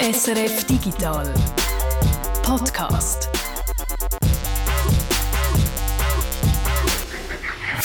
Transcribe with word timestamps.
SRF 0.00 0.64
Digital 0.68 1.26
Podcast. 2.44 3.47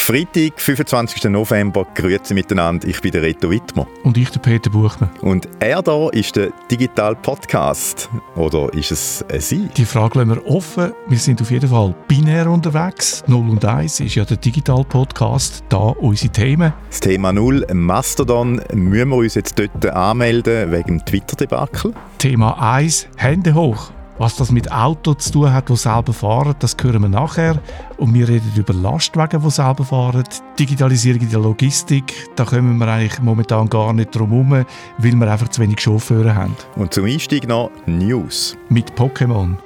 Freitag, 0.05 0.59
25. 0.59 1.31
November, 1.31 1.87
grüezi 1.95 2.33
miteinander. 2.33 2.89
Ich 2.89 2.99
bin 2.99 3.13
der 3.13 3.21
Reto 3.21 3.49
Wittmer. 3.49 3.87
Und 4.03 4.17
ich, 4.17 4.29
der 4.31 4.41
Peter 4.41 4.69
Buchner. 4.69 5.09
Und 5.21 5.47
er 5.61 5.81
da 5.81 6.09
ist 6.09 6.35
der 6.35 6.51
Digital 6.69 7.15
Podcast. 7.15 8.09
Oder 8.35 8.73
ist 8.73 8.91
es 8.91 9.23
ein 9.31 9.39
Sie? 9.39 9.69
Die 9.77 9.85
Frage 9.85 10.19
lassen 10.19 10.31
wir 10.31 10.45
offen. 10.45 10.91
Wir 11.07 11.17
sind 11.17 11.41
auf 11.41 11.49
jeden 11.51 11.69
Fall 11.69 11.95
binär 12.09 12.51
unterwegs. 12.51 13.23
0 13.27 13.49
und 13.49 13.63
1 13.63 14.01
ist 14.01 14.15
ja 14.15 14.25
der 14.25 14.35
Digital 14.35 14.83
Podcast. 14.83 15.63
Da 15.69 15.77
unsere 15.77 16.33
Themen. 16.33 16.73
Das 16.89 16.99
Thema 16.99 17.31
0, 17.31 17.65
Mastodon, 17.73 18.61
müssen 18.73 19.09
wir 19.09 19.15
uns 19.15 19.35
jetzt 19.35 19.57
dort 19.57 19.85
anmelden 19.85 20.69
wegen 20.73 20.97
dem 20.97 21.05
Twitter-Debakel? 21.05 21.93
Thema 22.17 22.61
1, 22.61 23.07
Hände 23.15 23.53
hoch. 23.53 23.93
Was 24.19 24.35
das 24.35 24.51
mit 24.51 24.71
Autos 24.71 25.25
zu 25.25 25.31
tun 25.31 25.53
hat, 25.53 25.69
die 25.69 25.75
selber 25.75 26.13
fahren, 26.13 26.55
das 26.59 26.77
hören 26.79 27.01
wir 27.01 27.09
nachher. 27.09 27.59
Und 27.97 28.13
wir 28.13 28.27
reden 28.27 28.51
über 28.55 28.73
Lastwagen, 28.73 29.41
die 29.41 29.49
selber 29.49 29.83
fahren. 29.83 30.23
Digitalisierung 30.59 31.21
in 31.21 31.29
der 31.29 31.39
Logistik, 31.39 32.13
da 32.35 32.45
kommen 32.45 32.77
wir 32.77 32.87
eigentlich 32.87 33.19
momentan 33.21 33.67
gar 33.69 33.91
nicht 33.91 34.15
drum 34.15 34.31
herum, 34.31 34.65
weil 34.97 35.13
wir 35.13 35.31
einfach 35.31 35.47
zu 35.47 35.61
wenig 35.61 35.79
Chauffeure 35.79 36.35
haben. 36.35 36.55
Und 36.75 36.93
zum 36.93 37.05
Einstieg 37.05 37.47
noch 37.47 37.71
News. 37.87 38.55
Mit 38.69 38.91
Pokémon. 38.91 39.57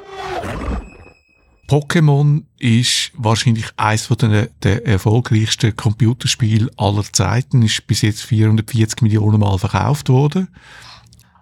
Pokémon 1.67 2.43
ist 2.59 3.11
wahrscheinlich 3.17 3.65
eines 3.75 4.07
der, 4.07 4.47
der 4.63 4.87
erfolgreichsten 4.87 5.75
Computerspiele 5.75 6.71
aller 6.77 7.03
Zeiten, 7.11 7.61
ist 7.61 7.85
bis 7.87 8.01
jetzt 8.01 8.21
440 8.23 9.01
Millionen 9.01 9.41
Mal 9.41 9.57
verkauft 9.57 10.07
worden. 10.07 10.47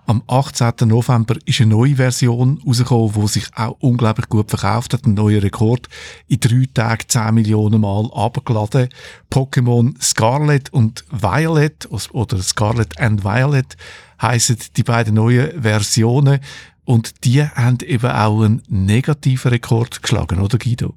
Am 0.08 0.22
18. 0.28 0.88
November 0.88 1.36
ist 1.46 1.62
eine 1.62 1.72
neue 1.72 1.96
Version 1.96 2.62
rausgekommen, 2.66 3.22
die 3.24 3.28
sich 3.28 3.46
auch 3.56 3.76
unglaublich 3.80 4.30
gut 4.30 4.52
verkauft 4.52 4.94
hat. 4.94 5.06
Ein 5.06 5.16
neuer 5.16 5.42
Rekord. 5.42 5.88
In 6.28 6.40
drei 6.40 6.68
Tagen 6.72 7.08
10 7.08 7.34
Millionen 7.34 7.82
Mal 7.82 8.12
abgeladen. 8.14 8.90
Pokémon 9.32 10.00
Scarlet 10.00 10.72
und 10.72 11.06
Violet, 11.10 11.90
oder 12.12 12.38
Scarlet 12.44 13.00
and 13.00 13.24
Violet, 13.24 13.78
heissen 14.22 14.58
die 14.78 14.84
beiden 14.84 15.16
neuen 15.16 15.60
Versionen. 15.64 16.40
Und 16.84 17.24
die 17.24 17.44
haben 17.44 17.80
eben 17.82 18.12
auch 18.12 18.44
einen 18.44 18.62
negativen 18.68 19.50
Rekord 19.50 20.04
geschlagen, 20.04 20.40
oder 20.40 20.60
Guido? 20.60 20.94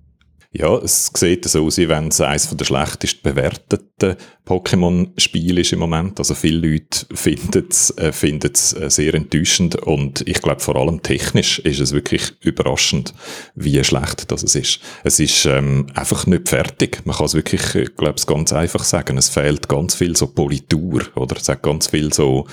Ja, 0.50 0.78
es 0.78 1.10
sieht 1.14 1.44
so 1.44 1.66
aus, 1.66 1.76
wie 1.76 1.90
wenn 1.90 2.08
es 2.08 2.22
eines 2.22 2.48
der 2.48 2.64
schlechtest 2.64 3.22
bewerteten 3.22 4.16
Pokémon-Spiele 4.46 5.60
ist 5.60 5.74
im 5.74 5.80
Moment. 5.80 6.18
Also 6.18 6.34
viele 6.34 6.66
Leute 6.66 7.04
finden 7.14 7.66
es 7.68 7.90
äh, 7.98 8.12
finden's, 8.12 8.72
äh, 8.72 8.88
sehr 8.88 9.12
enttäuschend 9.12 9.76
und 9.76 10.26
ich 10.26 10.40
glaube 10.40 10.60
vor 10.60 10.76
allem 10.76 11.02
technisch 11.02 11.58
ist 11.58 11.80
es 11.80 11.92
wirklich 11.92 12.32
überraschend, 12.40 13.12
wie 13.56 13.84
schlecht 13.84 14.30
das 14.30 14.42
ist. 14.42 14.80
Es 15.04 15.20
ist 15.20 15.44
ähm, 15.44 15.88
einfach 15.94 16.26
nicht 16.26 16.48
fertig. 16.48 17.02
Man 17.04 17.14
kann 17.14 17.26
es 17.26 17.34
wirklich, 17.34 17.74
ich 17.74 17.94
glaube 17.94 18.16
es 18.16 18.26
ganz 18.26 18.50
einfach 18.54 18.84
sagen. 18.84 19.18
Es 19.18 19.28
fehlt 19.28 19.68
ganz 19.68 19.96
viel 19.96 20.16
so 20.16 20.28
Politur 20.28 21.02
oder 21.14 21.36
es 21.36 21.50
hat 21.50 21.62
ganz 21.62 21.88
viel 21.88 22.10
so 22.14 22.46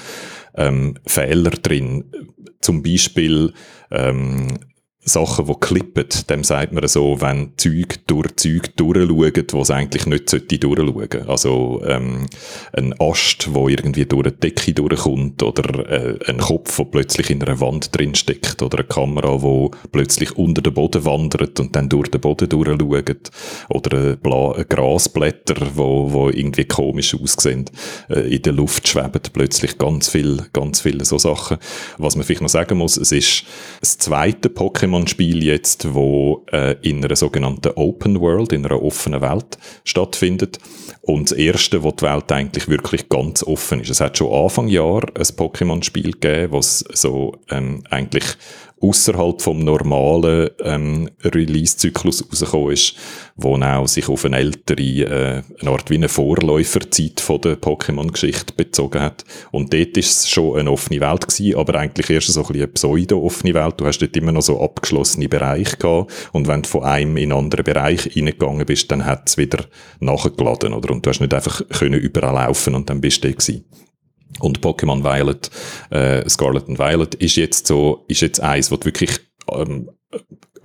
ähm, 0.56 0.96
Fehler 1.06 1.52
drin. 1.52 2.12
Zum 2.60 2.84
Beispiel 2.84 3.54
ähm, 3.90 4.60
Sachen, 5.08 5.46
die 5.46 5.54
klippen, 5.60 6.08
dem 6.30 6.44
sagt 6.44 6.74
man 6.74 6.88
so, 6.88 7.22
wenn 7.22 7.52
Zeug 7.58 8.00
durch 8.08 8.36
Zeug 8.38 8.76
durchschauen, 8.76 9.46
wo 9.52 9.62
es 9.62 9.70
eigentlich 9.70 10.08
nicht 10.08 10.30
sollte. 10.30 11.26
Also, 11.28 11.84
ähm, 11.86 12.26
ein 12.74 12.96
Ast, 13.00 13.54
wo 13.54 13.70
irgendwie 13.70 14.06
durch 14.06 14.26
eine 14.26 14.32
Decke 14.32 14.74
durchkommt, 14.74 15.44
oder 15.44 15.90
äh, 15.90 16.18
ein 16.28 16.40
Kopf, 16.40 16.78
der 16.78 16.86
plötzlich 16.86 17.30
in 17.30 17.44
einer 17.44 17.60
Wand 17.60 17.96
drinsteckt, 17.96 18.64
oder 18.64 18.80
eine 18.80 18.88
Kamera, 18.88 19.44
wo 19.44 19.70
plötzlich 19.92 20.36
unter 20.38 20.64
den 20.64 20.74
Boden 20.74 21.06
wandert 21.06 21.60
und 21.60 21.76
dann 21.76 21.88
durch 21.88 22.10
den 22.10 22.22
Boden 22.22 22.50
durchschaut, 22.50 23.32
oder 23.70 23.98
ein, 23.98 24.18
Bla 24.18 24.54
ein 24.54 24.66
Grasblätter, 24.68 25.56
wo, 25.76 26.12
wo 26.12 26.30
irgendwie 26.30 26.66
komisch 26.66 27.16
aussehen, 27.16 27.66
äh, 28.10 28.36
in 28.36 28.42
der 28.42 28.54
Luft 28.54 28.88
schweben 28.88 29.22
plötzlich 29.34 29.78
ganz 29.78 30.10
viel, 30.10 30.46
ganz 30.52 30.82
viele 30.82 31.06
so 31.06 31.20
Sachen. 31.20 31.58
Was 32.00 32.16
man 32.16 32.26
vielleicht 32.26 32.42
noch 32.42 32.50
sagen 32.50 32.80
muss, 32.80 32.98
es 32.98 33.12
ist 33.12 33.46
das 33.82 34.00
zweite 34.00 34.50
Pokémon 34.50 34.95
Pokémon-Spiel 34.96 35.44
jetzt, 35.44 35.94
wo 35.94 36.46
äh, 36.52 36.76
in 36.82 37.04
einer 37.04 37.16
sogenannten 37.16 37.74
Open 37.76 38.20
World, 38.22 38.54
in 38.54 38.66
einer 38.66 38.82
offenen 38.82 39.22
Welt 39.22 39.58
stattfindet. 39.84 40.60
Und 41.02 41.32
das 41.32 41.38
erste, 41.38 41.84
wo 41.84 41.92
die 41.92 42.04
Welt 42.04 42.32
eigentlich 42.32 42.68
wirklich 42.68 43.10
ganz 43.10 43.44
offen 43.44 43.82
ist. 43.82 43.90
Es 43.90 44.02
hat 44.02 44.18
schon 44.18 44.34
Anfang 44.34 44.68
Jahr 44.68 45.04
ein 45.16 45.24
Pokémon-Spiel 45.24 46.14
gegeben, 46.14 46.54
was 46.54 46.80
so 46.94 47.34
ähm, 47.50 47.84
eigentlich 47.90 48.24
außerhalb 48.86 49.42
vom 49.42 49.60
normalen 49.60 50.50
ähm, 50.64 51.10
Release-Zyklus 51.24 52.26
rausgekommen 52.30 52.72
ist, 52.72 52.96
wo 53.36 53.56
auch 53.56 53.88
sich 53.88 54.08
auf 54.10 54.26
eine 54.26 54.38
ältere, 54.38 54.82
äh, 54.82 55.42
eine 55.60 55.72
Art 55.72 55.90
wie 55.90 55.96
eine 55.96 56.10
Vorläuferzeit 56.10 57.20
von 57.20 57.42
der 57.42 57.56
Pokémon-Geschichte 57.56 58.54
bezogen 58.54 59.02
hat. 59.02 59.26
Und 59.52 59.74
dort 59.74 59.98
ist 59.98 60.20
es 60.20 60.30
schon 60.30 60.60
eine 60.60 60.72
offene 60.72 61.02
Welt 61.02 61.28
gewesen, 61.28 61.58
aber 61.58 61.76
eigentlich 61.76 62.10
erst 62.10 62.28
so 62.28 62.42
ein 62.42 62.48
bisschen 62.48 62.64
eine 62.64 62.72
pseudo-offene 62.72 63.54
Welt. 63.54 63.76
Du 63.78 63.86
hast 63.86 64.00
dort 64.00 64.16
immer 64.16 64.32
noch 64.32 64.42
so 64.42 64.62
abgeschlossene 64.62 65.28
Bereiche 65.28 65.78
gehabt 65.78 66.12
und 66.32 66.48
wenn 66.48 66.62
du 66.62 66.70
von 66.70 66.84
einem 66.84 67.18
in 67.18 67.32
einen 67.32 67.46
anderen 67.46 67.66
Bereich 67.66 68.16
reingegangen 68.16 68.66
bist, 68.66 68.92
dann 68.92 69.06
hat 69.06 69.28
es 69.28 69.38
wieder 69.38 69.66
nachgeladen, 70.00 70.74
oder? 70.74 70.92
Und 70.92 71.06
du 71.06 71.10
hast 71.10 71.22
nicht 71.22 71.34
einfach 71.34 71.62
können 71.70 72.00
überall 72.00 72.36
laufen 72.36 72.76
und 72.76 72.90
dann 72.90 73.02
bist 73.02 73.24
du 73.24 73.28
da 73.28 73.34
gewesen. 73.34 73.66
Und 74.40 74.60
Pokémon 74.62 75.04
Violet, 75.04 75.50
äh, 75.92 76.28
Scarlet 76.30 76.68
and 76.68 76.80
Violet 76.80 77.16
ist 77.16 77.38
jetzt 77.38 77.68
so, 77.68 78.06
ist 78.08 78.22
jetzt 78.22 78.42
eins, 78.42 78.70
du 78.70 78.84
wirklich 78.84 79.12
ähm, 79.52 79.90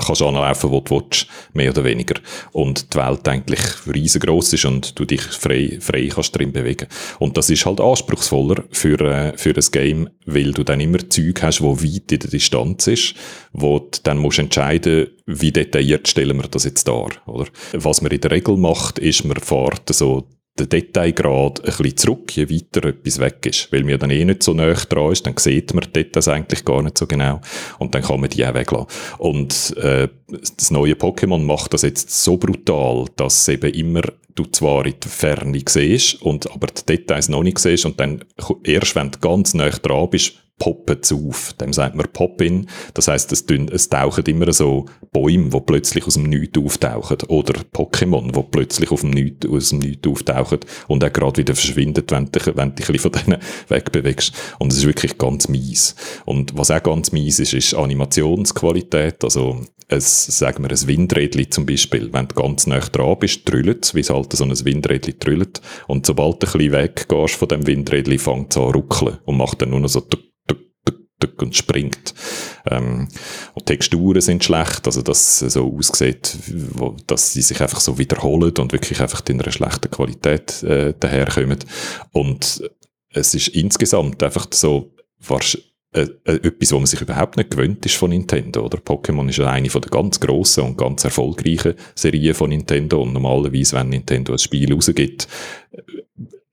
kannst 0.00 0.22
anlaufen, 0.22 0.70
wo 0.70 0.80
du 0.80 0.96
willst, 0.96 1.26
mehr 1.52 1.70
oder 1.70 1.84
weniger. 1.84 2.14
Und 2.52 2.92
die 2.92 2.98
Welt 2.98 3.26
eigentlich 3.28 3.60
riesengroß 3.86 4.52
ist 4.54 4.64
und 4.64 4.98
du 4.98 5.04
dich 5.04 5.22
frei, 5.22 5.78
frei 5.80 6.08
kannst 6.12 6.36
drin 6.36 6.52
bewegen. 6.52 6.88
Und 7.18 7.36
das 7.36 7.50
ist 7.50 7.66
halt 7.66 7.80
anspruchsvoller 7.80 8.64
für, 8.70 9.00
äh, 9.00 9.36
für 9.36 9.54
ein 9.54 9.64
Game, 9.72 10.10
weil 10.26 10.52
du 10.52 10.64
dann 10.64 10.80
immer 10.80 11.08
Zeug 11.08 11.42
hast, 11.42 11.60
wo 11.60 11.76
weit 11.78 12.12
in 12.12 12.18
der 12.18 12.30
Distanz 12.30 12.86
ist, 12.86 13.14
wo 13.52 13.78
du 13.78 13.98
dann 14.02 14.18
musst 14.18 14.38
entscheiden, 14.38 15.08
wie 15.26 15.52
detailliert 15.52 16.08
stellen 16.08 16.38
wir 16.38 16.48
das 16.48 16.64
jetzt 16.64 16.88
dar, 16.88 17.10
oder? 17.26 17.46
Was 17.72 18.02
man 18.02 18.10
in 18.10 18.20
der 18.20 18.30
Regel 18.30 18.56
macht, 18.56 18.98
ist, 18.98 19.24
man 19.24 19.36
fährt 19.36 19.92
so 19.94 20.26
der 20.60 20.80
Detailgrad 20.80 21.60
ein 21.60 21.76
bisschen 21.76 21.96
zurück, 21.96 22.36
je 22.36 22.48
weiter 22.48 22.88
etwas 22.88 23.18
weg 23.18 23.46
ist. 23.46 23.72
Weil 23.72 23.84
mir 23.84 23.98
dann 23.98 24.10
eh 24.10 24.24
nicht 24.24 24.42
so 24.42 24.52
nah 24.52 24.72
dran 24.72 25.12
ist, 25.12 25.26
dann 25.26 25.36
sieht 25.36 25.74
man 25.74 25.84
die 25.84 25.92
Details 25.92 26.28
eigentlich 26.28 26.64
gar 26.64 26.82
nicht 26.82 26.98
so 26.98 27.06
genau. 27.06 27.40
Und 27.78 27.94
dann 27.94 28.02
kann 28.02 28.20
man 28.20 28.30
die 28.30 28.44
auch 28.44 28.54
weglassen. 28.54 28.86
Und 29.18 29.76
äh, 29.78 30.08
das 30.56 30.70
neue 30.70 30.94
Pokémon 30.94 31.42
macht 31.42 31.74
das 31.74 31.82
jetzt 31.82 32.10
so 32.22 32.36
brutal, 32.36 33.06
dass 33.16 33.48
eben 33.48 33.72
immer 33.72 34.02
du 34.34 34.44
zwar 34.44 34.86
in 34.86 34.94
der 35.02 35.10
Ferne 35.10 35.60
siehst, 35.66 36.22
und 36.22 36.50
aber 36.50 36.68
die 36.68 36.86
Details 36.86 37.28
noch 37.28 37.42
nicht 37.42 37.58
siehst 37.58 37.84
und 37.84 37.98
dann 38.00 38.24
erst, 38.64 38.94
wenn 38.94 39.10
du 39.10 39.18
ganz 39.18 39.54
nah 39.54 39.68
dran 39.68 40.10
bist, 40.10 40.34
poppen 40.60 40.98
sie 41.02 41.16
auf. 41.16 41.54
Dem 41.54 41.72
sagt 41.72 41.96
man 41.96 42.06
Pop-in. 42.12 42.68
Das 42.94 43.08
heisst, 43.08 43.32
es, 43.32 43.44
es 43.72 43.88
tauchen 43.88 44.24
immer 44.26 44.52
so 44.52 44.86
Bäume, 45.10 45.50
die 45.50 45.60
plötzlich 45.60 46.06
aus 46.06 46.14
dem 46.14 46.24
Nichts 46.24 46.56
auftauchen. 46.56 47.18
Oder 47.26 47.60
Pokémon, 47.72 48.30
die 48.30 48.42
plötzlich 48.52 48.92
auf 48.92 49.00
dem 49.00 49.10
Nichts, 49.10 49.48
aus 49.48 49.70
dem 49.70 49.80
Nichts 49.80 50.06
auftauchen 50.06 50.60
und 50.86 51.02
auch 51.02 51.12
gerade 51.12 51.40
wieder 51.40 51.56
verschwinden, 51.56 52.04
wenn 52.10 52.26
du, 52.26 52.56
wenn 52.56 52.74
dich 52.76 52.88
ein 52.88 52.98
von 52.98 53.10
denen 53.10 53.40
wegbewegst. 53.68 54.32
Und 54.60 54.70
es 54.70 54.78
ist 54.78 54.86
wirklich 54.86 55.18
ganz 55.18 55.48
mies. 55.48 55.96
Und 56.26 56.56
was 56.56 56.70
auch 56.70 56.82
ganz 56.82 57.10
mies 57.10 57.40
ist, 57.40 57.54
ist 57.54 57.74
Animationsqualität. 57.74 59.24
Also, 59.24 59.60
es, 59.88 60.26
sagen 60.26 60.62
wir, 60.62 60.70
ein 60.70 60.86
Windrädchen 60.86 61.50
zum 61.50 61.66
Beispiel. 61.66 62.12
Wenn 62.12 62.28
du 62.28 62.34
ganz 62.34 62.66
nah 62.66 62.78
dran 62.78 63.18
bist, 63.18 63.44
trüllt 63.46 63.92
wie 63.94 64.00
es 64.00 64.10
halt 64.10 64.32
so 64.32 64.44
ein 64.44 64.64
Windrädchen 64.64 65.18
trüllt. 65.18 65.60
Und 65.88 66.06
sobald 66.06 66.42
du 66.42 66.46
ein 66.46 66.52
bisschen 66.52 66.72
weggehst 66.72 67.34
von 67.34 67.48
dem 67.48 67.66
Windrädchen, 67.66 68.18
fängt 68.18 68.52
es 68.52 68.56
an 68.56 68.72
zu 68.72 68.78
ruckeln 68.78 69.18
und 69.24 69.36
macht 69.36 69.62
dann 69.62 69.70
nur 69.70 69.80
noch 69.80 69.88
so 69.88 70.00
und 71.38 71.56
springt. 71.56 72.14
Ähm, 72.70 73.08
und 73.54 73.66
Texturen 73.66 74.20
sind 74.20 74.44
schlecht, 74.44 74.86
also 74.86 75.02
dass 75.02 75.42
es 75.42 75.54
so 75.54 75.76
aussieht, 75.76 76.36
wo, 76.72 76.96
dass 77.06 77.32
sie 77.32 77.42
sich 77.42 77.60
einfach 77.60 77.80
so 77.80 77.98
wiederholen 77.98 78.54
und 78.58 78.72
wirklich 78.72 79.00
einfach 79.00 79.22
in 79.28 79.40
einer 79.40 79.52
schlechten 79.52 79.90
Qualität 79.90 80.62
äh, 80.62 80.94
daherkommen. 80.98 81.58
Und 82.12 82.62
es 83.12 83.34
ist 83.34 83.48
insgesamt 83.48 84.22
einfach 84.22 84.46
so, 84.52 84.92
äh, 85.92 86.06
äh, 86.24 86.34
etwas, 86.46 86.70
wo 86.70 86.76
man 86.76 86.86
sich 86.86 87.00
überhaupt 87.00 87.36
nicht 87.36 87.50
gewöhnt 87.50 87.84
ist 87.84 87.96
von 87.96 88.10
Nintendo, 88.10 88.64
oder? 88.64 88.78
Pokémon 88.78 89.28
ist 89.28 89.40
eine 89.40 89.68
von 89.70 89.82
der 89.82 89.90
ganz 89.90 90.20
grossen 90.20 90.62
und 90.62 90.78
ganz 90.78 91.02
erfolgreichen 91.02 91.74
Serien 91.96 92.34
von 92.34 92.50
Nintendo 92.50 93.02
und 93.02 93.12
normalerweise, 93.12 93.74
wenn 93.74 93.88
Nintendo 93.88 94.32
ein 94.32 94.38
Spiel 94.38 94.72
rausgibt, 94.72 95.26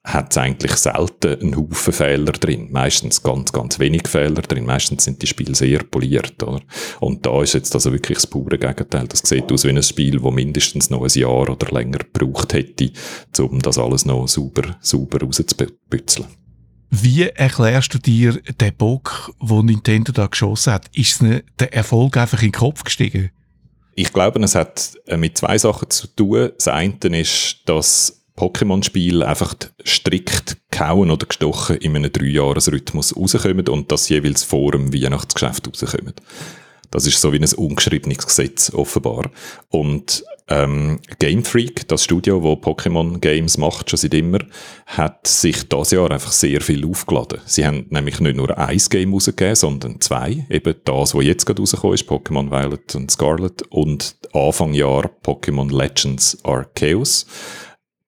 hat 0.07 0.31
es 0.31 0.38
eigentlich 0.38 0.71
selten 0.74 1.39
einen 1.42 1.57
Haufen 1.57 1.92
Fehler 1.92 2.31
drin. 2.31 2.69
Meistens 2.71 3.21
ganz, 3.21 3.51
ganz 3.51 3.77
wenig 3.77 4.07
Fehler 4.07 4.42
drin. 4.42 4.65
Meistens 4.65 5.04
sind 5.04 5.21
die 5.21 5.27
Spiele 5.27 5.54
sehr 5.54 5.80
poliert, 5.83 6.42
oder? 6.44 6.62
Und 7.01 7.25
da 7.25 7.42
ist 7.42 7.54
jetzt 7.54 7.75
also 7.75 7.92
wirklich 7.92 8.18
das 8.18 8.27
pure 8.27 8.57
Gegenteil. 8.57 9.07
Das 9.07 9.19
sieht 9.19 9.51
aus 9.51 9.65
wie 9.65 9.69
ein 9.69 9.83
Spiel, 9.83 10.19
das 10.19 10.31
mindestens 10.31 10.89
noch 10.89 11.04
ein 11.04 11.19
Jahr 11.19 11.50
oder 11.50 11.71
länger 11.71 12.00
gebraucht 12.00 12.54
hätte, 12.54 12.92
um 13.39 13.59
das 13.59 13.77
alles 13.77 14.06
noch 14.06 14.27
sauber, 14.27 14.77
sauber 14.80 15.19
rauszubützeln. 15.21 16.27
Wie 16.89 17.24
erklärst 17.24 17.94
du 17.94 18.00
dir 18.00 18.39
den 18.62 18.75
Bock, 18.75 19.33
wo 19.39 19.62
Nintendo 19.62 20.13
da 20.13 20.27
geschossen 20.27 20.71
hat? 20.71 20.88
Ist 20.94 21.21
der 21.21 21.74
Erfolg 21.74 22.15
einfach 22.15 22.42
in 22.42 22.51
den 22.51 22.59
Kopf 22.59 22.86
gestiegen? 22.86 23.31
Ich 23.95 24.13
glaube, 24.13 24.39
es 24.42 24.56
hat 24.56 24.94
äh, 25.07 25.18
mit 25.18 25.38
zwei 25.38 25.57
Sachen 25.57 25.89
zu 25.89 26.07
tun. 26.07 26.51
Das 26.56 26.68
eine 26.68 27.19
ist, 27.19 27.63
dass 27.65 28.16
Pokémon-Spiele 28.37 29.27
einfach 29.27 29.55
strikt 29.85 30.57
gehauen 30.71 31.11
oder 31.11 31.25
gestochen 31.25 31.77
in 31.77 31.95
einem 31.95 32.11
Dreijahresrhythmus 32.11 33.17
rauskommen 33.17 33.67
und 33.67 33.91
das 33.91 34.09
jeweils 34.09 34.43
vor 34.43 34.71
dem 34.71 34.93
Weihnachtsgeschäft 34.93 35.67
rauskommen. 35.67 36.13
Das 36.91 37.05
ist 37.05 37.19
so 37.19 37.33
wie 37.33 37.39
ein 37.39 37.53
ungeschriebenes 37.53 38.25
Gesetz, 38.25 38.71
offenbar. 38.73 39.29
Und 39.69 40.23
ähm, 40.49 40.99
Game 41.19 41.43
Freak, 41.43 41.87
das 41.89 42.05
Studio, 42.05 42.41
wo 42.41 42.53
Pokémon 42.53 43.19
Games 43.19 43.57
macht, 43.57 43.89
schon 43.89 43.97
seit 43.97 44.13
immer, 44.13 44.39
hat 44.85 45.27
sich 45.27 45.67
das 45.67 45.91
Jahr 45.91 46.09
einfach 46.11 46.31
sehr 46.31 46.61
viel 46.61 46.85
aufgeladen. 46.85 47.41
Sie 47.45 47.65
haben 47.65 47.87
nämlich 47.89 48.21
nicht 48.21 48.37
nur 48.37 48.57
ein 48.57 48.77
Game 48.89 49.13
rausgegeben, 49.13 49.55
sondern 49.55 49.99
zwei. 49.99 50.45
Eben 50.49 50.75
das, 50.85 51.13
was 51.13 51.25
jetzt 51.25 51.45
gerade 51.45 51.61
rausgekommen 51.61 51.95
ist, 51.95 52.09
Pokémon 52.09 52.49
Violet 52.49 52.95
und 52.95 53.11
Scarlet 53.11 53.61
und 53.63 54.15
Anfang 54.31 54.73
Jahr 54.73 55.09
Pokémon 55.23 55.75
Legends 55.75 56.37
Arceus. 56.45 57.25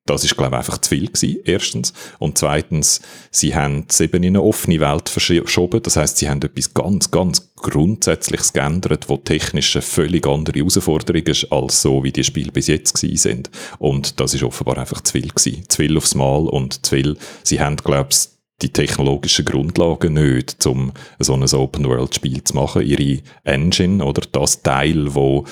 Das 0.10 0.24
ist, 0.24 0.36
glaube 0.36 0.56
ich, 0.56 0.58
einfach 0.58 0.80
zu 0.80 0.90
viel 0.90 1.06
gewesen, 1.06 1.40
erstens. 1.46 1.94
Und 2.18 2.40
zweitens, 2.40 3.00
sie 3.30 3.54
haben 3.54 3.86
es 3.88 4.00
eben 4.00 4.24
in 4.24 4.36
eine 4.36 4.42
offene 4.42 4.80
Welt 4.80 5.08
verschoben. 5.08 5.84
Das 5.84 5.98
heißt, 5.98 6.18
sie 6.18 6.28
haben 6.28 6.42
etwas 6.42 6.74
ganz, 6.74 7.12
ganz 7.12 7.54
Grundsätzliches 7.56 8.54
geändert, 8.54 9.08
wo 9.08 9.18
technisch 9.18 9.76
eine 9.76 9.84
völlig 9.84 10.26
andere 10.26 10.58
Herausforderung 10.58 11.22
ist, 11.24 11.52
als 11.52 11.84
so, 11.84 12.04
wie 12.04 12.12
die 12.12 12.24
Spiele 12.24 12.52
bis 12.52 12.66
jetzt 12.66 13.00
gewesen 13.00 13.18
sind. 13.18 13.50
Und 13.78 14.20
das 14.20 14.34
ist 14.34 14.42
offenbar 14.42 14.80
einfach 14.80 15.02
zu 15.02 15.12
viel 15.12 15.28
gewesen. 15.28 15.64
Zu 15.68 15.78
viel 15.78 15.96
aufs 15.96 16.16
Mal 16.16 16.48
und 16.48 16.84
zu 16.84 16.96
viel. 16.96 17.18
Sie 17.44 17.60
haben, 17.60 17.76
glaube 17.78 18.10
ich, 18.12 18.30
die 18.64 18.74
technologischen 18.74 19.46
Grundlagen 19.46 20.14
nicht, 20.14 20.66
um 20.66 20.92
so 21.20 21.34
ein 21.34 21.44
Open-World-Spiel 21.44 22.44
zu 22.44 22.56
machen. 22.56 22.82
Ihre 22.82 23.22
Engine 23.44 24.04
oder 24.04 24.24
das 24.32 24.64
Teil, 24.64 25.14
wo 25.14 25.46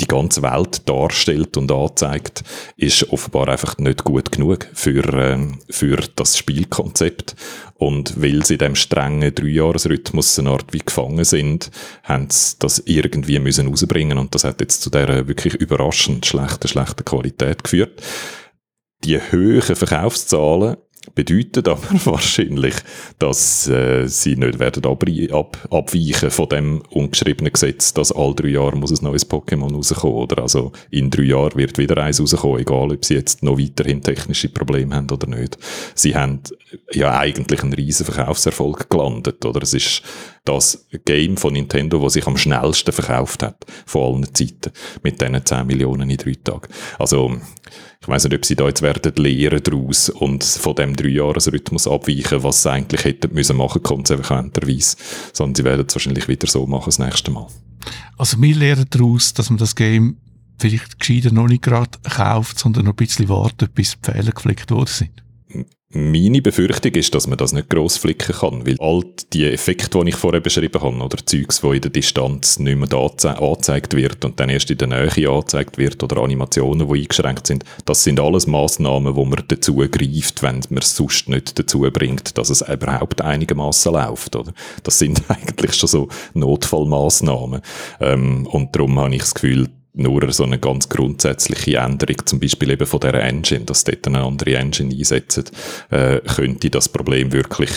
die 0.00 0.08
ganze 0.08 0.42
Welt 0.42 0.88
darstellt 0.88 1.56
und 1.56 1.70
anzeigt, 1.70 2.42
ist 2.76 3.10
offenbar 3.10 3.48
einfach 3.48 3.78
nicht 3.78 4.02
gut 4.02 4.32
genug 4.32 4.66
für, 4.74 5.04
äh, 5.14 5.38
für 5.70 5.96
das 6.16 6.36
Spielkonzept. 6.36 7.36
Und 7.76 8.20
weil 8.20 8.44
sie 8.44 8.54
in 8.54 8.58
dem 8.58 8.76
strengen 8.76 9.34
Dreijahresrhythmus 9.34 10.38
eine 10.38 10.50
Art 10.50 10.72
wie 10.72 10.78
gefangen 10.78 11.24
sind, 11.24 11.70
haben 12.02 12.28
sie 12.30 12.56
das 12.58 12.82
irgendwie 12.86 13.38
müssen 13.38 13.68
rausbringen 13.68 14.18
und 14.18 14.34
das 14.34 14.44
hat 14.44 14.60
jetzt 14.60 14.82
zu 14.82 14.90
der 14.90 15.28
wirklich 15.28 15.54
überraschend 15.54 16.26
schlechten, 16.26 16.68
schlechten 16.68 17.04
Qualität 17.04 17.62
geführt. 17.62 18.02
Die 19.04 19.18
hohen 19.18 19.62
Verkaufszahlen 19.62 20.76
bedeutet 21.14 21.68
aber 21.68 21.82
wahrscheinlich, 22.04 22.74
dass 23.18 23.68
äh, 23.68 24.06
sie 24.06 24.36
nicht 24.36 24.58
werden 24.58 24.84
ab, 24.86 25.04
ab, 25.32 25.68
abweichen 25.70 26.30
von 26.30 26.48
dem 26.48 26.82
ungeschriebenen 26.90 27.52
Gesetz, 27.52 27.92
dass 27.94 28.12
alle 28.12 28.34
drei 28.34 28.48
Jahre 28.48 28.76
muss 28.76 28.90
ein 28.92 29.04
neues 29.04 29.28
Pokémon 29.28 29.72
rauskommen, 29.74 30.16
oder? 30.16 30.42
Also 30.42 30.72
in 30.90 31.10
drei 31.10 31.24
Jahren 31.24 31.56
wird 31.56 31.78
wieder 31.78 31.98
eins 31.98 32.20
rauskommen, 32.20 32.60
egal 32.60 32.92
ob 32.92 33.04
sie 33.04 33.14
jetzt 33.14 33.42
noch 33.42 33.58
weiterhin 33.58 34.02
technische 34.02 34.48
Probleme 34.48 34.94
haben 34.94 35.10
oder 35.10 35.26
nicht. 35.26 35.58
Sie 35.94 36.14
haben 36.14 36.40
ja 36.92 37.18
eigentlich 37.18 37.62
einen 37.62 37.72
riesen 37.72 38.06
Verkaufserfolg 38.06 38.90
gelandet, 38.90 39.44
oder? 39.44 39.62
Es 39.62 39.74
ist 39.74 40.02
das 40.44 40.86
Game 41.04 41.36
von 41.36 41.54
Nintendo, 41.54 42.02
das 42.02 42.14
sich 42.14 42.26
am 42.26 42.36
schnellsten 42.36 42.92
verkauft 42.92 43.42
hat 43.42 43.64
von 43.86 44.14
allen 44.14 44.34
Zeiten, 44.34 44.72
mit 45.02 45.20
diesen 45.20 45.44
10 45.44 45.66
Millionen 45.66 46.10
in 46.10 46.16
drei 46.18 46.34
Tagen. 46.42 46.68
Also 46.98 47.38
ich 48.04 48.08
weiß 48.08 48.24
nicht, 48.24 48.34
ob 48.34 48.44
sie 48.44 48.54
da 48.54 48.66
jetzt 48.66 48.82
werden 48.82 49.12
lehren 49.16 49.62
daraus 49.62 50.10
und 50.10 50.44
von 50.44 50.74
dem 50.74 50.94
Dreijahresrhythmus 50.94 51.88
abweichen, 51.88 52.42
was 52.42 52.62
sie 52.62 52.70
eigentlich 52.70 53.02
hätten 53.02 53.32
müssen 53.32 53.56
machen, 53.56 53.82
konsequenterweise. 53.82 54.98
Sondern 55.32 55.54
sie 55.54 55.64
werden 55.64 55.86
es 55.88 55.94
wahrscheinlich 55.94 56.28
wieder 56.28 56.46
so 56.46 56.66
machen 56.66 56.84
das 56.84 56.98
nächste 56.98 57.30
Mal. 57.30 57.46
Also 58.18 58.40
wir 58.42 58.54
lernen 58.54 58.84
daraus, 58.90 59.32
dass 59.32 59.48
man 59.48 59.58
das 59.58 59.74
Game 59.74 60.18
vielleicht 60.58 61.00
gescheiter 61.00 61.32
noch 61.32 61.46
nicht 61.46 61.62
gerade 61.62 61.98
kauft, 62.02 62.58
sondern 62.58 62.84
noch 62.84 62.92
ein 62.92 62.96
bisschen 62.96 63.30
wartet, 63.30 63.74
bis 63.74 63.96
die 63.98 64.12
Fehler 64.12 64.32
geflickt 64.32 64.70
worden 64.70 64.86
sind. 64.86 65.23
Meine 65.96 66.42
Befürchtung 66.42 66.90
ist, 66.94 67.14
dass 67.14 67.28
man 67.28 67.38
das 67.38 67.52
nicht 67.52 67.70
gross 67.70 67.96
flicken 67.96 68.34
kann, 68.34 68.66
weil 68.66 68.76
all 68.80 69.04
die 69.32 69.44
Effekte, 69.44 70.00
die 70.00 70.08
ich 70.08 70.16
vorher 70.16 70.40
beschrieben 70.40 70.82
habe, 70.82 70.96
oder 70.96 71.18
Zeugs, 71.24 71.62
wo 71.62 71.72
in 71.72 71.82
der 71.82 71.92
Distanz 71.92 72.58
nicht 72.58 72.76
mehr 72.76 72.92
angezeigt 72.92 73.94
wird 73.94 74.24
und 74.24 74.40
dann 74.40 74.48
erst 74.48 74.72
in 74.72 74.78
der 74.78 74.88
Nähe 74.88 75.30
angezeigt 75.30 75.78
wird, 75.78 76.02
oder 76.02 76.20
Animationen, 76.20 76.88
die 76.88 77.02
eingeschränkt 77.02 77.46
sind, 77.46 77.64
das 77.84 78.02
sind 78.02 78.18
alles 78.18 78.48
Massnahmen, 78.48 79.14
wo 79.14 79.24
man 79.24 79.44
dazu 79.46 79.76
greift, 79.76 80.42
wenn 80.42 80.62
man 80.68 80.78
es 80.80 80.96
sonst 80.96 81.28
nicht 81.28 81.56
dazu 81.56 81.82
bringt, 81.92 82.36
dass 82.38 82.50
es 82.50 82.62
überhaupt 82.62 83.20
einigermaßen 83.20 83.92
läuft, 83.92 84.34
oder? 84.34 84.52
Das 84.82 84.98
sind 84.98 85.22
eigentlich 85.28 85.74
schon 85.74 85.88
so 85.88 86.08
Notfallmaßnahmen. 86.34 87.60
Ähm, 88.00 88.48
und 88.48 88.74
darum 88.74 88.98
habe 88.98 89.14
ich 89.14 89.20
das 89.20 89.34
Gefühl, 89.34 89.68
nur 89.94 90.30
so 90.32 90.44
eine 90.44 90.58
ganz 90.58 90.88
grundsätzliche 90.88 91.78
Änderung, 91.78 92.26
zum 92.26 92.40
Beispiel 92.40 92.72
eben 92.72 92.86
von 92.86 93.00
der 93.00 93.14
Engine, 93.14 93.64
dass 93.64 93.84
dort 93.84 94.06
eine 94.06 94.22
andere 94.22 94.56
Engine 94.56 94.94
einsetzen, 94.94 95.44
äh, 95.90 96.20
könnte 96.20 96.70
das 96.70 96.88
Problem 96.88 97.32
wirklich 97.32 97.70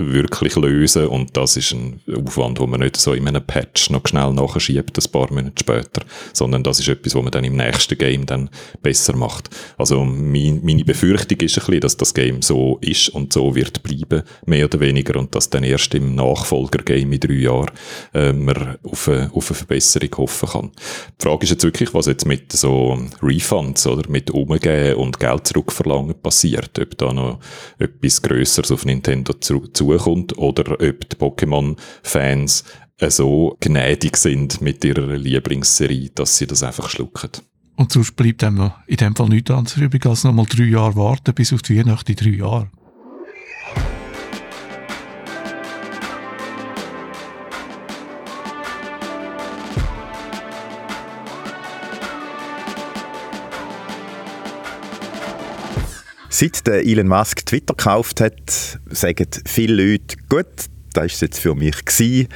wirklich 0.00 0.56
lösen 0.56 1.06
und 1.06 1.36
das 1.36 1.56
ist 1.56 1.72
ein 1.72 2.00
Aufwand, 2.14 2.60
wo 2.60 2.66
man 2.66 2.80
nicht 2.80 2.96
so 2.96 3.12
in 3.12 3.28
einem 3.28 3.42
Patch 3.42 3.90
noch 3.90 4.06
schnell 4.06 4.32
nachschiebt, 4.32 4.98
ein 4.98 5.12
paar 5.12 5.32
Monate 5.32 5.60
später, 5.60 6.02
sondern 6.32 6.62
das 6.62 6.80
ist 6.80 6.88
etwas, 6.88 7.14
wo 7.14 7.22
man 7.22 7.30
dann 7.30 7.44
im 7.44 7.56
nächsten 7.56 7.96
Game 7.96 8.26
dann 8.26 8.50
besser 8.82 9.16
macht. 9.16 9.50
Also 9.76 10.04
mein, 10.04 10.60
meine 10.62 10.84
Befürchtung 10.84 11.38
ist 11.40 11.58
ein 11.58 11.64
bisschen, 11.66 11.80
dass 11.80 11.96
das 11.96 12.14
Game 12.14 12.42
so 12.42 12.78
ist 12.80 13.08
und 13.10 13.32
so 13.32 13.54
wird 13.54 13.82
bleiben, 13.82 14.22
mehr 14.46 14.66
oder 14.66 14.80
weniger, 14.80 15.18
und 15.18 15.34
dass 15.34 15.50
dann 15.50 15.64
erst 15.64 15.94
im 15.94 16.14
Nachfolger-Game 16.14 17.12
in 17.12 17.20
drei 17.20 17.34
Jahren 17.34 17.70
äh, 18.14 18.32
man 18.32 18.76
auf 18.82 19.08
eine, 19.08 19.30
auf 19.34 19.50
eine 19.50 19.56
Verbesserung 19.56 20.10
hoffen 20.16 20.48
kann. 20.48 20.70
Die 21.20 21.24
Frage 21.24 21.44
ist 21.44 21.50
jetzt 21.50 21.64
wirklich, 21.64 21.94
was 21.94 22.06
jetzt 22.06 22.26
mit 22.26 22.52
so 22.52 22.98
Refunds 23.22 23.86
oder 23.86 24.08
mit 24.08 24.30
Umgehen 24.30 24.96
und 24.96 25.18
Geld 25.20 25.46
zurückverlangen 25.46 26.14
passiert, 26.20 26.78
ob 26.78 26.98
da 26.98 27.12
noch 27.12 27.40
etwas 27.78 28.22
Größeres 28.22 28.72
auf 28.72 28.84
Nintendo 28.84 29.32
zu, 29.34 29.66
zu 29.68 29.89
zukommt 29.98 30.36
oder 30.38 30.72
ob 30.72 31.08
die 31.08 31.16
Pokémon-Fans 31.16 32.64
so 33.08 33.56
gnädig 33.60 34.16
sind 34.16 34.60
mit 34.60 34.84
ihrer 34.84 35.16
Lieblingsserie, 35.16 36.10
dass 36.14 36.36
sie 36.36 36.46
das 36.46 36.62
einfach 36.62 36.90
schlucken. 36.90 37.30
Und 37.76 37.92
sonst 37.92 38.14
bleibt 38.14 38.44
einem 38.44 38.72
in 38.86 38.96
dem 38.96 39.16
Fall 39.16 39.30
nichts 39.30 39.50
anderes 39.50 39.78
übrig, 39.78 40.04
als 40.04 40.24
nochmal 40.24 40.44
drei 40.46 40.64
Jahre 40.64 40.96
warten 40.96 41.34
bis 41.34 41.52
auf 41.52 41.62
die 41.62 41.78
Weihnachten 41.78 42.14
drei 42.14 42.28
Jahren. 42.28 42.70
Seit 56.40 56.66
der 56.66 56.86
Elon 56.86 57.06
Musk 57.06 57.44
Twitter 57.44 57.74
gekauft 57.74 58.22
hat, 58.22 58.78
sagen 58.88 59.26
viele 59.44 59.74
Leute, 59.74 60.16
gut, 60.30 60.46
das 60.94 61.12
ist 61.12 61.20
jetzt 61.20 61.38
für 61.38 61.54
mich 61.54 61.84
gewesen. 61.84 62.28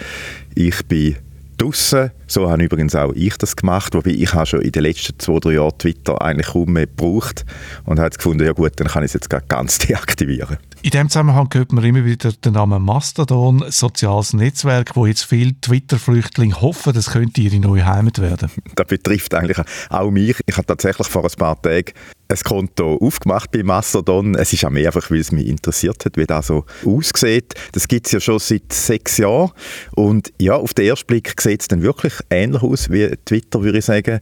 Ich 0.54 0.84
bin 0.84 1.16
draussen. 1.56 2.10
So 2.26 2.50
habe 2.50 2.64
übrigens 2.64 2.94
auch 2.94 3.12
ich 3.14 3.36
das 3.36 3.56
gemacht, 3.56 3.94
wobei 3.94 4.10
ich 4.10 4.32
habe 4.32 4.46
schon 4.46 4.62
in 4.62 4.72
den 4.72 4.82
letzten 4.82 5.18
zwei, 5.18 5.38
drei 5.38 5.52
Jahren 5.52 5.76
Twitter 5.78 6.20
eigentlich 6.22 6.48
kaum 6.48 6.72
mehr 6.72 6.86
gebraucht 6.86 7.44
und 7.84 7.98
habe 7.98 8.10
gefunden, 8.10 8.44
ja 8.44 8.52
gut, 8.52 8.72
dann 8.76 8.88
kann 8.88 9.02
ich 9.02 9.14
es 9.14 9.14
jetzt 9.14 9.30
ganz 9.48 9.78
deaktivieren. 9.86 10.58
In 10.82 10.90
dem 10.90 11.08
Zusammenhang 11.08 11.48
hört 11.52 11.72
man 11.72 11.82
immer 11.84 12.04
wieder 12.04 12.32
den 12.32 12.52
Namen 12.52 12.82
Mastodon, 12.82 13.62
ein 13.62 13.70
soziales 13.70 14.34
Netzwerk, 14.34 14.96
wo 14.96 15.06
jetzt 15.06 15.24
viele 15.24 15.58
Twitter-Flüchtlinge 15.60 16.60
hoffen, 16.60 16.92
das 16.92 17.10
könnte 17.10 17.40
ihre 17.40 17.58
neue 17.58 17.86
Heimat 17.86 18.20
werden. 18.20 18.50
Das 18.74 18.88
betrifft 18.88 19.34
eigentlich 19.34 19.58
auch 19.88 20.10
mich. 20.10 20.36
Ich 20.46 20.56
habe 20.56 20.66
tatsächlich 20.66 21.06
vor 21.06 21.24
ein 21.24 21.30
paar 21.38 21.60
Tagen 21.62 21.92
ein 22.28 22.38
Konto 22.38 22.98
aufgemacht 23.00 23.50
bei 23.50 23.62
Mastodon. 23.62 24.34
Es 24.34 24.52
ist 24.52 24.64
auch 24.64 24.70
mehr 24.70 24.86
einfach, 24.86 25.10
weil 25.10 25.20
es 25.20 25.32
mich 25.32 25.46
interessiert 25.46 26.04
hat, 26.04 26.16
wie 26.16 26.26
das 26.26 26.48
so 26.48 26.64
aussieht. 26.84 27.54
Das 27.72 27.86
gibt 27.86 28.06
es 28.06 28.12
ja 28.12 28.20
schon 28.20 28.38
seit 28.38 28.72
sechs 28.72 29.18
Jahren. 29.18 29.52
Und 29.92 30.32
ja, 30.40 30.56
auf 30.56 30.74
den 30.74 30.86
ersten 30.86 31.06
Blick 31.06 31.40
sieht 31.40 31.60
es 31.62 31.68
dann 31.68 31.82
wirklich 31.82 32.14
ähnlich 32.30 32.62
aus 32.62 32.90
wie 32.90 33.08
Twitter, 33.24 33.62
würde 33.62 33.78
ich 33.78 33.84
sagen. 33.84 34.20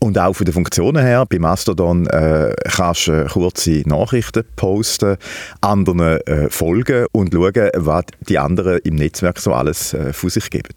Und 0.00 0.18
auch 0.18 0.34
von 0.34 0.44
den 0.44 0.54
Funktionen 0.54 1.04
her, 1.04 1.26
bei 1.26 1.38
Mastodon 1.38 2.06
äh, 2.06 2.54
kannst 2.64 3.08
du 3.08 3.12
äh, 3.12 3.26
kurze 3.26 3.82
Nachrichten 3.86 4.44
posten, 4.56 5.16
anderen 5.60 6.00
äh, 6.00 6.48
folgen 6.50 7.06
und 7.12 7.32
schauen, 7.32 7.70
was 7.74 8.04
die 8.28 8.38
anderen 8.38 8.78
im 8.84 8.94
Netzwerk 8.94 9.38
so 9.40 9.52
alles 9.52 9.94
äh, 9.94 10.12
von 10.12 10.30
sich 10.30 10.50
geben. 10.50 10.74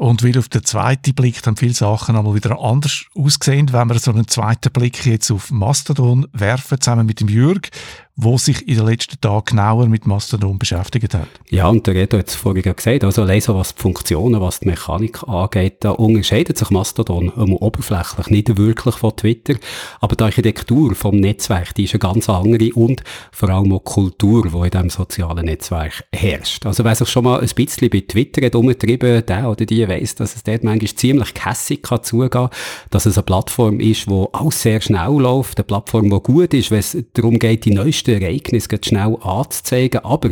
Und 0.00 0.24
weil 0.24 0.38
auf 0.38 0.48
den 0.48 0.64
zweiten 0.64 1.14
Blick 1.14 1.42
dann 1.42 1.56
viele 1.56 1.74
Sachen 1.74 2.16
einmal 2.16 2.34
wieder 2.34 2.58
anders 2.58 3.04
aussehen, 3.14 3.70
wenn 3.72 3.88
wir 3.88 3.98
so 3.98 4.10
einen 4.10 4.26
zweiten 4.26 4.72
Blick 4.72 5.04
jetzt 5.04 5.30
auf 5.30 5.50
Mastodon 5.50 6.26
werfen, 6.32 6.80
zusammen 6.80 7.04
mit 7.04 7.20
dem 7.20 7.28
Jürg, 7.28 7.68
wo 8.16 8.36
sich 8.36 8.68
in 8.68 8.76
den 8.76 8.86
letzten 8.86 9.20
Tagen 9.20 9.44
genauer 9.46 9.86
mit 9.86 10.06
Mastodon 10.06 10.58
beschäftigt 10.58 11.14
hat. 11.14 11.28
Ja, 11.48 11.68
und 11.68 11.86
der 11.86 11.94
Redo 11.94 12.18
hat 12.18 12.28
es 12.28 12.34
vorhin 12.34 12.62
gesagt, 12.62 13.02
also 13.04 13.22
allein 13.22 13.40
so 13.40 13.54
was 13.54 13.74
die 13.74 13.80
Funktionen, 13.80 14.40
was 14.40 14.60
die 14.60 14.68
Mechanik 14.68 15.26
angeht, 15.26 15.78
da 15.80 15.92
unterscheidet 15.92 16.58
sich 16.58 16.70
Mastodon 16.70 17.30
oberflächlich 17.30 18.26
nicht 18.26 18.56
wirklich 18.58 18.96
von 18.96 19.16
Twitter, 19.16 19.54
aber 20.00 20.16
die 20.16 20.24
Architektur 20.24 20.94
vom 20.94 21.16
Netzwerk, 21.16 21.74
die 21.74 21.84
ist 21.84 21.94
eine 21.94 22.00
ganz 22.00 22.28
andere 22.28 22.70
und 22.74 23.02
vor 23.32 23.48
allem 23.48 23.72
auch 23.72 23.78
die 23.78 23.92
Kultur, 23.92 24.48
die 24.48 24.56
in 24.56 24.70
diesem 24.70 24.90
sozialen 24.90 25.46
Netzwerk 25.46 26.04
herrscht. 26.12 26.66
Also 26.66 26.84
wer 26.84 26.94
sich 26.94 27.08
schon 27.08 27.24
mal 27.24 27.40
ein 27.40 27.48
bisschen 27.48 27.88
bei 27.88 28.00
Twitter 28.06 28.44
hat 28.44 28.54
umgetrieben, 28.54 29.24
der 29.24 29.48
oder 29.48 29.64
die 29.64 29.88
weiss, 29.88 30.14
dass 30.14 30.36
es 30.36 30.42
dort 30.42 30.62
manchmal 30.62 30.94
ziemlich 30.94 31.32
kässig 31.32 31.82
kann 31.82 32.02
zugehen, 32.02 32.48
dass 32.90 33.06
es 33.06 33.16
eine 33.16 33.24
Plattform 33.24 33.80
ist, 33.80 34.08
wo 34.08 34.24
alles 34.32 34.60
sehr 34.60 34.80
schnell 34.80 35.12
läuft, 35.12 35.58
eine 35.58 35.64
Plattform, 35.64 36.10
die 36.10 36.20
gut 36.20 36.52
ist, 36.52 36.70
wenn 36.70 36.80
es 36.80 36.96
darum 37.14 37.38
geht, 37.38 37.64
die 37.64 37.70
neuesten 37.70 37.99
grössten 38.00 38.22
Ereignis 38.22 38.68
schnell 38.82 39.16
anzuzeigen, 39.22 40.04
aber 40.04 40.30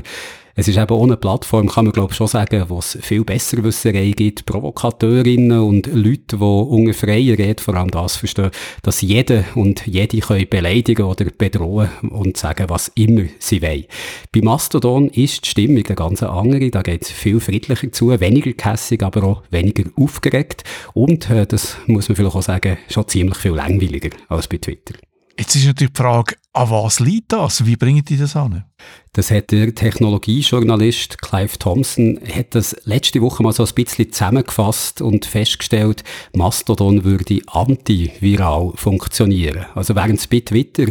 es 0.55 0.67
ist 0.67 0.77
eben 0.77 0.91
ohne 0.93 1.17
Plattform, 1.17 1.69
kann 1.69 1.85
man 1.85 1.93
glaube 1.93 2.13
schon 2.15 2.27
sagen, 2.27 2.65
wo 2.67 2.81
es 2.81 2.99
viel 3.01 3.23
besser 3.23 3.63
Wisserei 3.63 4.11
gibt, 4.11 4.45
Provokateurinnen 4.45 5.61
und 5.61 5.87
Leute, 5.87 6.37
die 6.37 6.43
unter 6.43 6.95
freier 6.95 7.39
Rede 7.39 7.63
vor 7.63 7.77
allem 7.77 7.93
das 7.93 8.17
verstehen, 8.17 8.51
dass 8.83 9.01
jeder 9.01 9.45
und 9.55 9.87
jede 9.87 10.19
können 10.19 10.49
beleidigen 10.51 11.05
oder 11.05 11.27
bedrohen 11.27 11.91
und 12.11 12.37
sagen, 12.37 12.69
was 12.71 12.89
immer 12.97 13.27
sie 13.39 13.63
wollen. 13.63 13.85
Bei 14.33 14.41
Mastodon 14.41 15.11
ist 15.11 15.45
die 15.45 15.51
Stimmung 15.51 15.85
der 15.85 15.95
ganz 15.95 16.25
andere, 16.25 16.71
da 16.71 16.83
geht 16.83 17.03
es 17.03 17.13
viel 17.13 17.39
friedlicher 17.39 17.93
zu, 17.93 18.19
weniger 18.19 18.53
kässig, 18.53 19.05
aber 19.05 19.23
auch 19.23 19.43
weniger 19.53 19.85
aufgeregt 19.95 20.65
und, 20.93 21.31
äh, 21.31 21.47
das 21.47 21.77
muss 21.87 22.09
man 22.09 22.17
vielleicht 22.17 22.35
auch 22.35 22.43
sagen, 22.43 22.79
schon 22.89 23.07
ziemlich 23.07 23.39
viel 23.39 23.53
langweiliger 23.53 24.11
als 24.29 24.49
bei 24.49 24.57
Twitter. 24.57 24.95
Jetzt 25.39 25.55
ist 25.55 25.67
natürlich 25.67 25.93
die 25.93 26.03
Frage, 26.03 26.35
an 26.59 26.71
was 26.71 26.99
liegt 26.99 27.33
das? 27.33 27.67
Wie 27.67 27.77
bringen 27.77 28.05
die 28.05 28.17
das 28.17 28.35
an? 28.35 28.65
Das 29.12 29.31
hat 29.31 29.53
der 29.53 29.73
Technologiejournalist 29.73 31.23
Clive 31.23 31.57
Thompson 31.57 32.19
hat 32.35 32.53
das 32.57 32.77
letzte 32.83 33.23
Woche 33.23 33.45
mal 33.45 33.53
so 33.53 33.65
ein 33.65 33.75
bisschen 33.75 34.11
zusammengefasst 34.11 35.00
und 35.00 35.25
festgestellt, 35.25 36.03
Mastodon 36.35 37.05
würde 37.05 37.43
antiviral 37.47 38.73
funktionieren. 38.75 39.67
Also 39.77 39.95
während 39.95 40.19
es 40.19 40.27
bei 40.27 40.41
Twitter 40.41 40.87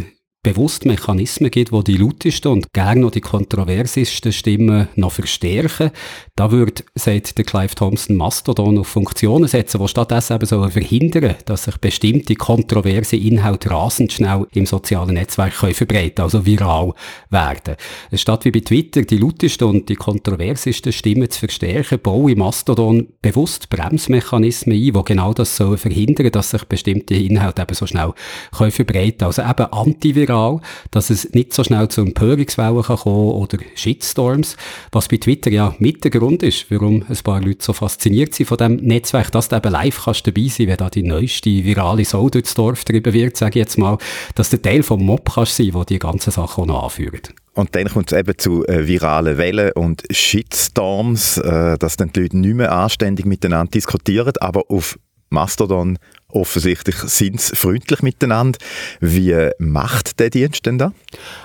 bewusst 0.52 0.86
Mechanismen 0.86 1.50
gibt, 1.50 1.72
die 1.72 1.84
die 1.84 1.96
lautesten 1.98 2.48
und 2.48 2.72
gerne 2.72 3.02
noch 3.02 3.10
die 3.10 3.20
kontroversesten 3.20 4.32
Stimmen 4.32 4.88
noch 4.96 5.12
verstärken. 5.12 5.90
Da 6.36 6.50
würde, 6.50 6.84
sagt 6.94 7.36
der 7.36 7.44
Clive 7.44 7.74
Thompson, 7.74 8.16
Mastodon 8.16 8.78
auf 8.78 8.86
Funktionen 8.86 9.46
setzen, 9.46 9.78
die 9.78 9.88
stattdessen 9.88 10.36
eben 10.36 10.46
so 10.46 10.66
verhindern, 10.68 11.34
dass 11.44 11.64
sich 11.64 11.76
bestimmte 11.76 12.34
kontroverse 12.34 13.16
Inhalte 13.16 13.70
rasend 13.70 14.12
schnell 14.12 14.46
im 14.52 14.64
sozialen 14.64 15.14
Netzwerk 15.14 15.54
können 15.54 15.74
verbreiten, 15.74 16.22
also 16.22 16.46
viral 16.46 16.94
werden. 17.28 17.76
Statt 18.14 18.46
wie 18.46 18.50
bei 18.50 18.60
Twitter 18.60 19.02
die 19.02 19.18
lautesten 19.18 19.64
und 19.64 19.88
die 19.90 19.96
kontroversesten 19.96 20.92
Stimmen 20.92 21.28
zu 21.28 21.40
verstärken, 21.40 22.00
baue 22.00 22.34
Mastodon 22.36 23.08
bewusst 23.20 23.68
Bremsmechanismen 23.68 24.76
ein, 24.76 24.92
die 24.92 25.04
genau 25.04 25.34
das 25.34 25.56
sollen 25.56 25.76
verhindern, 25.76 26.30
dass 26.30 26.50
sich 26.50 26.64
bestimmte 26.64 27.14
Inhalte 27.14 27.60
eben 27.62 27.74
so 27.74 27.86
schnell 27.86 28.14
können 28.56 28.70
verbreiten. 28.70 29.24
Also 29.24 29.42
eben 29.42 29.72
antiviral 29.72 30.37
viral, 30.38 30.60
dass 30.90 31.10
es 31.10 31.30
nicht 31.32 31.52
so 31.52 31.64
schnell 31.64 31.88
zu 31.88 32.02
Empörungswellen 32.02 32.82
kann 32.82 32.96
kommen 32.96 33.30
oder 33.30 33.58
Shitstorms, 33.74 34.56
was 34.92 35.08
bei 35.08 35.16
Twitter 35.16 35.50
ja 35.50 35.74
mit 35.78 36.04
der 36.04 36.10
Grund 36.10 36.42
ist, 36.42 36.70
warum 36.70 37.04
ein 37.08 37.16
paar 37.22 37.40
Leute 37.40 37.64
so 37.64 37.72
fasziniert 37.72 38.34
sind 38.34 38.46
von 38.46 38.58
dem 38.58 38.76
Netzwerk, 38.76 39.32
dass 39.32 39.48
du 39.48 39.56
eben 39.56 39.72
live 39.72 40.04
kannst 40.04 40.26
dabei 40.26 40.48
sein, 40.48 40.68
wenn 40.68 40.76
da 40.76 40.90
die 40.90 41.02
neueste 41.02 41.50
virale 41.50 42.04
Sau 42.04 42.28
durchs 42.28 42.54
Dorf 42.54 42.84
drüber 42.84 43.12
wird, 43.12 43.36
sage 43.36 43.58
ich 43.58 43.64
jetzt 43.64 43.78
mal, 43.78 43.98
dass 44.34 44.50
du 44.50 44.60
Teil 44.60 44.82
vom 44.82 45.04
Mob 45.04 45.30
kannst 45.34 45.56
sein, 45.56 45.70
wo 45.72 45.84
die 45.84 45.98
ganzen 45.98 46.30
Sachen 46.30 46.64
auch 46.64 46.66
noch 46.66 46.82
anführen. 46.84 47.22
Und 47.54 47.74
dann 47.74 47.88
kommt 47.88 48.12
es 48.12 48.18
eben 48.18 48.38
zu 48.38 48.64
äh, 48.66 48.86
viralen 48.86 49.36
Wellen 49.36 49.72
und 49.72 50.04
Shitstorms, 50.10 51.38
äh, 51.38 51.76
dass 51.76 51.96
dann 51.96 52.12
die 52.12 52.20
Leute 52.20 52.38
nicht 52.38 52.54
mehr 52.54 52.70
anständig 52.70 53.26
miteinander 53.26 53.70
diskutieren, 53.72 54.34
aber 54.38 54.70
auf 54.70 54.96
Mastodon 55.30 55.98
Offensichtlich 56.30 56.96
sind 56.96 57.40
sie 57.40 57.56
freundlich 57.56 58.02
miteinander. 58.02 58.58
Wie 59.00 59.34
macht 59.58 60.20
der 60.20 60.28
Dienst 60.28 60.66
denn 60.66 60.76
da? 60.76 60.92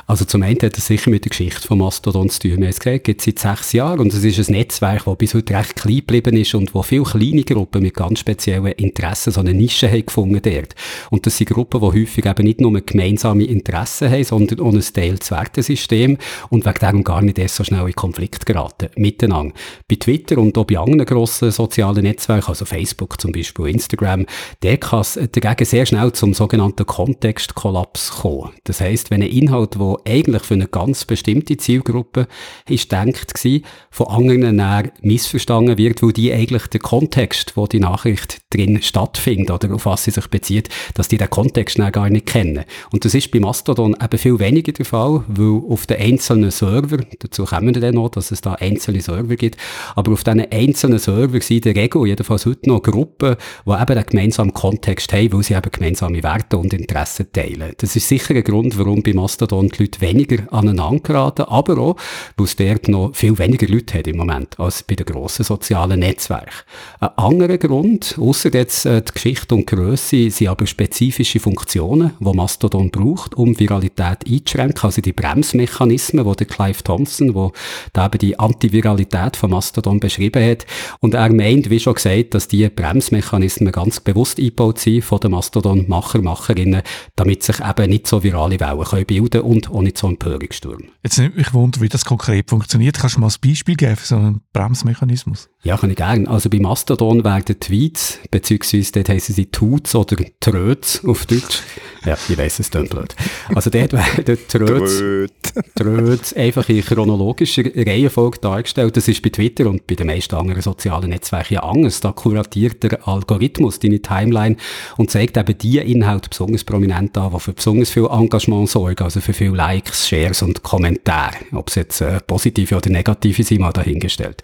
Also 0.07 0.25
zum 0.25 0.43
einen 0.43 0.59
hat 0.61 0.77
es 0.77 0.87
sicher 0.87 1.09
mit 1.09 1.23
der 1.23 1.29
Geschichte 1.29 1.65
von 1.65 1.77
Mastodon 1.77 2.29
zu 2.29 2.39
tun. 2.39 2.63
Es 2.63 2.81
gibt 2.81 3.21
seit 3.21 3.39
sechs 3.39 3.71
Jahren 3.71 4.01
und 4.01 4.13
es 4.13 4.25
ist 4.25 4.49
ein 4.49 4.53
Netzwerk, 4.53 5.05
das 5.05 5.17
bis 5.17 5.35
heute 5.35 5.55
recht 5.55 5.77
klein 5.77 5.95
geblieben 5.95 6.35
ist 6.35 6.53
und 6.53 6.75
wo 6.75 6.83
viele 6.83 7.03
kleine 7.03 7.45
Gruppen 7.45 7.81
mit 7.81 7.93
ganz 7.93 8.19
speziellen 8.19 8.73
Interessen 8.73 9.31
so 9.31 9.39
eine 9.39 9.53
Nische 9.53 9.89
haben 9.89 10.05
gefunden 10.05 10.41
dort. 10.43 10.75
Und 11.11 11.25
das 11.25 11.37
sind 11.37 11.49
Gruppen, 11.49 11.79
die 11.79 12.01
häufig 12.01 12.25
eben 12.25 12.43
nicht 12.43 12.59
nur 12.59 12.77
gemeinsame 12.81 13.45
Interessen 13.45 14.11
haben, 14.11 14.25
sondern 14.25 14.59
auch 14.59 14.73
ein 14.73 14.81
teiltes 14.81 15.31
Wertesystem 15.31 16.17
und 16.49 16.65
wegen 16.65 16.79
dem 16.79 17.03
gar 17.05 17.21
nicht 17.21 17.39
erst 17.39 17.55
so 17.55 17.63
schnell 17.63 17.87
in 17.87 17.95
Konflikt 17.95 18.45
geraten 18.45 18.89
miteinander. 18.97 19.55
Bei 19.87 19.95
Twitter 19.95 20.39
und 20.39 20.57
auch 20.57 20.65
bei 20.65 20.77
anderen 20.77 21.05
grossen 21.05 21.51
sozialen 21.51 22.03
Netzwerken, 22.03 22.49
also 22.49 22.65
Facebook 22.65 23.21
zum 23.21 23.31
Beispiel, 23.31 23.67
Instagram, 23.67 24.25
der 24.61 24.72
es 24.81 25.19
dagegen 25.31 25.65
sehr 25.65 25.85
schnell 25.85 26.11
zum 26.13 26.33
sogenannten 26.33 26.85
Kontextkollaps 26.85 28.11
kommen. 28.21 28.51
Das 28.63 28.81
heisst, 28.81 29.11
wenn 29.11 29.21
ein 29.21 29.29
Inhalt, 29.29 29.75
der 29.75 29.97
eigentlich 30.05 30.43
für 30.43 30.53
eine 30.53 30.67
ganz 30.67 31.05
bestimmte 31.05 31.57
Zielgruppe 31.57 32.27
ist 32.67 32.91
denkt 32.91 33.33
war, 33.33 33.59
von 33.91 34.07
anderen 34.07 34.55
näher 34.55 34.91
missverstanden 35.01 35.77
wird, 35.77 36.01
weil 36.01 36.13
die 36.13 36.31
eigentlich 36.31 36.67
den 36.67 36.81
Kontext, 36.81 37.55
wo 37.55 37.67
die 37.67 37.79
Nachricht 37.79 38.41
drin 38.49 38.81
stattfindet 38.81 39.51
oder 39.51 39.73
auf 39.73 39.85
was 39.85 40.03
sie 40.03 40.11
sich 40.11 40.27
bezieht, 40.27 40.69
dass 40.93 41.07
die 41.07 41.17
den 41.17 41.29
Kontext 41.29 41.77
gar 41.91 42.09
nicht 42.09 42.25
kennen. 42.25 42.63
Und 42.91 43.05
das 43.05 43.13
ist 43.13 43.31
bei 43.31 43.39
Mastodon 43.39 43.95
eben 44.01 44.17
viel 44.17 44.39
weniger 44.39 44.71
der 44.71 44.85
Fall, 44.85 45.23
weil 45.27 45.61
auf 45.69 45.85
den 45.85 45.99
einzelnen 45.99 46.51
Server, 46.51 46.97
dazu 47.19 47.45
kommen 47.45 47.73
wir 47.73 47.81
dann 47.81 47.95
noch, 47.95 48.09
dass 48.09 48.31
es 48.31 48.41
da 48.41 48.53
einzelne 48.53 49.01
Server 49.01 49.35
gibt, 49.35 49.57
aber 49.95 50.13
auf 50.13 50.23
diesen 50.23 50.51
einzelnen 50.51 50.99
Server 50.99 51.41
sind 51.41 51.65
in 51.65 51.73
der 51.73 51.83
Regel 51.83 52.07
jedenfalls 52.07 52.45
heute 52.45 52.69
noch 52.69 52.81
Gruppen, 52.81 53.35
die 53.65 53.71
eben 53.71 53.95
den 53.95 54.05
gemeinsamen 54.05 54.53
Kontext 54.63 55.11
haben, 55.11 55.33
weil 55.33 55.43
sie 55.43 55.55
eben 55.55 55.69
gemeinsame 55.69 56.23
Werte 56.23 56.57
und 56.57 56.73
Interessen 56.73 57.29
teilen. 57.33 57.73
Das 57.79 57.97
ist 57.97 58.07
sicher 58.07 58.33
ein 58.33 58.45
Grund, 58.45 58.77
warum 58.79 59.03
bei 59.03 59.13
Mastodon 59.13 59.67
die 59.67 59.83
Leute 59.83 59.99
weniger 59.99 60.53
aneinander 60.53 61.01
geraten, 61.01 61.41
aber 61.41 61.77
auch, 61.77 61.97
weil 62.37 62.45
es 62.45 62.55
dort 62.55 62.87
noch 62.87 63.13
viel 63.13 63.37
weniger 63.37 63.67
Leute 63.67 63.97
hat 63.97 64.07
im 64.07 64.15
Moment 64.15 64.57
als 64.57 64.83
bei 64.83 64.95
den 64.95 65.05
grossen 65.05 65.43
sozialen 65.43 65.99
Netzwerken. 65.99 66.53
Ein 67.01 67.09
anderer 67.17 67.57
Grund, 67.57 68.15
außer 68.17 68.53
jetzt 68.53 68.85
äh, 68.85 69.01
die 69.01 69.11
Geschichte 69.11 69.53
und 69.53 69.67
Größe, 69.67 70.29
sind 70.29 70.47
aber 70.47 70.65
spezifische 70.65 71.41
Funktionen, 71.41 72.13
die 72.21 72.33
Mastodon 72.33 72.89
braucht, 72.89 73.35
um 73.35 73.59
Viralität 73.59 74.19
einzuschränken, 74.25 74.81
also 74.81 75.01
die 75.01 75.11
Bremsmechanismen, 75.11 76.23
die 76.23 76.35
der 76.37 76.47
Clive 76.47 76.81
Thompson, 76.81 77.51
da 77.91 78.05
eben 78.05 78.17
die 78.17 78.39
Antiviralität 78.39 79.35
von 79.35 79.49
Mastodon 79.49 79.99
beschrieben 79.99 80.41
hat. 80.41 80.65
Und 81.01 81.15
er 81.15 81.33
meint, 81.33 81.69
wie 81.69 81.81
schon 81.81 81.95
gesagt, 81.95 82.33
dass 82.33 82.47
diese 82.47 82.69
Bremsmechanismen 82.69 83.73
ganz 83.73 83.99
bewusst 83.99 84.39
eingebaut 84.39 84.52
sind 84.77 85.03
von 85.03 85.19
den 85.19 85.31
Mastodon-Macher, 85.31 86.21
Macherinnen, 86.21 86.81
damit 87.15 87.43
sich 87.43 87.59
eben 87.59 87.89
nicht 87.89 88.07
so 88.07 88.23
virale 88.23 88.59
Wellen 88.59 88.83
können 88.83 89.05
bilden 89.05 89.41
und 89.41 89.69
auch 89.69 89.81
nicht 89.81 89.97
so 89.97 90.07
Empörungssturm. 90.07 90.83
Jetzt 91.03 91.17
nimmt 91.17 91.37
mich 91.37 91.53
wunder, 91.53 91.81
wie 91.81 91.89
das 91.89 92.05
konkret 92.05 92.49
funktioniert. 92.49 92.97
Kannst 92.97 93.17
du 93.17 93.19
mal 93.19 93.27
ein 93.27 93.49
Beispiel 93.49 93.75
geben 93.75 93.95
für 93.95 94.07
so 94.07 94.15
einen 94.15 94.41
Bremsmechanismus? 94.53 95.49
Ja, 95.65 95.77
kann 95.77 95.89
ich 95.89 95.95
gerne. 95.95 96.27
Also 96.27 96.49
bei 96.49 96.59
Mastodon 96.59 97.23
werden 97.23 97.57
Tweets, 97.57 98.19
beziehungsweise 98.29 98.91
dort 98.91 99.07
heissen 99.07 99.33
sie 99.33 99.45
Tuts 99.45 99.95
oder 99.95 100.17
Tröts 100.39 101.03
auf 101.05 101.25
Deutsch. 101.25 101.61
Ja, 102.05 102.17
ich 102.27 102.37
weiss, 102.37 102.59
es 102.59 102.69
klingt 102.69 102.89
blöd. 102.89 103.15
Also 103.55 103.69
dort 103.69 103.93
werden 103.93 104.37
Tröts, 104.49 105.01
Tröts 105.75 106.33
einfach 106.33 106.67
in 106.67 106.83
chronologischer 106.83 107.63
Reihenfolge 107.63 108.39
dargestellt. 108.39 108.97
Das 108.97 109.07
ist 109.07 109.21
bei 109.21 109.29
Twitter 109.29 109.67
und 109.67 109.87
bei 109.87 109.95
den 109.95 110.07
meisten 110.07 110.35
anderen 110.35 110.61
sozialen 110.61 111.11
Netzwerken 111.11 111.53
ja 111.53 111.63
anders. 111.63 112.01
Da 112.01 112.11
kuratiert 112.11 112.83
der 112.83 113.07
Algorithmus 113.07 113.79
deine 113.79 114.01
Timeline 114.01 114.57
und 114.97 115.11
zeigt 115.11 115.37
eben 115.37 115.57
die 115.57 115.77
Inhalte 115.77 116.27
besonders 116.27 116.65
prominent 116.65 117.17
an, 117.17 117.31
die 117.31 117.39
für 117.39 117.53
besonders 117.53 117.89
viel 117.89 118.07
Engagement 118.11 118.69
sorgen, 118.69 119.01
also 119.01 119.21
für 119.21 119.31
viele 119.31 119.55
Likes, 119.55 120.05
Shares 120.05 120.41
und 120.41 120.61
Kommentare. 120.61 121.37
Ob 121.53 121.69
es 121.69 121.75
jetzt 121.75 122.01
äh, 122.01 122.19
positive 122.19 122.75
oder 122.75 122.89
negative 122.89 123.45
sind, 123.45 123.61
mal 123.61 123.71
dahingestellt. 123.71 124.41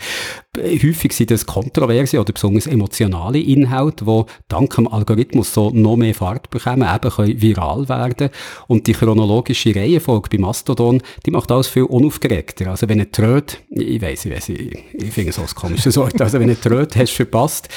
Häufig 0.57 1.08
sind 1.13 1.31
das 1.31 1.45
kontroverse 1.45 2.19
oder 2.19 2.33
besonders 2.33 2.67
emotionale 2.67 3.39
Inhalte, 3.39 4.05
die 4.05 4.23
dank 4.47 4.75
dem 4.75 4.87
Algorithmus 4.87 5.53
so 5.53 5.69
noch 5.71 5.95
mehr 5.95 6.13
Fahrt 6.13 6.49
bekommen, 6.49 6.87
eben 6.93 7.11
können 7.11 7.41
viral 7.41 7.89
werden. 7.89 8.29
Und 8.67 8.87
die 8.87 8.93
chronologische 8.93 9.75
Reihenfolge 9.75 10.29
bei 10.29 10.37
Mastodon, 10.37 11.01
die 11.25 11.31
macht 11.31 11.51
alles 11.51 11.67
viel 11.67 11.83
unaufgeregter. 11.83 12.69
Also 12.69 12.89
wenn 12.89 12.99
ein 12.99 13.11
Tröd, 13.11 13.59
ich 13.69 14.01
weiss, 14.01 14.25
ich 14.25 14.31
weiss, 14.31 14.49
ich, 14.49 14.77
ich 14.93 15.11
finde 15.11 15.31
so 15.31 15.41
ein 15.41 15.47
komisches 15.47 15.97
Wort, 15.97 16.19
also 16.21 16.39
wenn 16.39 16.49
ein 16.49 16.59
Tröd 16.59 16.95
hast 16.95 17.13
verpasst, 17.13 17.69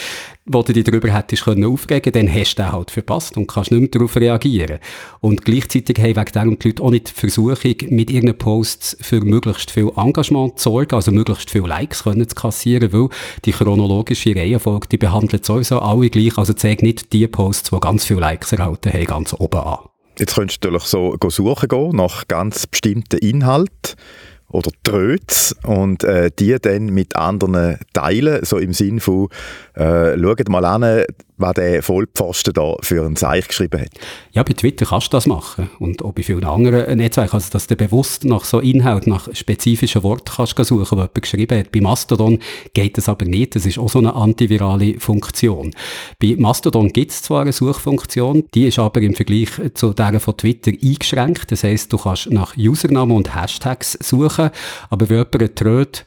wo 0.44 0.62
du 0.62 0.72
dich 0.72 0.84
darüber 0.84 1.08
hättest 1.12 1.44
können 1.44 1.64
aufregen 1.64 2.12
dann 2.12 2.32
hast 2.32 2.56
du 2.56 2.62
den 2.62 2.72
halt 2.72 2.90
verpasst 2.90 3.36
und 3.36 3.46
kannst 3.46 3.70
nicht 3.70 3.80
mehr 3.80 3.88
darauf 3.88 4.16
reagieren. 4.16 4.78
Und 5.20 5.44
gleichzeitig 5.44 5.98
haben 5.98 6.16
wegen 6.16 6.32
dem 6.32 6.58
die 6.58 6.68
Leute 6.68 6.82
auch 6.82 6.90
nicht 6.90 7.10
die 7.10 7.20
Versuchung, 7.20 7.74
mit 7.90 8.10
ihren 8.10 8.36
Posts 8.36 8.96
für 9.00 9.20
möglichst 9.20 9.70
viel 9.70 9.90
Engagement 9.96 10.58
zu 10.58 10.70
sorgen, 10.70 10.94
also 10.94 11.12
möglichst 11.12 11.50
viele 11.50 11.68
Likes 11.68 12.02
können 12.02 12.28
zu 12.28 12.34
kassieren, 12.34 12.92
weil 12.92 13.08
die 13.44 13.52
chronologische 13.52 14.34
Reihenfolge, 14.34 14.88
die 14.88 14.98
behandelt 14.98 15.44
sowieso 15.44 15.78
alle 15.78 16.10
gleich, 16.10 16.36
also 16.36 16.52
zeig 16.54 16.82
nicht 16.82 17.12
die 17.12 17.28
Posts, 17.28 17.70
die 17.70 17.80
ganz 17.80 18.04
viele 18.04 18.20
Likes 18.20 18.52
erhalten 18.52 18.92
haben, 18.92 19.04
ganz 19.04 19.34
oben 19.34 19.60
an. 19.60 19.78
Jetzt 20.18 20.34
könntest 20.34 20.62
du 20.62 20.68
natürlich 20.68 20.88
so 20.88 21.16
suchen 21.28 21.68
gehen 21.68 21.96
nach 21.96 22.28
ganz 22.28 22.66
bestimmten 22.66 23.18
Inhalten 23.18 23.96
oder 24.52 24.70
Tröts 24.82 25.56
und 25.64 26.04
äh, 26.04 26.30
die 26.38 26.56
dann 26.60 26.86
mit 26.86 27.16
anderen 27.16 27.78
teilen, 27.92 28.44
so 28.44 28.58
im 28.58 28.72
Sinn 28.72 29.00
von, 29.00 29.28
äh, 29.74 30.18
schaut 30.18 30.48
mal 30.48 30.64
an, 30.64 31.04
was 31.42 31.54
der 31.54 31.82
Vollpfosten 31.82 32.54
da 32.54 32.76
für 32.80 33.04
ein 33.04 33.16
Zeichen 33.16 33.48
geschrieben 33.48 33.80
hat. 33.80 33.90
Ja, 34.32 34.42
bei 34.42 34.52
Twitter 34.52 34.86
kannst 34.86 35.08
du 35.08 35.16
das 35.16 35.26
machen. 35.26 35.70
Und 35.78 36.02
auch 36.02 36.12
bei 36.12 36.22
vielen 36.22 36.44
anderen 36.44 36.98
Netzwerken. 36.98 37.34
Also, 37.34 37.50
dass 37.50 37.66
du 37.66 37.76
bewusst 37.76 38.24
nach 38.24 38.44
so 38.44 38.60
Inhalt, 38.60 39.06
nach 39.06 39.28
spezifischen 39.34 40.02
Worten 40.02 40.30
kannst 40.36 40.56
suchen, 40.56 40.84
die 40.84 40.96
jemand 40.96 41.22
geschrieben 41.22 41.58
hat. 41.58 41.72
Bei 41.72 41.80
Mastodon 41.80 42.38
geht 42.74 42.96
das 42.96 43.08
aber 43.08 43.24
nicht. 43.24 43.56
Das 43.56 43.66
ist 43.66 43.78
auch 43.78 43.88
so 43.88 43.98
eine 43.98 44.14
antivirale 44.14 44.98
Funktion. 45.00 45.74
Bei 46.20 46.36
Mastodon 46.38 46.88
gibt 46.88 47.10
es 47.10 47.22
zwar 47.22 47.42
eine 47.42 47.52
Suchfunktion, 47.52 48.44
die 48.54 48.68
ist 48.68 48.78
aber 48.78 49.00
im 49.00 49.14
Vergleich 49.14 49.48
zu 49.74 49.92
der 49.92 50.20
von 50.20 50.36
Twitter 50.36 50.70
eingeschränkt. 50.70 51.50
Das 51.50 51.64
heisst, 51.64 51.92
du 51.92 51.98
kannst 51.98 52.30
nach 52.30 52.56
Username 52.56 53.14
und 53.14 53.34
Hashtags 53.34 53.98
suchen, 54.00 54.50
aber 54.90 55.08
wenn 55.08 55.26
jemand 55.32 55.56
Tröd, 55.56 56.04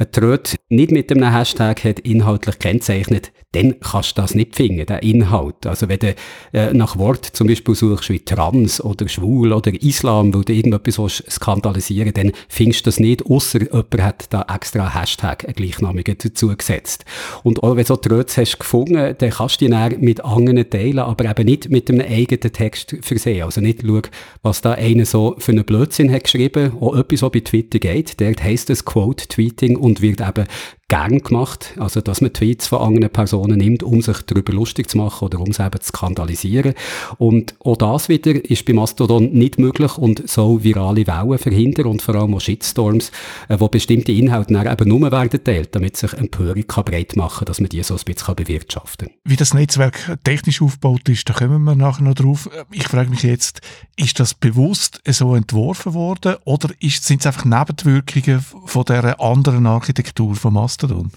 einen 0.00 0.12
Tröd 0.12 0.56
nicht 0.70 0.90
mit 0.90 1.12
einem 1.12 1.32
Hashtag 1.32 1.84
hat 1.84 2.00
inhaltlich 2.00 2.58
kennzeichnet, 2.58 3.32
dann 3.52 3.80
kannst 3.80 4.16
du 4.16 4.22
das 4.22 4.34
nicht 4.36 4.54
finden, 4.54 4.86
den 4.86 4.98
Inhalt. 5.00 5.66
Also 5.66 5.88
wenn 5.88 5.98
du 5.98 6.14
äh, 6.52 6.72
nach 6.72 6.96
Wort 6.98 7.26
zum 7.26 7.48
Beispiel 7.48 7.74
suchst 7.74 8.08
wie 8.08 8.20
trans 8.20 8.80
oder 8.82 9.08
schwul 9.08 9.52
oder 9.52 9.72
Islam, 9.82 10.32
wo 10.32 10.42
du 10.42 10.52
irgendetwas 10.52 11.24
skandalisieren 11.28 12.12
dann 12.14 12.32
findest 12.48 12.86
du 12.86 12.88
das 12.88 13.00
nicht, 13.00 13.26
außer 13.26 13.60
jemand 13.60 14.02
hat 14.02 14.32
da 14.32 14.46
extra 14.54 14.94
Hashtag, 14.94 15.44
einen 15.44 15.54
gleichnamigen 15.54 16.16
dazu 16.22 16.56
gesetzt. 16.56 17.04
Und 17.42 17.62
auch 17.62 17.70
wenn 17.74 17.82
du 17.82 17.88
so 17.88 17.96
Tröts 17.96 18.36
hast 18.36 18.58
gefunden, 18.58 19.16
dann 19.18 19.30
kannst 19.30 19.60
du 19.60 19.64
die 19.64 19.70
dann 19.70 20.00
mit 20.00 20.24
anderen 20.24 20.70
teilen, 20.70 21.00
aber 21.00 21.28
eben 21.28 21.44
nicht 21.44 21.70
mit 21.70 21.90
einem 21.90 22.06
eigenen 22.06 22.52
Text 22.52 22.96
versehen. 23.02 23.42
Also 23.42 23.60
nicht 23.60 23.82
schauen, 23.82 24.02
was 24.42 24.60
da 24.60 24.72
einer 24.72 25.04
so 25.04 25.34
für 25.38 25.52
einen 25.52 25.64
Blödsinn 25.64 26.12
hat 26.12 26.24
geschrieben, 26.24 26.72
auch 26.80 26.96
etwas, 26.96 27.22
was 27.22 27.32
bei 27.32 27.40
Twitter 27.40 27.80
geht. 27.80 28.20
Dort 28.20 28.42
heisst 28.44 28.70
es 28.70 28.84
Quote-Tweeting 28.84 29.76
und 29.76 29.89
wird 29.98 30.20
eben 30.20 30.46
gern 30.90 31.20
gemacht, 31.20 31.74
also 31.78 32.00
dass 32.00 32.20
man 32.20 32.32
Tweets 32.32 32.66
von 32.66 32.80
anderen 32.80 33.10
Personen 33.12 33.58
nimmt, 33.58 33.84
um 33.84 34.02
sich 34.02 34.18
darüber 34.26 34.52
lustig 34.52 34.90
zu 34.90 34.98
machen 34.98 35.24
oder 35.24 35.38
um 35.38 35.52
sie 35.52 35.64
eben 35.64 35.80
zu 35.80 35.88
skandalisieren. 35.88 36.74
Und 37.16 37.54
auch 37.60 37.76
das 37.76 38.08
wieder 38.08 38.44
ist 38.44 38.64
bei 38.64 38.72
Mastodon 38.72 39.32
nicht 39.32 39.58
möglich 39.58 39.96
und 39.96 40.28
soll 40.28 40.64
virale 40.64 41.06
Wellen 41.06 41.38
verhindern 41.38 41.86
und 41.86 42.02
vor 42.02 42.16
allem 42.16 42.34
auch 42.34 42.40
Shitstorms, 42.40 43.12
äh, 43.48 43.56
wo 43.60 43.68
bestimmte 43.68 44.10
Inhalte 44.10 44.52
dann 44.52 44.66
eben 44.66 44.88
nur 44.88 45.12
werden 45.12 45.42
teilt, 45.44 45.74
damit 45.76 45.96
sich 45.96 46.12
Empörung 46.12 46.64
breit 46.66 47.14
machen 47.14 47.38
kann, 47.38 47.46
dass 47.46 47.60
man 47.60 47.68
die 47.68 47.82
so 47.84 47.94
ein 47.94 48.00
bisschen 48.04 48.34
bewirtschaften 48.34 49.08
kann. 49.08 49.16
Wie 49.24 49.36
das 49.36 49.54
Netzwerk 49.54 50.18
technisch 50.24 50.60
aufgebaut 50.60 51.08
ist, 51.08 51.28
da 51.28 51.34
kommen 51.34 51.62
wir 51.62 51.76
nachher 51.76 52.02
noch 52.02 52.14
drauf. 52.14 52.50
Ich 52.72 52.88
frage 52.88 53.10
mich 53.10 53.22
jetzt, 53.22 53.60
ist 53.94 54.18
das 54.18 54.34
bewusst 54.34 55.00
so 55.06 55.36
entworfen 55.36 55.94
worden 55.94 56.34
oder 56.44 56.70
sind 56.80 57.20
es 57.20 57.26
einfach 57.26 57.44
Nebenwirkungen 57.44 58.44
von 58.66 58.84
der 58.86 59.20
anderen 59.20 59.66
Architektur 59.66 60.34
von 60.34 60.54
Mastodon? 60.54 60.79
Mastodon? 60.80 61.10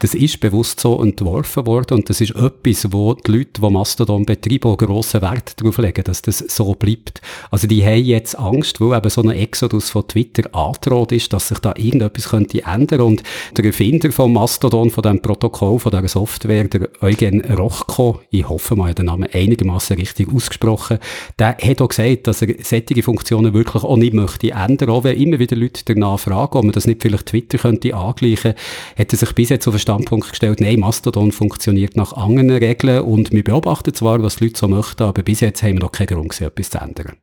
Das 0.00 0.14
ist 0.14 0.38
bewusst 0.40 0.78
so 0.80 1.02
entworfen 1.02 1.66
worden 1.66 1.98
und 1.98 2.10
das 2.10 2.20
ist 2.20 2.36
etwas, 2.36 2.92
wo 2.92 3.14
die 3.14 3.32
Leute, 3.32 3.60
die 3.60 3.70
Mastodon 3.70 4.24
betreiben, 4.24 4.70
auch 4.70 4.76
grossen 4.76 5.22
Wert 5.22 5.60
darauf 5.60 5.78
legen, 5.78 6.04
dass 6.04 6.22
das 6.22 6.38
so 6.38 6.74
bleibt. 6.74 7.20
Also 7.50 7.66
die 7.66 7.84
haben 7.84 8.04
jetzt 8.04 8.38
Angst, 8.38 8.80
weil 8.80 8.96
eben 8.96 9.10
so 9.10 9.22
ein 9.22 9.30
Exodus 9.30 9.90
von 9.90 10.06
Twitter 10.06 10.54
angedroht 10.54 11.12
ist, 11.12 11.32
dass 11.32 11.48
sich 11.48 11.58
da 11.58 11.74
irgendetwas 11.76 12.28
könnte 12.28 12.62
ändern 12.62 13.00
und 13.00 13.22
der 13.56 13.64
Erfinder 13.64 14.12
von 14.12 14.32
Mastodon, 14.32 14.90
von 14.90 15.02
dem 15.02 15.20
Protokoll, 15.20 15.80
von 15.80 15.90
dieser 15.90 16.08
Software, 16.08 16.64
der 16.64 16.88
Eugen 17.00 17.44
Rochko, 17.44 18.20
ich 18.30 18.48
hoffe 18.48 18.76
mal, 18.76 18.94
den 18.94 19.06
Namen 19.06 19.28
einigermaßen 19.32 19.96
richtig 19.96 20.32
ausgesprochen, 20.32 20.98
der 21.38 21.56
hat 21.58 21.82
auch 21.82 21.88
gesagt, 21.88 22.28
dass 22.28 22.42
er 22.42 22.54
solche 22.62 23.02
Funktionen 23.02 23.52
wirklich 23.52 23.82
auch 23.82 23.96
nicht 23.96 24.14
möchte 24.14 24.52
ändern, 24.52 24.90
auch 24.90 25.04
wenn 25.04 25.20
immer 25.20 25.38
wieder 25.38 25.56
Leute 25.56 25.82
danach 25.84 26.20
fragen, 26.20 26.58
ob 26.58 26.64
man 26.64 26.72
das 26.72 26.86
nicht 26.86 27.02
vielleicht 27.02 27.26
Twitter 27.26 27.58
könnte 27.58 27.94
angleichen, 27.94 28.54
hat 28.96 29.07
hat 29.08 29.14
er 29.14 29.18
sich 29.26 29.34
bis 29.34 29.48
jetzt 29.48 29.66
auf 29.66 29.74
den 29.74 29.80
Standpunkt 29.80 30.28
gestellt, 30.28 30.60
nein, 30.60 30.80
Mastodon 30.80 31.32
funktioniert 31.32 31.96
nach 31.96 32.12
anderen 32.12 32.50
Regeln 32.50 33.00
und 33.00 33.32
wir 33.32 33.42
beobachten 33.42 33.94
zwar, 33.94 34.22
was 34.22 34.36
die 34.36 34.44
Leute 34.44 34.58
so 34.58 34.68
möchten, 34.68 35.02
aber 35.02 35.22
bis 35.22 35.40
jetzt 35.40 35.62
haben 35.62 35.74
wir 35.74 35.80
noch 35.80 35.92
keinen 35.92 36.08
Grund 36.08 36.28
gesehen, 36.28 36.48
etwas 36.48 36.68
zu 36.68 36.78
ändern. 36.78 37.16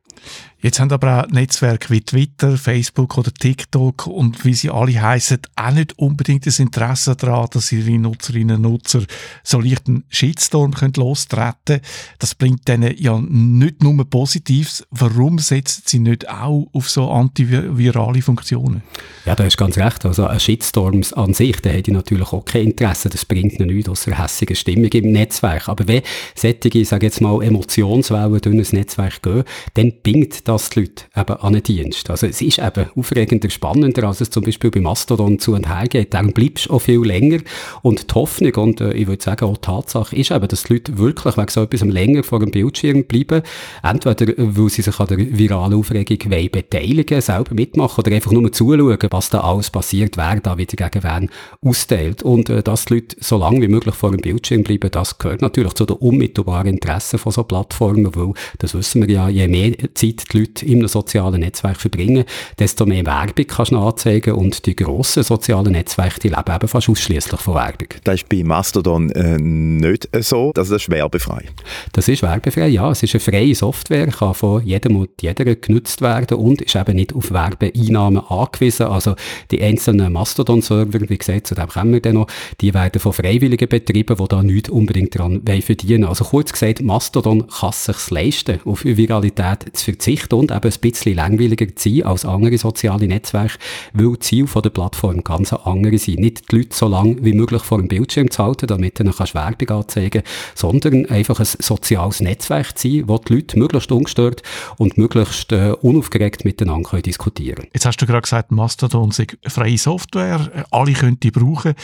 Jetzt 0.62 0.80
haben 0.80 0.90
aber 0.90 1.24
auch 1.24 1.28
Netzwerke 1.28 1.90
wie 1.90 2.00
Twitter, 2.00 2.56
Facebook 2.56 3.18
oder 3.18 3.32
TikTok 3.32 4.06
und 4.06 4.44
wie 4.44 4.54
sie 4.54 4.70
alle 4.70 5.00
heißen, 5.00 5.38
auch 5.54 5.70
nicht 5.70 5.98
unbedingt 5.98 6.46
das 6.46 6.58
Interesse 6.58 7.14
daran, 7.14 7.48
dass 7.52 7.70
ihre 7.72 7.98
Nutzerinnen 7.98 8.56
und 8.56 8.62
Nutzer 8.62 9.02
so 9.44 9.60
leicht 9.60 9.86
einen 9.86 10.04
Shitstorm 10.08 10.72
können 10.72 10.94
lostreten 10.96 11.80
Das 12.18 12.34
bringt 12.34 12.66
denen 12.68 12.94
ja 12.96 13.18
nicht 13.20 13.82
nur 13.82 14.02
Positives. 14.08 14.86
Warum 14.90 15.38
setzen 15.38 15.82
sie 15.84 15.98
nicht 15.98 16.28
auch 16.28 16.68
auf 16.72 16.88
so 16.88 17.10
antivirale 17.10 18.22
Funktionen? 18.22 18.82
Ja, 19.26 19.34
da 19.34 19.44
hast 19.44 19.58
ganz 19.58 19.76
recht. 19.76 20.06
Also 20.06 20.26
ein 20.26 20.40
Shitstorm 20.40 21.02
an 21.16 21.34
sich, 21.34 21.60
da 21.60 21.70
hätte 21.70 21.90
ich 21.90 21.96
natürlich 21.96 22.32
auch 22.32 22.44
kein 22.44 22.68
Interesse. 22.68 23.10
Das 23.10 23.26
bringt 23.26 23.60
ihnen 23.60 23.68
nichts 23.68 23.90
außer 23.90 24.16
hässige 24.16 24.54
Stimmung 24.54 24.90
im 24.90 25.12
Netzwerk. 25.12 25.68
Aber 25.68 25.86
wenn 25.86 26.02
solche, 26.34 26.84
sage 26.84 27.06
jetzt 27.06 27.20
mal, 27.20 27.42
Emotionswellen 27.42 28.40
durch 28.40 28.72
ein 28.72 28.78
Netzwerk 28.78 29.22
gehen, 29.22 29.44
dann 29.74 29.92
bingt 30.02 30.45
das 30.46 30.70
die 30.70 30.80
Leute 30.80 31.04
eben 31.16 31.36
an 31.36 31.54
einen 31.54 31.62
Dienst. 31.62 32.08
Also 32.10 32.26
es 32.26 32.40
ist 32.40 32.58
eben 32.58 32.86
aufregender, 32.94 33.50
spannender, 33.50 34.04
als 34.04 34.20
es 34.20 34.30
zum 34.30 34.44
Beispiel 34.44 34.70
bei 34.70 34.80
Mastodon 34.80 35.38
zu 35.38 35.54
und 35.54 35.68
her 35.68 35.88
geht. 35.88 36.14
Darum 36.14 36.32
bleibst 36.32 36.66
du 36.66 36.74
auch 36.74 36.78
viel 36.80 37.00
länger. 37.00 37.40
Und 37.82 38.10
die 38.10 38.14
Hoffnung 38.14 38.54
und 38.54 38.80
äh, 38.80 38.92
ich 38.92 39.06
würde 39.06 39.22
sagen 39.22 39.46
auch 39.46 39.56
die 39.56 39.62
Tatsache 39.62 40.16
ist 40.16 40.30
eben, 40.30 40.46
dass 40.46 40.64
die 40.64 40.74
Leute 40.74 40.98
wirklich 40.98 41.36
wegen 41.36 41.48
so 41.48 41.62
etwas 41.62 41.80
länger 41.82 42.22
vor 42.22 42.40
dem 42.40 42.50
Bildschirm 42.50 43.04
bleiben. 43.04 43.42
Entweder, 43.82 44.34
weil 44.36 44.68
sie 44.68 44.82
sich 44.82 45.00
an 45.00 45.06
der 45.08 45.18
viralen 45.18 45.74
Aufregung 45.74 46.18
beteiligen 46.50 47.20
selber 47.20 47.54
mitmachen 47.54 48.00
oder 48.00 48.14
einfach 48.14 48.32
nur 48.32 48.52
zuschauen, 48.52 48.98
was 49.10 49.30
da 49.30 49.40
alles 49.40 49.70
passiert, 49.70 50.16
wer 50.16 50.40
da 50.40 50.56
wieder 50.56 50.88
gegen 50.88 51.04
wen 51.04 51.30
austeilt. 51.62 52.22
Und 52.22 52.50
äh, 52.50 52.62
dass 52.62 52.84
die 52.86 52.94
Leute 52.94 53.16
so 53.20 53.36
lange 53.36 53.62
wie 53.62 53.68
möglich 53.68 53.94
vor 53.94 54.12
dem 54.12 54.20
Bildschirm 54.20 54.62
bleiben, 54.62 54.90
das 54.90 55.18
gehört 55.18 55.42
natürlich 55.42 55.74
zu 55.74 55.86
den 55.86 55.96
unmittelbaren 55.96 56.68
Interessen 56.68 57.18
von 57.18 57.32
so 57.32 57.42
Plattformen, 57.42 58.14
weil, 58.14 58.32
das 58.58 58.74
wissen 58.74 59.06
wir 59.06 59.12
ja, 59.12 59.28
je 59.28 59.48
mehr 59.48 59.72
Zeit 59.94 60.32
die 60.32 60.35
Leute 60.38 60.66
in 60.66 60.78
einem 60.78 60.88
sozialen 60.88 61.40
Netzwerk 61.40 61.80
verbringen, 61.80 62.24
desto 62.58 62.86
mehr 62.86 63.06
Werbung 63.06 63.46
kannst 63.46 63.72
du 63.72 63.78
anzeigen 63.78 64.34
und 64.34 64.66
die 64.66 64.76
grossen 64.76 65.22
sozialen 65.22 65.72
Netzwerke, 65.72 66.20
die 66.20 66.28
leben 66.28 66.54
eben 66.54 66.68
fast 66.68 66.88
ausschließlich 66.88 67.40
von 67.40 67.54
Werbung. 67.54 67.88
Das 68.04 68.16
ist 68.16 68.28
bei 68.28 68.42
Mastodon 68.44 69.10
äh, 69.10 69.38
nicht 69.38 70.08
so, 70.20 70.52
dass 70.52 70.66
das 70.68 70.82
ist 70.82 70.90
werbefrei. 70.90 71.44
Das 71.92 72.08
ist 72.08 72.22
werbefrei, 72.22 72.68
ja. 72.68 72.90
Es 72.90 73.02
ist 73.02 73.14
eine 73.14 73.20
freie 73.20 73.54
Software, 73.54 74.08
kann 74.08 74.34
von 74.34 74.64
jedem 74.64 74.96
und 74.96 75.10
jeder 75.20 75.44
genutzt 75.54 76.00
werden 76.00 76.38
und 76.38 76.62
ist 76.62 76.76
eben 76.76 76.96
nicht 76.96 77.14
auf 77.14 77.30
Werbeeinnahmen 77.30 78.22
angewiesen. 78.28 78.86
Also 78.86 79.14
die 79.50 79.62
einzelnen 79.62 80.12
Mastodon-Server, 80.12 81.08
wie 81.08 81.18
gesagt, 81.18 81.46
zu 81.46 81.54
dem 81.54 81.68
kommen 81.68 81.92
wir 81.92 82.00
dann 82.00 82.14
noch, 82.14 82.26
die 82.60 82.74
werden 82.74 83.00
von 83.00 83.12
Freiwilligen 83.12 83.68
betrieben, 83.68 84.16
die 84.16 84.28
da 84.28 84.42
nicht 84.42 84.68
unbedingt 84.68 85.14
daran 85.14 85.42
verdienen 85.60 86.04
Also 86.04 86.24
kurz 86.24 86.52
gesagt, 86.52 86.82
Mastodon 86.82 87.46
kann 87.46 87.70
es 87.70 87.84
sich 87.84 88.10
leisten, 88.10 88.60
auf 88.64 88.84
Viralität 88.84 89.66
zu 89.72 89.84
verzichten 89.84 90.25
und 90.32 90.50
eben 90.50 90.70
ein 90.70 90.80
bisschen 90.80 91.14
langweiliger 91.14 91.74
zu 91.74 91.88
sein 91.88 92.02
als 92.04 92.24
andere 92.24 92.58
soziale 92.58 93.06
Netzwerke, 93.06 93.58
weil 93.92 94.12
die 94.12 94.18
Ziele 94.20 94.46
der 94.62 94.70
Plattform 94.70 95.22
ganz 95.24 95.52
andere 95.52 95.98
sind. 95.98 96.20
Nicht 96.20 96.50
die 96.50 96.56
Leute 96.56 96.76
so 96.76 96.88
lange 96.88 97.16
wie 97.24 97.32
möglich 97.32 97.62
vor 97.62 97.78
dem 97.78 97.88
Bildschirm 97.88 98.30
zu 98.30 98.42
halten, 98.42 98.66
damit 98.66 98.98
du 98.98 99.04
dann 99.04 99.14
Werbung 99.18 99.78
anzeigen 99.78 100.22
kannst, 100.22 100.58
sondern 100.58 101.06
einfach 101.06 101.38
ein 101.40 101.46
soziales 101.46 102.20
Netzwerk 102.20 102.76
zu 102.78 102.88
sein, 102.88 103.04
wo 103.06 103.18
die 103.18 103.34
Leute 103.34 103.58
möglichst 103.58 103.92
ungestört 103.92 104.42
und 104.78 104.98
möglichst 104.98 105.52
äh, 105.52 105.72
unaufgeregt 105.80 106.44
miteinander 106.44 106.90
können 106.90 107.02
diskutieren. 107.02 107.66
Jetzt 107.72 107.86
hast 107.86 107.98
du 107.98 108.06
gerade 108.06 108.22
gesagt, 108.22 108.50
Mastodon 108.50 109.10
sei 109.10 109.26
freie 109.46 109.78
Software, 109.78 110.66
alle 110.70 110.92
können 110.92 111.20
die 111.20 111.30
brauchen. 111.30 111.74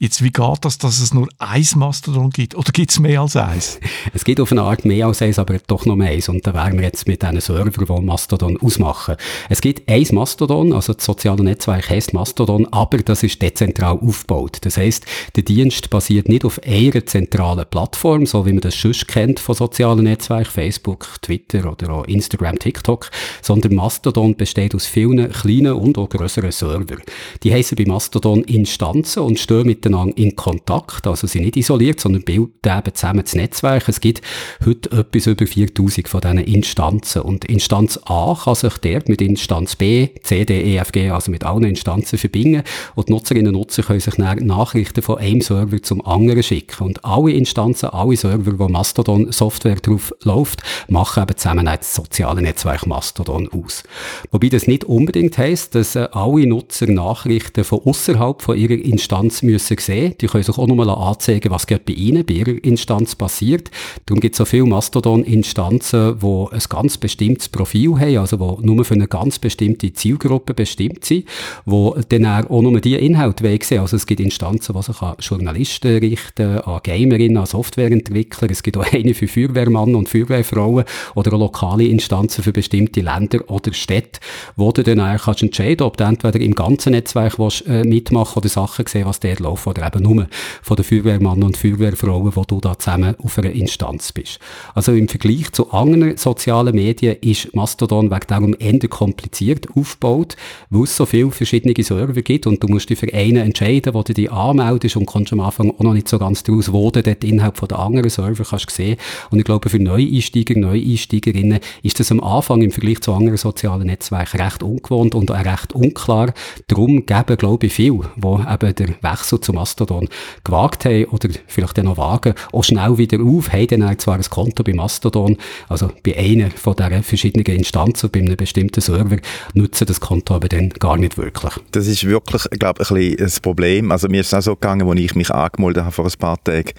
Jetzt, 0.00 0.22
wie 0.22 0.30
geht 0.30 0.58
das, 0.64 0.78
dass 0.78 1.00
es 1.00 1.12
nur 1.12 1.26
ein 1.38 1.66
Mastodon 1.74 2.30
gibt? 2.30 2.54
Oder 2.54 2.70
gibt 2.70 2.92
es 2.92 3.00
mehr 3.00 3.20
als 3.20 3.34
eins? 3.34 3.80
Es 4.14 4.24
gibt 4.24 4.38
auf 4.38 4.52
eine 4.52 4.62
Art 4.62 4.84
mehr 4.84 5.06
als 5.06 5.20
eins, 5.22 5.40
aber 5.40 5.58
doch 5.66 5.86
noch 5.86 5.96
mehr 5.96 6.12
eins. 6.12 6.28
Und 6.28 6.46
da 6.46 6.54
wären 6.54 6.74
wir 6.74 6.84
jetzt 6.84 7.08
mit 7.08 7.20
diesen 7.22 7.40
Servern, 7.40 7.72
die 7.72 8.02
Mastodon 8.06 8.56
ausmachen. 8.60 9.16
Es 9.48 9.60
gibt 9.60 9.90
eins 9.90 10.12
Mastodon, 10.12 10.72
also 10.72 10.92
das 10.92 11.04
soziale 11.04 11.42
Netzwerk 11.42 11.90
heißt 11.90 12.14
Mastodon, 12.14 12.66
aber 12.72 12.98
das 12.98 13.24
ist 13.24 13.42
dezentral 13.42 13.98
aufgebaut. 13.98 14.58
Das 14.60 14.76
heißt, 14.76 15.04
der 15.34 15.42
Dienst 15.42 15.90
basiert 15.90 16.28
nicht 16.28 16.44
auf 16.44 16.60
einer 16.62 17.04
zentralen 17.04 17.66
Plattform, 17.68 18.24
so 18.24 18.46
wie 18.46 18.52
man 18.52 18.60
das 18.60 18.76
schon 18.76 18.92
kennt 18.92 19.40
von 19.40 19.56
sozialen 19.56 20.04
Netzwerken, 20.04 20.52
Facebook, 20.52 21.08
Twitter 21.22 21.72
oder 21.72 21.90
auch 21.90 22.04
Instagram, 22.04 22.60
TikTok, 22.60 23.10
sondern 23.42 23.74
Mastodon 23.74 24.36
besteht 24.36 24.76
aus 24.76 24.86
vielen 24.86 25.28
kleinen 25.32 25.72
und 25.72 25.98
auch 25.98 26.08
größeren 26.08 26.52
Servern. 26.52 27.02
Die 27.42 27.52
heißen 27.52 27.76
bei 27.76 27.84
Mastodon 27.84 28.44
Instanzen 28.44 29.24
und 29.24 29.40
stehen 29.40 29.66
mit 29.66 29.87
miteinander 29.88 30.16
in 30.16 30.36
Kontakt, 30.36 31.06
also 31.06 31.26
sind 31.26 31.44
nicht 31.44 31.56
isoliert, 31.56 32.00
sondern 32.00 32.22
bilden 32.22 32.52
eben 32.64 32.94
zusammen 32.94 33.22
das 33.22 33.34
Netzwerk. 33.34 33.88
Es 33.88 34.00
gibt 34.00 34.22
heute 34.64 34.90
etwas 34.96 35.26
über 35.26 35.46
4000 35.46 36.08
von 36.08 36.20
diesen 36.20 36.38
Instanzen 36.38 37.22
und 37.22 37.44
Instanz 37.46 37.98
A 38.04 38.36
kann 38.42 38.54
sich 38.54 38.78
dort 38.78 39.08
mit 39.08 39.20
Instanz 39.20 39.76
B, 39.76 40.08
C, 40.22 40.44
D, 40.44 40.60
E, 40.60 40.76
F, 40.76 40.92
G, 40.92 41.10
also 41.10 41.30
mit 41.30 41.44
allen 41.44 41.64
Instanzen 41.64 42.18
verbinden 42.18 42.62
und 42.94 43.10
Nutzerinnen 43.10 43.48
und 43.48 43.60
Nutzer 43.60 43.82
können 43.82 44.00
sich 44.00 44.18
Nachrichten 44.18 45.02
von 45.02 45.18
einem 45.18 45.40
Server 45.40 45.82
zum 45.82 46.04
anderen 46.04 46.42
schicken 46.42 46.84
und 46.84 47.04
alle 47.04 47.32
Instanzen, 47.32 47.88
alle 47.90 48.16
Server, 48.16 48.58
wo 48.58 48.68
Mastodon-Software 48.68 49.76
drauf 49.76 50.14
läuft, 50.22 50.62
machen 50.88 51.22
eben 51.22 51.36
zusammen 51.36 51.64
das 51.64 51.94
soziale 51.94 52.42
Netzwerk 52.42 52.86
Mastodon 52.86 53.48
aus. 53.48 53.82
Wobei 54.30 54.48
das 54.48 54.66
nicht 54.66 54.84
unbedingt 54.84 55.38
heisst, 55.38 55.74
dass 55.74 55.96
äh, 55.96 56.08
alle 56.12 56.46
Nutzer 56.46 56.86
Nachrichten 56.86 57.64
von 57.64 57.80
außerhalb 57.84 58.42
von 58.42 58.56
ihrer 58.56 58.72
Instanz 58.72 59.42
müssen 59.42 59.77
sehen. 59.80 60.14
Die 60.20 60.26
können 60.26 60.44
sich 60.44 60.56
auch 60.56 60.66
nochmal 60.66 60.90
anzeigen, 60.90 61.50
was 61.50 61.66
gerade 61.66 61.82
bei 61.86 61.92
ihnen, 61.92 62.24
bei 62.24 62.34
ihrer 62.34 62.64
Instanz 62.64 63.14
passiert. 63.14 63.70
Darum 64.06 64.20
gibt 64.20 64.34
es 64.34 64.38
so 64.38 64.44
viele 64.44 64.64
Mastodon-Instanzen, 64.64 66.18
die 66.20 66.46
ein 66.52 66.62
ganz 66.68 66.98
bestimmtes 66.98 67.48
Profil 67.48 67.98
haben, 67.98 68.18
also 68.18 68.36
die 68.60 68.66
nur 68.66 68.84
für 68.84 68.94
eine 68.94 69.08
ganz 69.08 69.38
bestimmte 69.38 69.92
Zielgruppe 69.92 70.54
bestimmt 70.54 71.04
sind, 71.04 71.24
die 71.66 72.02
dann 72.08 72.46
auch 72.46 72.62
nur 72.62 72.80
die 72.80 72.94
Inhalte 72.94 73.58
sehen 73.62 73.80
Also 73.80 73.96
es 73.96 74.06
gibt 74.06 74.20
Instanzen, 74.20 74.74
die 74.74 74.82
sich 74.82 75.02
an 75.02 75.16
Journalisten 75.20 75.98
richten, 75.98 76.58
an 76.58 76.80
Gamerinnen, 76.82 77.36
an 77.36 77.46
Softwareentwickler. 77.46 78.50
Es 78.50 78.62
gibt 78.62 78.76
auch 78.76 78.92
eine 78.92 79.14
für 79.14 79.28
Feuerwehrmann 79.28 79.94
und 79.94 80.08
Feuerwehrfrauen 80.08 80.84
oder 81.14 81.32
auch 81.32 81.40
lokale 81.40 81.84
Instanzen 81.84 82.42
für 82.44 82.52
bestimmte 82.52 83.00
Länder 83.00 83.40
oder 83.48 83.72
Städte, 83.72 84.20
wo 84.56 84.72
du 84.72 84.82
dann 84.82 85.18
kannst 85.18 85.42
entscheiden 85.42 85.86
ob 85.86 85.96
du 85.96 86.04
entweder 86.04 86.40
im 86.40 86.54
ganzen 86.54 86.92
Netzwerk 86.92 87.38
willst, 87.38 87.66
äh, 87.66 87.84
mitmachen 87.84 88.38
oder 88.38 88.48
Sachen 88.48 88.86
sehen, 88.86 89.06
was 89.06 89.20
dort 89.20 89.40
laufen, 89.40 89.67
oder 89.68 89.86
eben 89.86 90.02
nur 90.02 90.26
von 90.62 90.76
den 90.76 90.84
Feuerwehrmann 90.84 91.42
und 91.42 91.56
Feuerwehrfrauen, 91.56 92.34
wo 92.34 92.44
du 92.44 92.60
da 92.60 92.78
zusammen 92.78 93.14
auf 93.22 93.38
einer 93.38 93.52
Instanz 93.52 94.12
bist. 94.12 94.38
Also 94.74 94.92
im 94.92 95.08
Vergleich 95.08 95.52
zu 95.52 95.70
anderen 95.70 96.16
sozialen 96.16 96.74
Medien 96.74 97.16
ist 97.20 97.54
Mastodon 97.54 98.10
wegen 98.10 98.26
darum 98.26 98.56
eher 98.58 98.78
kompliziert 98.88 99.66
aufgebaut, 99.74 100.36
weil 100.70 100.84
es 100.84 100.96
so 100.96 101.06
viele 101.06 101.30
verschiedene 101.30 101.74
Server 101.82 102.22
gibt 102.22 102.46
und 102.46 102.62
du 102.62 102.68
musst 102.68 102.90
dich 102.90 102.98
für 102.98 103.12
einen 103.12 103.38
entscheiden, 103.38 103.94
wo 103.94 104.02
du 104.02 104.14
dich 104.14 104.30
anmeldest 104.30 104.96
und 104.96 105.06
kommst 105.06 105.32
am 105.32 105.40
Anfang 105.40 105.70
auch 105.70 105.80
noch 105.80 105.94
nicht 105.94 106.08
so 106.08 106.18
ganz 106.18 106.42
draus, 106.42 106.72
wo 106.72 106.90
du 106.90 107.02
dort 107.02 107.24
innerhalb 107.24 107.56
von 107.56 107.68
der 107.68 107.78
anderen 107.78 108.10
Server 108.10 108.44
kannst 108.44 108.70
sehen. 108.70 108.96
Und 109.30 109.38
ich 109.38 109.44
glaube, 109.44 109.68
für 109.68 109.78
Neueinsteiger, 109.78 110.58
Neueinsteigerinnen 110.58 111.60
ist 111.82 112.00
das 112.00 112.12
am 112.12 112.20
Anfang 112.20 112.62
im 112.62 112.70
Vergleich 112.70 113.00
zu 113.00 113.12
anderen 113.12 113.36
sozialen 113.36 113.86
Netzwerken 113.86 114.40
recht 114.40 114.62
ungewohnt 114.62 115.14
und 115.14 115.30
auch 115.30 115.44
recht 115.44 115.72
unklar. 115.74 116.32
Darum 116.66 117.06
geben, 117.06 117.36
glaube 117.36 117.66
ich, 117.66 117.72
viele, 117.72 118.10
die 118.16 118.26
eben 118.26 118.74
den 118.74 118.94
Wechsel 119.00 119.40
zu 119.40 119.52
Mastodon 119.58 120.08
gewagt 120.44 120.84
haben 120.84 121.04
oder 121.06 121.28
vielleicht 121.46 121.78
dann 121.78 121.86
noch 121.86 121.98
wagen, 121.98 122.34
auch 122.52 122.64
schnell 122.64 122.98
wieder 122.98 123.18
auf, 123.22 123.52
haben 123.52 123.66
dann 123.66 123.98
zwar 123.98 124.16
ein 124.16 124.22
Konto 124.22 124.62
bei 124.62 124.72
Mastodon, 124.72 125.36
also 125.68 125.90
bei 126.04 126.16
einer 126.16 126.50
von 126.50 126.76
diesen 126.76 127.02
verschiedenen 127.02 127.44
Instanzen, 127.46 128.10
bei 128.10 128.20
einem 128.20 128.36
bestimmten 128.36 128.80
Server, 128.80 129.16
nutzen 129.54 129.86
das 129.86 130.00
Konto 130.00 130.34
aber 130.34 130.48
dann 130.48 130.70
gar 130.70 130.96
nicht 130.96 131.18
wirklich. 131.18 131.54
Das 131.72 131.86
ist 131.86 132.04
wirklich, 132.04 132.44
glaube 132.58 132.82
ich, 132.82 132.90
ein 132.90 132.96
bisschen 132.96 133.16
das 133.16 133.40
Problem. 133.40 133.90
Also 133.90 134.08
mir 134.08 134.20
ist 134.20 134.28
es 134.28 134.34
auch 134.34 134.42
so 134.42 134.54
gegangen, 134.54 134.88
als 134.88 135.00
ich 135.00 135.14
mich 135.14 135.30
angemeldet 135.30 135.84
habe 135.84 135.92
vor 135.92 136.06
ein 136.06 136.18
paar 136.18 136.42
Tagen. 136.42 136.70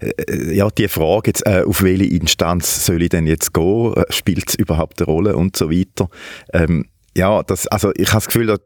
Äh, 0.00 0.54
ja, 0.54 0.68
die 0.70 0.88
Frage 0.88 1.30
jetzt, 1.30 1.46
äh, 1.46 1.64
auf 1.66 1.82
welche 1.82 2.04
Instanz 2.04 2.86
soll 2.86 3.02
ich 3.02 3.10
denn 3.10 3.26
jetzt 3.26 3.52
gehen? 3.52 3.94
Äh, 3.94 4.04
spielt 4.10 4.48
es 4.48 4.54
überhaupt 4.54 5.00
eine 5.00 5.06
Rolle 5.06 5.36
und 5.36 5.56
so 5.56 5.70
weiter? 5.70 6.08
Ähm, 6.52 6.86
ja, 7.16 7.42
das, 7.42 7.66
also 7.66 7.90
ich 7.94 8.08
habe 8.08 8.18
das 8.18 8.26
Gefühl, 8.26 8.46
da, 8.46 8.56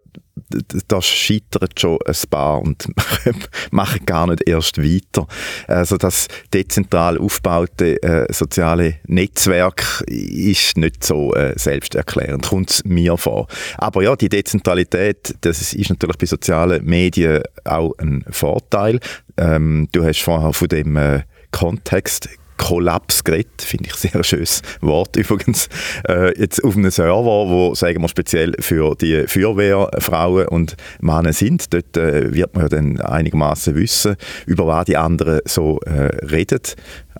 da 0.88 1.02
scheitert 1.02 1.78
schon 1.80 1.98
ein 2.06 2.14
paar 2.30 2.61
und 2.61 2.87
machen 3.70 4.06
gar 4.06 4.26
nicht 4.26 4.48
erst 4.48 4.78
weiter. 4.78 5.26
Also 5.66 5.96
das 5.96 6.28
dezentral 6.52 7.18
aufgebaute 7.18 8.02
äh, 8.02 8.32
soziale 8.32 8.96
Netzwerk 9.06 10.04
ist 10.06 10.76
nicht 10.76 11.04
so 11.04 11.35
äh, 11.35 11.59
selbsterklärend, 11.59 12.46
kommt 12.46 12.70
es 12.70 12.85
mir 12.85 13.16
vor. 13.16 13.48
Aber 13.78 14.02
ja, 14.02 14.16
die 14.16 14.28
Dezentralität, 14.28 15.35
das 15.40 15.72
ist 15.72 15.90
natürlich 15.90 16.18
bei 16.18 16.26
sozialen 16.26 16.85
Medien 16.85 17.42
auch 17.64 17.92
ein 17.98 18.24
Vorteil. 18.30 19.00
Ähm, 19.37 19.88
du 19.92 20.04
hast 20.04 20.22
vorher 20.22 20.52
von 20.52 20.68
dem 20.68 20.96
äh, 20.96 21.22
Kontext 21.50 22.28
Kollaps 22.56 23.24
geredet, 23.24 23.62
finde 23.62 23.88
ich 23.88 23.94
ein 23.94 24.10
sehr 24.10 24.24
schönes 24.24 24.62
Wort 24.80 25.16
übrigens, 25.16 25.68
äh, 26.08 26.38
jetzt 26.38 26.62
auf 26.64 26.76
einem 26.76 26.90
Server, 26.90 27.48
wo 27.48 27.74
sagen 27.74 28.02
wir 28.02 28.08
speziell 28.08 28.54
für 28.60 28.94
die 28.94 29.26
Feuerwehrfrauen 29.26 30.48
und 30.48 30.76
Männer 31.00 31.32
sind. 31.32 31.72
Dort 31.72 31.96
äh, 31.96 32.34
wird 32.34 32.54
man 32.54 32.64
ja 32.64 32.68
dann 32.68 33.00
einigermaßen 33.00 33.74
wissen, 33.74 34.16
über 34.46 34.66
was 34.66 34.86
die 34.86 34.96
anderen 34.96 35.40
so 35.44 35.80
äh, 35.80 36.24
reden, 36.26 36.60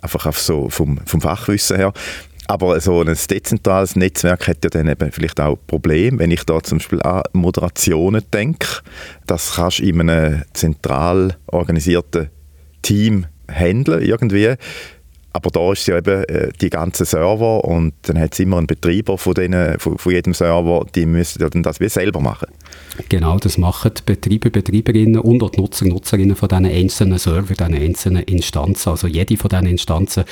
einfach 0.01 0.25
auf 0.25 0.39
so 0.39 0.69
vom, 0.69 0.99
vom 1.05 1.21
Fachwissen 1.21 1.77
her. 1.77 1.93
Aber 2.47 2.79
so 2.79 3.01
ein 3.01 3.07
dezentrales 3.07 3.97
Netzwerk 3.97 4.47
hat 4.47 4.63
ja 4.63 4.69
dann 4.69 4.87
eben 4.87 5.11
vielleicht 5.11 5.39
auch 5.41 5.57
Probleme. 5.67 6.19
Wenn 6.19 6.31
ich 6.31 6.45
da 6.45 6.63
zum 6.63 6.77
Beispiel 6.77 7.01
an 7.01 7.23
Moderationen 7.33 8.23
denke, 8.33 8.67
das 9.25 9.55
kannst 9.55 9.79
du 9.79 9.83
in 9.83 9.99
einem 9.99 10.43
zentral 10.53 11.35
organisierten 11.47 12.29
Team 12.81 13.25
handeln 13.51 14.01
irgendwie. 14.01 14.55
Aber 15.33 15.51
da 15.51 15.71
ist 15.71 15.85
ja 15.87 15.97
eben 15.97 16.23
äh, 16.23 16.49
die 16.59 16.69
ganzen 16.69 17.05
Server 17.05 17.63
und 17.63 17.93
dann 18.03 18.19
hat 18.19 18.33
es 18.33 18.39
immer 18.39 18.57
einen 18.57 18.67
Betreiber 18.67 19.17
von, 19.17 19.33
denen, 19.33 19.77
von, 19.79 19.97
von, 19.97 20.11
jedem 20.11 20.33
Server, 20.33 20.85
die 20.95 21.05
müssen 21.05 21.47
dann 21.47 21.61
das 21.63 21.79
wie 21.79 21.89
selber 21.89 22.19
machen. 22.19 22.47
Genau, 23.09 23.37
das 23.37 23.57
machen 23.57 23.91
die 23.95 24.01
Betreiber, 24.03 24.49
Betreiberinnen 24.49 25.19
und 25.19 25.43
auch 25.43 25.51
die 25.51 25.61
Nutzer, 25.61 25.85
Nutzerinnen 25.85 26.35
von 26.35 26.49
diesen 26.49 26.65
einzelnen 26.65 27.19
Server, 27.19 27.53
diesen 27.53 27.75
einzelnen 27.75 28.23
Instanzen. 28.23 28.89
Also 28.89 29.07
jede 29.07 29.37
von 29.37 29.49
diesen 29.49 29.67
Instanzen 29.67 30.23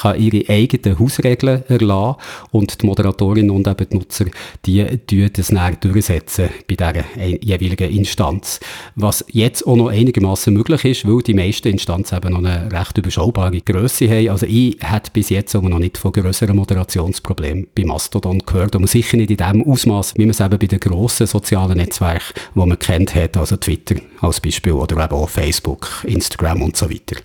kann 0.00 0.20
ihre 0.20 0.48
eigenen 0.48 0.98
Hausregeln 0.98 1.64
erlassen 1.68 2.20
und 2.52 2.82
die 2.82 2.86
Moderatorinnen 2.86 3.50
und 3.50 3.66
eben 3.66 3.88
die 3.88 3.96
Nutzer, 3.96 4.26
die 4.64 4.84
tun 4.98 5.30
das 5.32 5.50
näher 5.50 5.76
durchsetzen 5.80 6.50
bei 6.68 6.76
dieser 6.76 7.04
jeweiligen 7.40 7.90
Instanz. 7.90 8.60
Was 8.94 9.24
jetzt 9.28 9.66
auch 9.66 9.76
noch 9.76 9.88
einigermaßen 9.88 10.52
möglich 10.54 10.84
ist, 10.84 11.08
weil 11.08 11.22
die 11.22 11.34
meisten 11.34 11.68
Instanzen 11.68 12.16
eben 12.16 12.32
noch 12.32 12.38
eine 12.38 12.70
recht 12.70 12.96
überschaubare 12.96 13.60
Größe 13.60 14.08
haben. 14.08 14.28
Also 14.28 14.41
ich 14.46 14.76
hätte 14.80 15.10
bis 15.12 15.30
jetzt 15.30 15.54
aber 15.54 15.68
noch 15.68 15.78
nicht 15.78 15.98
von 15.98 16.12
größeren 16.12 16.56
Moderationsproblemen 16.56 17.68
bei 17.74 17.84
Mastodon 17.84 18.40
gehört 18.40 18.76
und 18.76 18.88
sicher 18.88 19.16
nicht 19.16 19.30
in 19.30 19.36
dem 19.36 19.64
Ausmaß, 19.64 20.14
wie 20.16 20.22
man 20.22 20.30
es 20.30 20.40
eben 20.40 20.58
bei 20.58 20.66
den 20.66 20.80
grossen 20.80 21.26
sozialen 21.26 21.76
Netzwerken, 21.76 22.34
die 22.54 22.58
man 22.58 22.78
kennt 22.78 23.14
hat, 23.14 23.36
also 23.36 23.56
Twitter 23.56 23.96
als 24.20 24.40
Beispiel 24.40 24.72
oder 24.72 25.02
eben 25.02 25.14
auch 25.14 25.28
Facebook, 25.28 25.88
Instagram 26.04 26.62
und 26.62 26.76
so 26.76 26.90
weiter. 26.90 27.16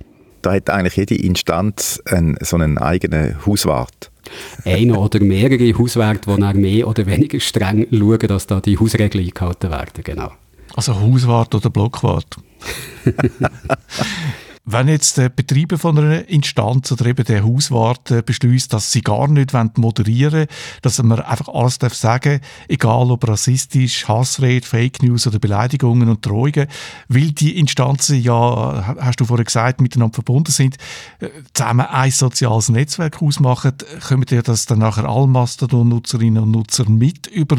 Da 0.42 0.54
hat 0.54 0.70
eigentlich 0.70 0.96
jede 0.96 1.16
Instanz 1.16 2.02
einen, 2.06 2.38
so 2.42 2.58
einen 2.58 2.78
eigenen 2.78 3.46
Hauswart. 3.46 4.12
Einer 4.66 4.98
oder 5.02 5.20
mehrere 5.20 5.78
Hauswerte, 5.78 6.36
die 6.36 6.58
mehr 6.58 6.88
oder 6.88 7.06
weniger 7.06 7.40
streng 7.40 7.88
schauen, 7.92 8.28
dass 8.28 8.48
da 8.48 8.62
die 8.62 8.80
Hausregeln 8.80 9.26
eingehalten 9.26 9.72
werden, 9.72 10.04
genau. 10.04 10.32
Also 10.76 11.00
Hauswart 11.00 11.56
oder 11.56 11.70
Blockwart? 11.70 12.38
Wenn 14.70 14.90
jetzt 14.90 15.18
der 15.18 15.30
Betreiber 15.30 15.78
von 15.78 15.98
einer 15.98 16.28
Instanz 16.28 16.92
oder 16.92 17.06
eben 17.06 17.24
der 17.24 17.46
Hauswart 17.46 18.12
äh, 18.12 18.22
beschließt, 18.22 18.74
dass 18.74 18.92
sie 18.92 19.00
gar 19.00 19.30
nicht 19.30 19.54
moderieren 19.78 20.34
wollen, 20.34 20.48
dass 20.82 21.02
man 21.02 21.22
einfach 21.22 21.48
alles 21.48 21.80
darf 21.80 21.94
sagen 21.94 22.42
egal 22.68 23.10
ob 23.10 23.26
rassistisch, 23.26 24.10
Hassrede, 24.10 24.68
Fake 24.68 25.02
News 25.02 25.26
oder 25.26 25.40
Beleidigungen 25.40 26.10
und 26.10 26.26
Drohungen, 26.26 26.68
weil 27.08 27.32
die 27.32 27.58
Instanzen 27.58 28.22
ja, 28.22 28.98
hast 29.00 29.22
du 29.22 29.26
vorhin 29.26 29.46
gesagt, 29.46 29.80
miteinander 29.80 30.16
verbunden 30.16 30.52
sind, 30.52 30.76
äh, 31.20 31.30
zusammen 31.54 31.86
ein 31.86 32.12
soziales 32.12 32.68
Netzwerk 32.68 33.22
ausmachen, 33.22 33.72
können 34.06 34.26
wir 34.28 34.42
das 34.42 34.66
dann 34.66 34.80
nachher 34.80 35.08
alle 35.08 35.28
Mastodon-Nutzerinnen 35.28 36.44
und 36.44 36.52
Nutzer 36.52 36.90
mit 36.90 37.28
über 37.28 37.56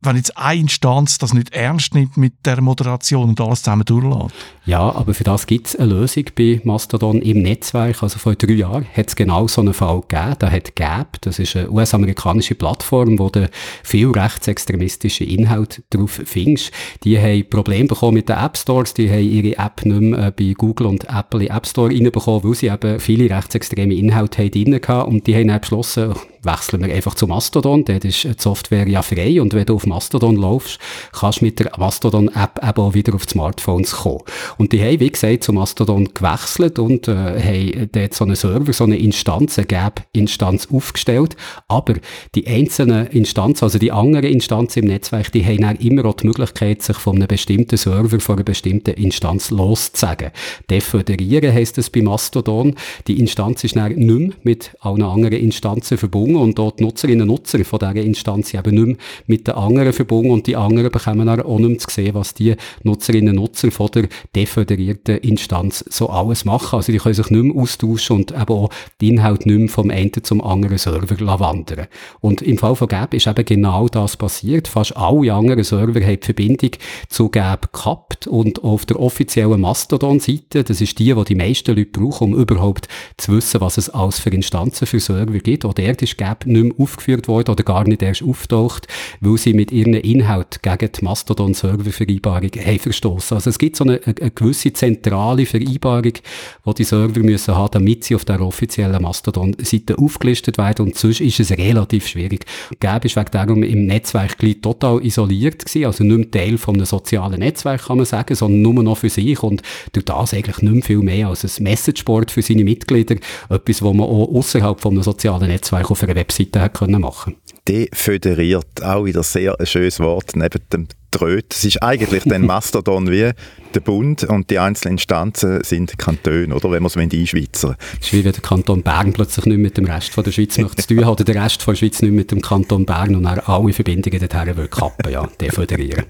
wenn 0.00 0.16
jetzt 0.16 0.36
eine 0.38 0.60
Instanz 0.60 1.18
das 1.18 1.34
nicht 1.34 1.52
ernst 1.52 1.92
nimmt 1.94 2.16
mit 2.16 2.46
der 2.46 2.60
Moderation 2.60 3.30
und 3.30 3.40
alles 3.40 3.62
zusammen 3.62 3.84
durchlässt. 3.84 4.34
Ja, 4.64 4.92
aber 4.92 5.12
für 5.12 5.24
das 5.24 5.46
gibt 5.46 5.68
es 5.68 5.76
eine 5.76 5.92
Lösung 5.92 6.24
bei 6.36 6.60
Mastodon 6.62 7.20
im 7.20 7.42
Netzwerk. 7.42 8.02
Also 8.02 8.18
vor 8.18 8.36
drei 8.36 8.52
Jahren 8.52 8.86
hat 8.94 9.08
es 9.08 9.16
genau 9.16 9.48
so 9.48 9.60
einen 9.60 9.74
Fall 9.74 10.02
gegeben. 10.02 10.36
Da 10.38 10.50
hat 10.50 10.76
Gap, 10.76 11.20
das 11.22 11.40
ist 11.40 11.56
eine 11.56 11.70
US-amerikanische 11.70 12.54
Plattform, 12.54 13.18
wo 13.18 13.28
du 13.28 13.50
viel 13.82 14.10
rechtsextremistische 14.10 15.24
Inhalte 15.24 15.82
drauf 15.90 16.20
findest. 16.24 16.70
Die 17.02 17.18
haben 17.18 17.48
Probleme 17.48 17.88
bekommen 17.88 18.14
mit 18.14 18.28
den 18.28 18.36
App 18.36 18.56
Stores, 18.56 18.94
die 18.94 19.10
haben 19.10 19.28
ihre 19.28 19.58
App 19.58 19.84
nicht 19.84 20.00
mehr 20.00 20.28
äh, 20.28 20.30
bei 20.30 20.52
Google 20.56 20.86
und 20.86 21.04
Apple 21.08 21.44
in 21.44 21.50
App 21.50 21.66
Store 21.66 21.90
reinbekommen, 21.90 22.44
weil 22.44 22.54
sie 22.54 22.68
eben 22.68 23.00
viele 23.00 23.34
rechtsextreme 23.34 23.94
Inhalte 23.94 24.48
drin 24.48 24.74
hatten 24.74 25.10
und 25.10 25.26
die 25.26 25.34
haben 25.34 25.48
dann 25.48 25.60
beschlossen, 25.60 26.14
wechseln 26.42 26.84
wir 26.84 26.94
einfach 26.94 27.14
zu 27.14 27.26
Mastodon. 27.26 27.84
Dort 27.84 28.04
ist 28.04 28.24
die 28.24 28.34
Software 28.36 28.88
ja 28.88 29.02
frei 29.02 29.40
und 29.40 29.54
wenn 29.54 29.66
du 29.66 29.74
auf 29.74 29.86
Mastodon 29.86 30.36
laufst, 30.36 30.78
kannst 31.12 31.40
du 31.40 31.46
mit 31.46 31.58
der 31.58 31.70
Mastodon-App 31.76 32.60
eben 32.62 32.80
auch 32.80 32.94
wieder 32.94 33.14
auf 33.14 33.26
die 33.26 33.32
Smartphones 33.32 33.92
kommen. 33.92 34.22
Und 34.56 34.72
die 34.72 34.80
haben, 34.80 35.00
wie 35.00 35.10
gesagt, 35.10 35.44
zu 35.44 35.52
Mastodon 35.52 36.08
gewechselt 36.14 36.78
und 36.78 37.08
äh, 37.08 37.12
haben 37.12 37.88
dort 37.92 38.14
so 38.14 38.24
einen 38.24 38.36
Server, 38.36 38.72
so 38.72 38.84
eine 38.84 38.98
Instanz, 38.98 39.58
eine 39.58 39.66
Gap-Instanz 39.66 40.68
aufgestellt. 40.72 41.36
Aber 41.66 41.94
die 42.34 42.46
einzelnen 42.46 43.06
Instanzen, 43.08 43.64
also 43.64 43.78
die 43.78 43.92
anderen 43.92 44.26
Instanzen 44.26 44.84
im 44.84 44.88
Netzwerk, 44.88 45.32
die 45.32 45.44
haben 45.44 45.62
dann 45.62 45.76
immer 45.76 46.04
auch 46.04 46.14
die 46.14 46.26
Möglichkeit, 46.26 46.82
sich 46.82 46.96
von 46.96 47.16
einem 47.16 47.28
bestimmten 47.28 47.76
Server, 47.76 48.20
von 48.20 48.36
einer 48.36 48.44
bestimmten 48.44 48.94
Instanz 48.94 49.50
loszusagen. 49.50 50.30
Deföderieren 50.70 51.52
heisst 51.52 51.78
das 51.78 51.90
bei 51.90 52.02
Mastodon. 52.02 52.74
Die 53.06 53.18
Instanz 53.18 53.64
ist 53.64 53.76
dann 53.76 53.94
nicht 53.94 53.98
mehr 53.98 54.30
mit 54.42 54.70
allen 54.80 55.02
anderen 55.02 55.38
Instanzen 55.38 55.98
verbunden 55.98 56.27
und 56.36 56.58
dort 56.58 56.80
Nutzerinnen 56.80 57.22
und 57.22 57.28
Nutzer 57.28 57.64
von 57.64 57.78
dieser 57.78 57.96
Instanz 57.96 58.54
eben 58.54 58.74
nicht 58.74 58.86
mehr 58.86 58.96
mit 59.26 59.46
den 59.46 59.54
anderen 59.54 59.92
verbunden 59.92 60.30
und 60.30 60.46
die 60.46 60.56
anderen 60.56 60.90
bekommen 60.90 61.26
dann 61.26 61.42
auch 61.42 61.58
nicht 61.58 61.68
mehr 61.68 61.78
zu 61.78 61.90
sehen, 61.90 62.14
was 62.14 62.34
die 62.34 62.54
Nutzerinnen 62.82 63.38
und 63.38 63.44
Nutzer 63.44 63.70
von 63.70 63.88
der 63.94 64.08
deföderierten 64.34 65.18
Instanz 65.18 65.84
so 65.88 66.08
alles 66.08 66.44
machen. 66.44 66.76
Also 66.76 66.92
die 66.92 66.98
können 66.98 67.14
sich 67.14 67.30
nicht 67.30 67.42
mehr 67.42 67.62
austauschen 67.62 68.16
und 68.16 68.30
eben 68.32 68.48
auch 68.48 68.70
die 69.00 69.08
Inhalte 69.08 69.48
nicht 69.48 69.58
mehr 69.58 69.68
vom 69.68 69.90
einen 69.90 70.12
zum 70.22 70.42
anderen 70.42 70.78
Server 70.78 71.40
wandern. 71.40 71.86
Und 72.20 72.42
im 72.42 72.58
Fall 72.58 72.74
von 72.74 72.88
Gap 72.88 73.14
ist 73.14 73.26
eben 73.26 73.44
genau 73.44 73.88
das 73.88 74.16
passiert. 74.16 74.68
Fast 74.68 74.96
alle 74.96 75.32
anderen 75.32 75.64
Server 75.64 76.00
haben 76.00 76.20
die 76.20 76.24
Verbindung 76.24 76.70
zu 77.08 77.28
Gap 77.28 77.72
gehabt 77.72 78.26
und 78.26 78.64
auf 78.64 78.86
der 78.86 79.00
offiziellen 79.00 79.60
Mastodon-Seite, 79.60 80.64
das 80.64 80.80
ist 80.80 80.98
die, 80.98 81.14
die 81.14 81.24
die 81.24 81.34
meisten 81.34 81.74
Leute 81.74 81.90
brauchen, 81.90 82.34
um 82.34 82.40
überhaupt 82.40 82.88
zu 83.16 83.32
wissen, 83.32 83.60
was 83.60 83.78
es 83.78 83.90
alles 83.90 84.18
für 84.18 84.30
Instanzen 84.30 84.86
für 84.86 85.00
Server 85.00 85.38
gibt. 85.38 85.64
Auch 85.64 85.74
dort 85.74 86.02
ist 86.02 86.17
Gap 86.18 86.44
nicht 86.44 86.62
mehr 86.62 86.72
aufgeführt 86.78 87.28
worden 87.28 87.52
oder 87.52 87.64
gar 87.64 87.84
nicht 87.84 88.02
erst 88.02 88.22
auftaucht, 88.22 88.86
weil 89.20 89.38
sie 89.38 89.54
mit 89.54 89.72
ihren 89.72 89.94
Inhalt 89.94 90.62
gegen 90.62 90.92
die 90.92 91.04
Mastodon-Server-Vereinbarung 91.04 92.50
verstoßen. 92.50 93.36
Also 93.36 93.48
es 93.48 93.58
gibt 93.58 93.76
so 93.76 93.84
eine, 93.84 94.00
eine, 94.04 94.30
gewisse 94.30 94.72
zentrale 94.74 95.46
Vereinbarung, 95.46 96.12
die 96.12 96.74
die 96.76 96.84
Server 96.84 97.20
müssen 97.20 97.54
haben, 97.54 97.70
damit 97.72 98.04
sie 98.04 98.14
auf 98.14 98.26
der 98.26 98.40
offiziellen 98.40 99.00
Mastodon-Seite 99.00 99.96
aufgelistet 99.96 100.58
werden 100.58 100.86
und 100.86 100.96
sonst 100.96 101.20
ist 101.20 101.40
es 101.40 101.50
relativ 101.52 102.06
schwierig. 102.06 102.44
Gap 102.80 103.04
ist 103.04 103.16
wegen 103.16 103.30
darum 103.30 103.62
im 103.62 103.86
Netzwerk 103.86 104.36
total 104.60 105.04
isoliert 105.04 105.64
gewesen, 105.64 105.86
also 105.86 106.04
nicht 106.04 106.18
mehr 106.18 106.30
Teil 106.30 106.58
von 106.58 106.74
einem 106.74 106.84
sozialen 106.84 107.38
Netzwerk, 107.38 107.86
kann 107.86 107.96
man 107.96 108.06
sagen, 108.06 108.34
sondern 108.34 108.62
nur 108.62 108.82
noch 108.82 108.98
für 108.98 109.08
sich 109.08 109.42
und 109.42 109.62
durch 109.92 110.04
das 110.04 110.34
eigentlich 110.34 110.62
nicht 110.62 110.74
mehr 110.74 110.82
viel 110.82 110.98
mehr 110.98 111.28
als 111.28 111.44
ein 111.44 111.62
Messageboard 111.62 112.30
für 112.30 112.42
seine 112.42 112.64
Mitglieder, 112.64 113.16
etwas, 113.48 113.82
was 113.82 113.94
man 113.94 114.06
auch 114.06 114.34
außerhalb 114.34 114.80
von 114.80 114.92
einem 114.92 115.02
sozialen 115.02 115.48
Netzwerk 115.48 115.90
auf 115.90 116.02
einer 116.08 116.20
Webseite 116.20 116.60
hat 116.60 116.74
können 116.74 117.00
machen. 117.00 117.36
Deföderiert, 117.66 118.82
auch 118.82 119.04
wieder 119.04 119.22
sehr 119.22 119.58
ein 119.58 119.66
schönes 119.66 120.00
Wort, 120.00 120.34
neben 120.34 120.60
dem 120.72 120.88
Tröd. 121.10 121.46
Es 121.50 121.64
ist 121.64 121.82
eigentlich 121.82 122.24
dann 122.24 122.42
Mastodon 122.46 123.10
wie 123.10 123.32
der 123.74 123.80
Bund 123.80 124.24
und 124.24 124.50
die 124.50 124.58
einzelnen 124.58 124.94
Instanzen 124.94 125.62
sind 125.62 125.98
Kantone, 125.98 126.54
oder? 126.54 126.70
Wenn 126.70 126.82
man 126.82 126.86
es 126.86 126.96
einschweizern 126.96 127.76
Es 128.00 128.06
ist 128.06 128.12
wie 128.12 128.24
wenn 128.24 128.32
der 128.32 128.42
Kanton 128.42 128.82
Bern 128.82 129.12
plötzlich 129.12 129.46
nicht 129.46 129.58
mit 129.58 129.76
dem 129.76 129.84
Rest 129.84 130.10
von 130.10 130.24
der 130.24 130.32
Schweiz 130.32 130.56
möchte 130.58 130.86
zu 130.86 130.94
tun 130.94 131.04
hat, 131.04 131.12
oder 131.12 131.24
der 131.24 131.42
Rest 131.42 131.62
von 131.62 131.74
der 131.74 131.78
Schweiz 131.78 132.02
nicht 132.02 132.12
mit 132.12 132.30
dem 132.30 132.40
Kanton 132.40 132.86
Bern 132.86 133.14
und 133.14 133.24
dann 133.24 133.40
alle 133.40 133.72
Verbindungen 133.72 134.18
dorthin 134.18 134.56
will 134.56 134.68
kappen, 134.68 135.12
ja, 135.12 135.26
deföderieren. 135.40 136.04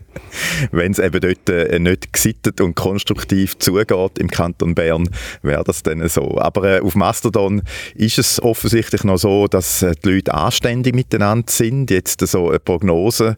Wenn 0.71 0.93
es 0.93 0.99
eben 0.99 1.21
dort 1.21 1.49
äh, 1.49 1.79
nicht 1.79 2.13
gesittet 2.13 2.61
und 2.61 2.75
konstruktiv 2.75 3.59
zugeht 3.59 4.19
im 4.19 4.29
Kanton 4.29 4.75
Bern, 4.75 5.09
wäre 5.43 5.65
das 5.65 5.83
dann 5.83 6.07
so. 6.09 6.39
Aber 6.39 6.65
äh, 6.65 6.81
auf 6.81 6.95
Mastodon 6.95 7.63
ist 7.95 8.19
es 8.19 8.43
offensichtlich 8.43 9.05
noch 9.05 9.19
so, 9.19 9.49
dass 9.49 9.83
äh, 9.83 9.95
die 10.05 10.11
Leute 10.11 10.35
anständig 10.35 10.95
miteinander 10.95 11.51
sind. 11.51 11.91
Jetzt 11.91 12.27
so 12.27 12.49
eine 12.49 12.59
Prognose 12.59 13.37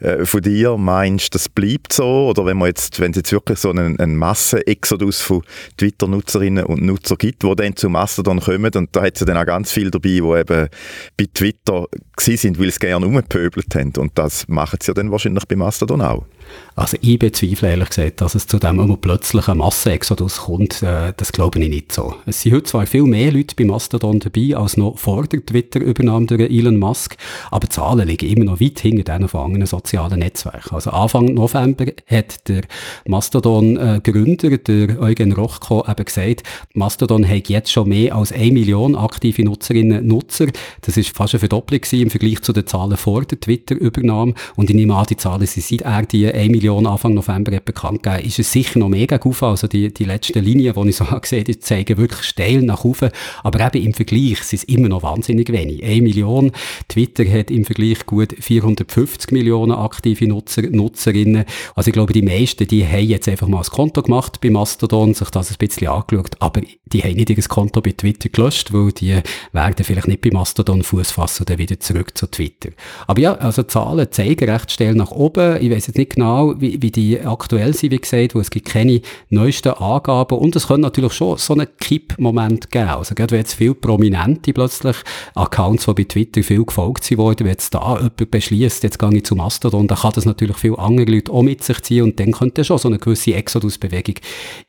äh, 0.00 0.24
von 0.24 0.42
dir, 0.42 0.76
meinst 1.00 1.34
das 1.34 1.48
bleibt 1.48 1.94
so? 1.94 2.28
Oder 2.28 2.44
wenn 2.44 2.58
man 2.58 2.68
jetzt, 2.68 3.00
wenn 3.00 3.12
es 3.12 3.16
jetzt 3.16 3.32
wirklich 3.32 3.58
so 3.58 3.70
einen, 3.70 3.98
einen 3.98 4.16
Massenexodus 4.16 5.22
von 5.22 5.42
Twitter-Nutzerinnen 5.78 6.64
und 6.66 6.82
Nutzern 6.82 7.16
gibt, 7.16 7.42
die 7.42 7.56
dann 7.56 7.74
zu 7.74 7.88
Mastodon 7.88 8.40
kommen, 8.40 8.70
und 8.74 8.94
da 8.94 9.02
hat 9.02 9.14
es 9.14 9.20
ja 9.20 9.26
dann 9.26 9.38
auch 9.38 9.46
ganz 9.46 9.72
viele 9.72 9.90
dabei, 9.90 10.08
die 10.08 10.18
eben 10.18 10.68
bei 11.16 11.26
Twitter 11.32 11.86
sind, 12.18 12.60
weil 12.60 12.70
sie 12.70 12.78
gerne 12.78 13.06
umgepöbelt 13.06 13.74
haben. 13.74 13.92
Und 13.96 14.18
das 14.18 14.46
machen 14.46 14.78
sie 14.82 14.88
ja 14.88 14.94
dann 14.94 15.10
wahrscheinlich 15.10 15.46
bei 15.48 15.56
Mastodon 15.56 16.02
auch. 16.02 16.26
Also 16.74 16.96
ich 17.00 17.18
bezweifle 17.18 17.70
ehrlich 17.70 17.88
gesagt, 17.88 18.20
dass 18.20 18.34
es 18.34 18.46
zu 18.46 18.58
dem 18.58 18.80
immer 18.80 18.96
plötzlich 18.96 19.48
ein 19.48 19.58
Massenexodus 19.58 20.38
kommt. 20.38 20.82
Äh, 20.82 21.12
das 21.16 21.32
glaube 21.32 21.60
ich 21.60 21.68
nicht 21.68 21.92
so. 21.92 22.14
Es 22.26 22.42
sind 22.42 22.54
heute 22.54 22.64
zwar 22.64 22.86
viel 22.86 23.04
mehr 23.04 23.32
Leute 23.32 23.54
bei 23.56 23.64
Mastodon 23.64 24.20
dabei, 24.20 24.56
als 24.56 24.76
noch 24.76 24.98
vor 24.98 25.26
der 25.26 25.44
Twitter-Übernahme 25.44 26.26
durch 26.26 26.50
Elon 26.50 26.78
Musk, 26.78 27.16
aber 27.50 27.66
die 27.66 27.70
Zahlen 27.70 28.08
liegen 28.08 28.28
immer 28.28 28.44
noch 28.44 28.60
weit 28.60 28.80
hinter 28.80 29.04
denen 29.04 29.28
von 29.28 29.46
anderen 29.46 29.66
sozialen 29.66 30.20
Netzwerken. 30.20 30.74
Also 30.74 30.89
Anfang 30.92 31.34
November 31.34 31.86
hat 32.06 32.48
der 32.48 32.62
Mastodon-Gründer, 33.06 34.58
der 34.58 35.00
Eugen 35.00 35.32
Rochko, 35.32 35.84
eben 35.88 36.04
gesagt, 36.04 36.42
Mastodon 36.74 37.28
hat 37.28 37.48
jetzt 37.48 37.72
schon 37.72 37.88
mehr 37.88 38.14
als 38.14 38.32
eine 38.32 38.52
Million 38.52 38.94
aktive 38.94 39.44
Nutzerinnen 39.44 40.00
und 40.00 40.06
Nutzer. 40.06 40.46
Das 40.82 40.96
ist 40.96 41.16
fast 41.16 41.34
eine 41.34 41.40
Verdopplung 41.40 41.80
im 41.92 42.10
Vergleich 42.10 42.42
zu 42.42 42.52
den 42.52 42.66
Zahlen 42.66 42.96
vor 42.96 43.24
der 43.24 43.40
Twitter-Übernahme. 43.40 44.34
Und 44.56 44.70
ich 44.70 44.76
nehme 44.76 44.94
an, 44.94 45.06
die 45.08 45.16
Zahlen 45.16 45.46
sind 45.46 45.64
seit 45.64 45.82
er 45.82 46.02
die 46.02 46.26
1 46.26 46.50
Million 46.50 46.86
Anfang 46.86 47.14
November 47.14 47.54
hat 47.54 47.64
bekannt 47.64 48.02
gegeben, 48.02 48.26
ist 48.26 48.38
es 48.38 48.52
sicher 48.52 48.78
noch 48.78 48.88
mega 48.88 49.16
gut. 49.16 49.42
Also 49.42 49.66
die, 49.66 49.92
die 49.92 50.04
letzten 50.04 50.44
Linien, 50.44 50.74
die 50.74 50.88
ich 50.88 50.96
so 50.96 51.04
gesehen 51.20 51.44
habe, 51.44 51.58
zeigen 51.58 51.96
wirklich 51.96 52.22
steil 52.22 52.62
nach 52.62 52.84
oben. 52.84 53.10
Aber 53.42 53.60
eben 53.66 53.86
im 53.86 53.94
Vergleich 53.94 54.42
sind 54.42 54.58
es 54.58 54.64
immer 54.64 54.88
noch 54.88 55.02
wahnsinnig 55.02 55.50
wenig. 55.50 55.82
1 55.84 56.02
Million. 56.02 56.52
Twitter 56.88 57.24
hat 57.24 57.50
im 57.50 57.64
Vergleich 57.64 58.04
gut 58.06 58.34
450 58.38 59.32
Millionen 59.32 59.72
aktive 59.72 60.26
Nutzer, 60.26 60.62
Nutzerinnen. 60.80 61.44
Also 61.74 61.88
ich 61.88 61.92
glaube, 61.92 62.12
die 62.12 62.22
meisten, 62.22 62.66
die 62.66 62.86
haben 62.86 63.06
jetzt 63.06 63.28
einfach 63.28 63.48
mal 63.48 63.58
ein 63.58 63.70
Konto 63.70 64.02
gemacht 64.02 64.40
bei 64.40 64.50
Mastodon, 64.50 65.14
sich 65.14 65.30
das 65.30 65.50
ein 65.50 65.56
bisschen 65.58 65.88
angeschaut, 65.88 66.36
aber 66.40 66.62
die 66.92 67.02
haben 67.02 67.14
nicht 67.14 67.30
ihr 67.30 67.42
Konto 67.42 67.80
bei 67.80 67.92
Twitter 67.92 68.28
gelöscht, 68.28 68.72
weil 68.72 68.92
die 68.92 69.20
werden 69.52 69.84
vielleicht 69.84 70.08
nicht 70.08 70.20
bei 70.20 70.30
Mastodon 70.32 70.82
Fuß 70.82 71.12
fassen 71.12 71.42
und 71.42 71.50
dann 71.50 71.58
wieder 71.58 71.78
zurück 71.78 72.16
zu 72.16 72.26
Twitter. 72.26 72.70
Aber 73.06 73.20
ja, 73.20 73.34
also 73.34 73.62
Zahlen 73.62 74.10
zeigen 74.10 74.50
recht 74.50 74.72
schnell 74.72 74.94
nach 74.94 75.10
oben. 75.10 75.58
Ich 75.60 75.70
weiß 75.70 75.86
jetzt 75.88 75.98
nicht 75.98 76.14
genau, 76.14 76.54
wie, 76.60 76.80
wie 76.82 76.90
die 76.90 77.20
aktuell 77.20 77.74
sind, 77.74 77.92
wie 77.92 77.98
gesagt, 77.98 78.34
wo 78.34 78.40
es 78.40 78.50
gibt 78.50 78.68
keine 78.68 79.00
neuesten 79.28 79.70
Angaben 79.70 80.38
und 80.38 80.56
es 80.56 80.66
könnte 80.66 80.82
natürlich 80.82 81.12
schon 81.12 81.38
so 81.38 81.54
einen 81.54 81.68
Kipp-Moment 81.78 82.70
geben. 82.70 82.88
Also 82.88 83.14
gerade 83.14 83.32
wenn 83.32 83.40
jetzt 83.40 83.54
viele 83.54 83.74
Prominente 83.74 84.52
plötzlich 84.52 84.96
Accounts, 85.34 85.86
die 85.86 85.94
bei 85.94 86.04
Twitter 86.04 86.42
viel 86.42 86.64
gefolgt 86.64 87.04
sind 87.04 87.18
wenn 87.18 87.46
jetzt 87.46 87.74
da 87.74 87.96
jemand 87.96 88.30
beschließt, 88.30 88.82
jetzt 88.82 88.98
gehe 88.98 89.14
ich 89.14 89.24
zu 89.24 89.36
Mastodon, 89.36 89.86
dann 89.86 89.98
kann 89.98 90.12
das 90.14 90.24
natürlich 90.24 90.56
viele 90.70 90.78
andere 90.78 91.10
Leute 91.10 91.32
auch 91.32 91.42
mit 91.42 91.62
sich 91.62 91.80
ziehen 91.82 92.04
und 92.04 92.20
dann 92.20 92.32
könnte 92.32 92.64
schon 92.64 92.78
so 92.78 92.88
eine 92.88 92.98
gewisse 92.98 93.34
Exodus-Bewegung 93.34 94.16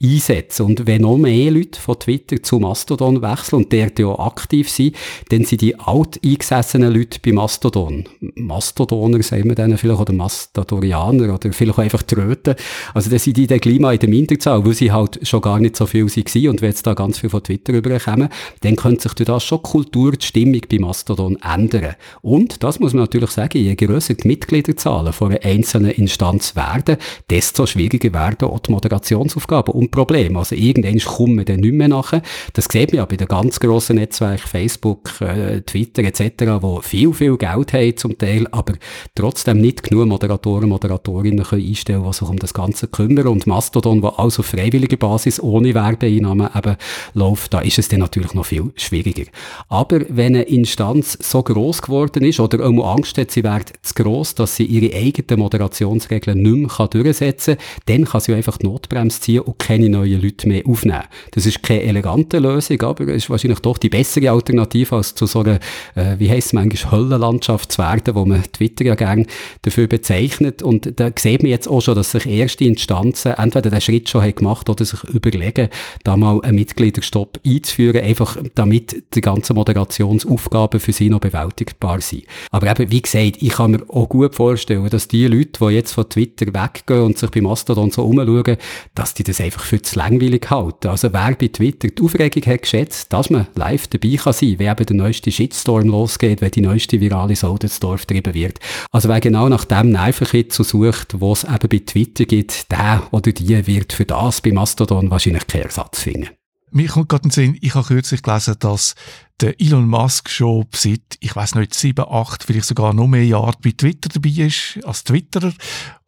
einsetzen. 0.01 0.65
Und 0.65 0.87
wenn 0.87 1.01
noch 1.01 1.17
mehr 1.17 1.51
Leute 1.51 1.79
von 1.79 1.99
Twitter 1.99 2.41
zu 2.41 2.59
Mastodon 2.59 3.21
wechseln 3.21 3.63
und 3.63 3.71
der 3.71 3.91
ja 3.97 4.19
aktiv 4.19 4.69
sind, 4.69 4.95
dann 5.29 5.43
sind 5.45 5.61
die 5.61 5.77
alt 5.77 6.19
eingesessenen 6.23 6.93
Leute 6.93 7.19
bei 7.23 7.31
Mastodon. 7.31 8.05
Mastodoner, 8.35 9.21
sagen 9.23 9.49
wir 9.49 9.55
denen 9.55 9.77
vielleicht, 9.77 10.01
oder 10.01 10.13
Mastodorianer, 10.13 11.33
oder 11.33 11.53
vielleicht 11.53 11.77
auch 11.77 11.83
einfach 11.83 12.03
Tröten. 12.03 12.55
Also 12.93 13.09
das 13.09 13.23
sind 13.23 13.37
die 13.37 13.47
dann 13.47 13.59
gleich 13.59 13.79
mal 13.79 13.93
in 13.93 13.99
der 13.99 14.09
Minderzahl, 14.09 14.65
weil 14.65 14.73
sie 14.73 14.91
halt 14.91 15.19
schon 15.27 15.41
gar 15.41 15.59
nicht 15.59 15.75
so 15.75 15.85
viel 15.85 16.05
waren 16.05 16.49
und 16.49 16.61
wenn 16.61 16.69
jetzt 16.69 16.85
da 16.87 16.93
ganz 16.93 17.19
viel 17.19 17.29
von 17.29 17.43
Twitter 17.43 17.73
rüberkommen, 17.73 18.29
dann 18.61 18.75
könnte 18.75 19.03
sich 19.03 19.13
durch 19.13 19.27
das 19.27 19.43
schon 19.43 19.61
Kultur, 19.61 20.13
die 20.13 20.25
Stimmung 20.25 20.61
bei 20.69 20.79
Mastodon 20.79 21.37
ändern. 21.41 21.95
Und, 22.21 22.63
das 22.63 22.79
muss 22.79 22.93
man 22.93 23.03
natürlich 23.03 23.31
sagen, 23.31 23.57
je 23.57 23.75
grösser 23.75 24.13
die 24.13 24.27
Mitgliederzahlen 24.27 25.13
von 25.13 25.31
einer 25.31 25.43
einzelnen 25.43 25.90
Instanz 25.97 26.55
werden, 26.55 26.97
desto 27.29 27.65
schwieriger 27.65 28.13
werden 28.13 28.47
auch 28.47 28.59
die 28.59 28.71
Moderationsaufgaben 28.71 29.73
und 29.73 29.91
Probleme. 29.91 30.39
Also 30.39 30.55
irgendwann 30.55 30.99
kommen 30.99 31.37
wir 31.37 31.45
dann 31.45 31.59
nicht 31.59 31.73
mehr 31.73 31.87
nachher. 31.87 32.21
Das 32.53 32.65
sieht 32.71 32.91
man 32.91 32.97
ja 32.97 33.05
bei 33.05 33.17
den 33.17 33.27
ganz 33.27 33.59
grossen 33.59 33.97
Netzwerken, 33.97 34.47
Facebook, 34.47 35.21
äh, 35.21 35.61
Twitter 35.61 36.03
etc., 36.03 36.61
wo 36.61 36.81
viel, 36.81 37.13
viel 37.13 37.37
Geld 37.37 37.73
haben 37.73 37.97
zum 37.97 38.17
Teil, 38.17 38.47
aber 38.51 38.73
trotzdem 39.15 39.59
nicht 39.59 39.83
genug 39.83 40.07
Moderatoren, 40.07 40.69
Moderatorinnen 40.69 41.45
können 41.45 41.67
einstellen, 41.67 42.03
die 42.03 42.13
sich 42.13 42.27
um 42.27 42.39
das 42.39 42.53
Ganze 42.53 42.87
kümmern. 42.87 43.27
Und 43.27 43.47
Mastodon, 43.47 44.01
wo 44.01 44.09
also 44.09 44.41
auf 44.41 44.47
freiwilliger 44.47 44.97
Basis 44.97 45.39
ohne 45.41 45.73
Werbeeinnahmen 45.73 46.49
eben 46.55 46.75
läuft, 47.13 47.53
da 47.53 47.59
ist 47.59 47.79
es 47.79 47.87
dann 47.87 47.99
natürlich 47.99 48.33
noch 48.33 48.45
viel 48.45 48.71
schwieriger. 48.75 49.29
Aber 49.69 50.01
wenn 50.09 50.35
eine 50.35 50.43
Instanz 50.43 51.17
so 51.21 51.41
groß 51.41 51.81
geworden 51.81 52.23
ist 52.23 52.39
oder 52.39 52.59
irgendwo 52.59 52.83
Angst 52.83 53.17
hat, 53.17 53.31
sie 53.31 53.43
wird 53.43 53.73
zu 53.81 53.93
gross, 53.93 54.35
dass 54.35 54.55
sie 54.55 54.65
ihre 54.65 54.95
eigenen 54.95 55.39
Moderationsregeln 55.81 56.41
nicht 56.41 56.77
mehr 56.77 56.87
durchsetzen 56.87 57.57
kann, 57.57 57.65
dann 57.85 58.05
kann 58.05 58.21
sie 58.21 58.33
einfach 58.33 58.57
die 58.57 58.67
Notbremse 58.67 59.19
ziehen 59.19 59.41
und 59.41 59.59
keine 59.59 59.89
neuen 59.89 60.21
Leute 60.21 60.47
mehr 60.47 60.63
aufnehmen. 60.65 61.03
Das 61.31 61.45
ist 61.45 61.63
keine 61.63 61.83
elegante 61.83 62.39
Lösung, 62.39 62.81
aber 62.81 63.07
es 63.07 63.23
ist 63.23 63.29
wahrscheinlich 63.29 63.59
doch 63.59 63.77
die 63.77 63.89
bessere 63.89 64.31
Alternative, 64.31 64.95
als 64.95 65.15
zu 65.15 65.25
so 65.25 65.41
einer, 65.41 65.59
äh, 65.95 66.15
wie 66.17 66.29
heisst 66.29 66.47
es 66.47 66.53
manchmal, 66.53 66.91
Höllenlandschaft 66.91 67.71
zu 67.71 67.79
werden, 67.79 68.15
wo 68.15 68.25
man 68.25 68.43
Twitter 68.51 68.85
ja 68.85 68.95
gerne 68.95 69.25
dafür 69.63 69.87
bezeichnet. 69.87 70.61
Und 70.61 70.99
da 70.99 71.11
sieht 71.17 71.43
man 71.43 71.49
jetzt 71.49 71.67
auch 71.67 71.81
schon, 71.81 71.95
dass 71.95 72.11
sich 72.11 72.25
erste 72.25 72.65
Instanzen 72.65 73.33
entweder 73.33 73.69
den 73.69 73.81
Schritt 73.81 74.09
schon 74.09 74.21
haben 74.21 74.35
gemacht 74.35 74.69
oder 74.69 74.85
sich 74.85 75.03
überlegen, 75.05 75.69
da 76.03 76.17
mal 76.17 76.41
einen 76.41 76.55
Mitgliederstopp 76.55 77.39
einzuführen, 77.45 78.03
einfach 78.03 78.37
damit 78.55 79.03
die 79.15 79.21
ganzen 79.21 79.55
Moderationsaufgaben 79.55 80.79
für 80.79 80.93
sie 80.93 81.09
noch 81.09 81.19
bewältigbar 81.19 82.01
sind. 82.01 82.25
Aber 82.51 82.69
eben, 82.69 82.91
wie 82.91 83.01
gesagt, 83.01 83.37
ich 83.41 83.49
kann 83.49 83.71
mir 83.71 83.83
auch 83.89 84.09
gut 84.09 84.35
vorstellen, 84.35 84.89
dass 84.89 85.07
die 85.07 85.27
Leute, 85.27 85.51
die 85.59 85.70
jetzt 85.71 85.93
von 85.93 86.09
Twitter 86.09 86.47
weggehen 86.47 87.01
und 87.01 87.17
sich 87.17 87.29
bei 87.31 87.41
Mastodon 87.41 87.91
so 87.91 88.03
umschauen, 88.03 88.57
dass 88.95 89.13
die 89.13 89.23
das 89.23 89.41
einfach 89.41 89.63
für 89.63 89.81
zu 89.81 89.97
langweilig 89.97 90.49
halten. 90.49 90.87
Also 90.87 91.11
wer 91.13 91.35
bei 91.35 91.47
Twitter 91.47 91.89
die 91.89 92.01
Aufregung 92.01 92.43
hat 92.45 92.61
geschätzt, 92.61 93.11
dass 93.13 93.29
man 93.29 93.47
live 93.55 93.87
dabei 93.87 94.15
kann 94.15 94.33
sein, 94.33 94.55
wenn 94.59 94.71
eben 94.71 94.85
der 94.85 94.95
neueste 94.95 95.31
Shitstorm 95.31 95.87
losgeht, 95.87 96.41
wenn 96.41 96.51
die 96.51 96.61
neueste 96.61 96.99
virale 96.99 97.35
Sau 97.35 97.57
durchs 97.57 97.79
Dorf 97.79 98.07
getrieben 98.07 98.33
wird. 98.33 98.59
Also 98.91 99.09
wer 99.09 99.19
genau 99.19 99.49
nach 99.49 99.65
dem 99.65 99.91
Nervenkitz 99.91 100.57
sucht, 100.57 101.19
was 101.19 101.43
es 101.43 101.49
eben 101.49 101.69
bei 101.69 101.81
Twitter 101.85 102.25
gibt, 102.25 102.71
der 102.71 103.03
oder 103.11 103.31
die 103.31 103.67
wird 103.67 103.93
für 103.93 104.05
das 104.05 104.41
bei 104.41 104.51
Mastodon 104.51 105.09
wahrscheinlich 105.09 105.47
keinen 105.47 105.63
Ersatz 105.63 106.01
finden. 106.01 106.29
Mir 106.73 106.87
kommt 106.87 107.09
gerade 107.09 107.23
in 107.23 107.29
den 107.29 107.33
Sinn, 107.33 107.57
ich 107.59 107.75
habe 107.75 107.85
kürzlich 107.85 108.23
gelesen, 108.23 108.55
dass 108.59 108.95
der 109.41 109.59
Elon 109.59 109.87
Musk 109.87 110.29
schon 110.29 110.65
seit, 110.73 111.17
ich 111.19 111.35
weiß 111.35 111.55
nicht, 111.55 111.73
sieben, 111.73 112.05
acht, 112.09 112.43
vielleicht 112.43 112.65
sogar 112.65 112.93
noch 112.93 113.07
mehr 113.07 113.25
Jahre 113.25 113.53
bei 113.63 113.71
Twitter 113.71 114.09
dabei 114.09 114.29
ist, 114.29 114.79
als 114.85 115.03
Twitterer. 115.03 115.53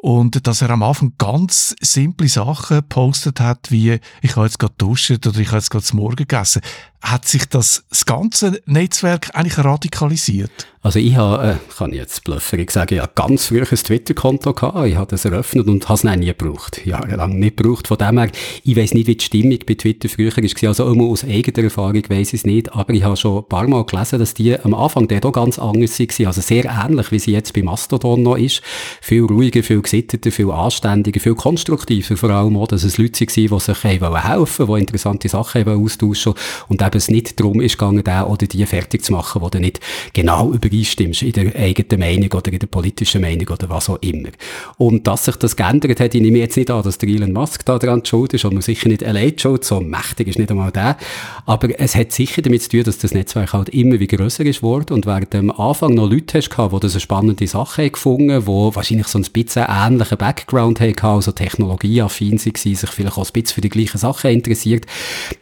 Und 0.03 0.45
dass 0.45 0.61
er 0.61 0.69
am 0.69 0.83
Anfang 0.83 1.13
ganz 1.17 1.73
simple 1.79 2.27
Sachen 2.27 2.75
gepostet 2.75 3.39
hat, 3.39 3.71
wie, 3.71 3.99
ich 4.21 4.35
habe 4.35 4.45
jetzt 4.45 4.59
gerade 4.59 4.73
duschen 4.77 5.15
oder 5.25 5.39
ich 5.39 5.47
habe 5.47 5.59
jetzt 5.59 5.69
gerade 5.69 5.85
Morgen 5.93 6.17
gegessen. 6.17 6.61
Hat 7.01 7.25
sich 7.25 7.45
das, 7.45 7.85
das 7.89 8.05
ganze 8.05 8.61
Netzwerk 8.65 9.29
eigentlich 9.33 9.57
radikalisiert? 9.57 10.51
Also 10.81 10.99
ich 10.99 11.15
habe, 11.15 11.51
äh, 11.51 11.55
kann 11.77 11.91
ich 11.91 11.99
jetzt 11.99 12.25
blufferig 12.25 12.69
sagen, 12.71 12.95
ja 12.95 13.05
ganz 13.05 13.45
früh 13.45 13.61
ein 13.61 13.65
Twitter-Konto 13.65 14.53
gehabt. 14.53 14.85
Ich 14.87 14.97
habe 14.97 15.09
das 15.09 15.23
eröffnet 15.23 15.67
und 15.67 15.87
habe 15.87 15.95
es 15.95 16.03
nie 16.03 16.25
gebraucht. 16.25 16.85
Jahrelang 16.85 17.39
nicht 17.39 17.55
gebraucht. 17.55 17.87
Von 17.87 17.97
dem 17.97 18.19
her, 18.19 18.29
ich 18.65 18.75
weiß 18.75 18.93
nicht, 18.93 19.07
wie 19.07 19.15
die 19.15 19.23
Stimmung 19.23 19.59
bei 19.65 19.75
Twitter 19.75 20.09
früher 20.09 20.35
war. 20.35 20.67
Also 20.67 20.91
immer 20.91 21.05
aus 21.05 21.23
eigener 21.23 21.63
Erfahrung 21.63 22.03
weiß 22.09 22.33
ich 22.33 22.41
es 22.41 22.45
nicht. 22.45 22.73
Aber 22.73 22.93
ich 22.93 23.03
habe 23.03 23.15
schon 23.23 23.39
ein 23.39 23.47
paar 23.47 23.67
Mal 23.67 23.85
gelesen, 23.85 24.19
dass 24.19 24.33
die 24.33 24.59
am 24.59 24.73
Anfang 24.73 25.07
dort 25.07 25.25
auch 25.25 25.31
ganz 25.31 25.57
anders 25.59 25.99
waren. 25.99 26.27
Also 26.27 26.41
sehr 26.41 26.65
ähnlich, 26.65 27.11
wie 27.11 27.19
sie 27.19 27.31
jetzt 27.31 27.53
bei 27.53 27.63
Mastodon 27.63 28.21
noch 28.21 28.37
ist. 28.37 28.61
Viel 29.01 29.23
ruhiger, 29.23 29.63
viel 29.63 29.81
gesitteter, 29.81 30.31
viel 30.31 30.51
anständiger, 30.51 31.19
viel 31.19 31.35
konstruktiver 31.35 32.17
vor 32.17 32.29
allem 32.29 32.57
auch, 32.57 32.67
dass 32.67 32.83
es 32.83 32.97
Leute 32.97 33.25
waren, 33.25 33.49
die 33.49 33.59
sich 33.59 33.83
helfen 33.83 34.67
wollten, 34.67 34.67
die 34.67 34.79
interessante 34.79 35.29
Sachen 35.29 35.67
austauschen 35.67 36.33
und 36.67 36.81
eben 36.81 36.97
es 36.97 37.09
nicht 37.09 37.39
darum 37.39 37.61
ist 37.61 37.77
gegangen, 37.77 38.03
den 38.03 38.23
oder 38.23 38.47
die 38.47 38.65
fertig 38.65 39.03
zu 39.03 39.13
machen, 39.13 39.41
wo 39.41 39.49
du 39.49 39.59
nicht 39.59 39.79
genau 40.13 40.51
übereinstimmst 40.51 41.23
in 41.23 41.31
der 41.31 41.55
eigenen 41.55 41.99
Meinung 41.99 42.31
oder 42.31 42.51
in 42.51 42.59
der 42.59 42.67
politischen 42.67 43.21
Meinung 43.21 43.47
oder 43.47 43.69
was 43.69 43.89
auch 43.89 44.01
immer. 44.01 44.29
Und 44.77 45.07
dass 45.07 45.25
sich 45.25 45.35
das 45.37 45.55
geändert 45.55 45.99
hat, 45.99 46.15
ich 46.15 46.21
nehme 46.21 46.39
jetzt 46.39 46.57
nicht 46.57 46.71
an, 46.71 46.83
dass 46.83 46.97
der 46.97 47.09
Elon 47.09 47.33
Musk 47.33 47.65
da 47.65 47.79
dran 47.79 48.05
schuld 48.05 48.33
ist 48.33 48.45
und 48.45 48.63
sicher 48.63 48.89
nicht 48.89 49.03
allein 49.03 49.37
schuld, 49.37 49.63
so 49.63 49.79
mächtig 49.79 50.27
ist 50.27 50.39
nicht 50.39 50.51
einmal 50.51 50.71
der, 50.71 50.97
aber 51.45 51.79
es 51.79 51.95
hat 51.95 52.11
sicher 52.11 52.41
damit 52.41 52.63
zu 52.63 52.69
tun, 52.69 52.83
dass 52.83 52.97
das 52.97 53.12
Netzwerk 53.13 53.53
halt 53.53 53.69
immer 53.69 53.99
wie 53.99 54.07
grösser 54.07 54.45
ist 54.45 54.63
worden 54.63 54.93
und 54.93 55.05
während 55.05 55.33
am 55.35 55.51
Anfang 55.51 55.93
noch 55.93 56.09
Leute 56.09 56.37
hast 56.37 56.49
gehabt, 56.49 56.73
die 56.73 56.79
das 56.79 56.93
eine 56.93 57.01
spannende 57.01 57.47
Sache 57.47 57.83
haben 57.83 57.91
gefunden, 57.91 58.41
die 58.41 58.47
wahrscheinlich 58.47 59.07
so 59.07 59.19
ein 59.19 59.25
bisschen 59.31 59.65
ähnlichen 59.67 60.17
Background 60.17 60.79
haben 60.79 60.93
also 61.01 61.31
technologieaffin 61.31 62.31
waren, 62.31 62.37
sich 62.37 62.89
vielleicht 62.89 63.17
auch 63.17 63.25
ein 63.25 63.33
bisschen 63.33 63.55
für 63.55 63.61
die 63.61 63.69
gleichen 63.69 63.97
Sachen 63.97 64.31
interessiert, 64.31 64.85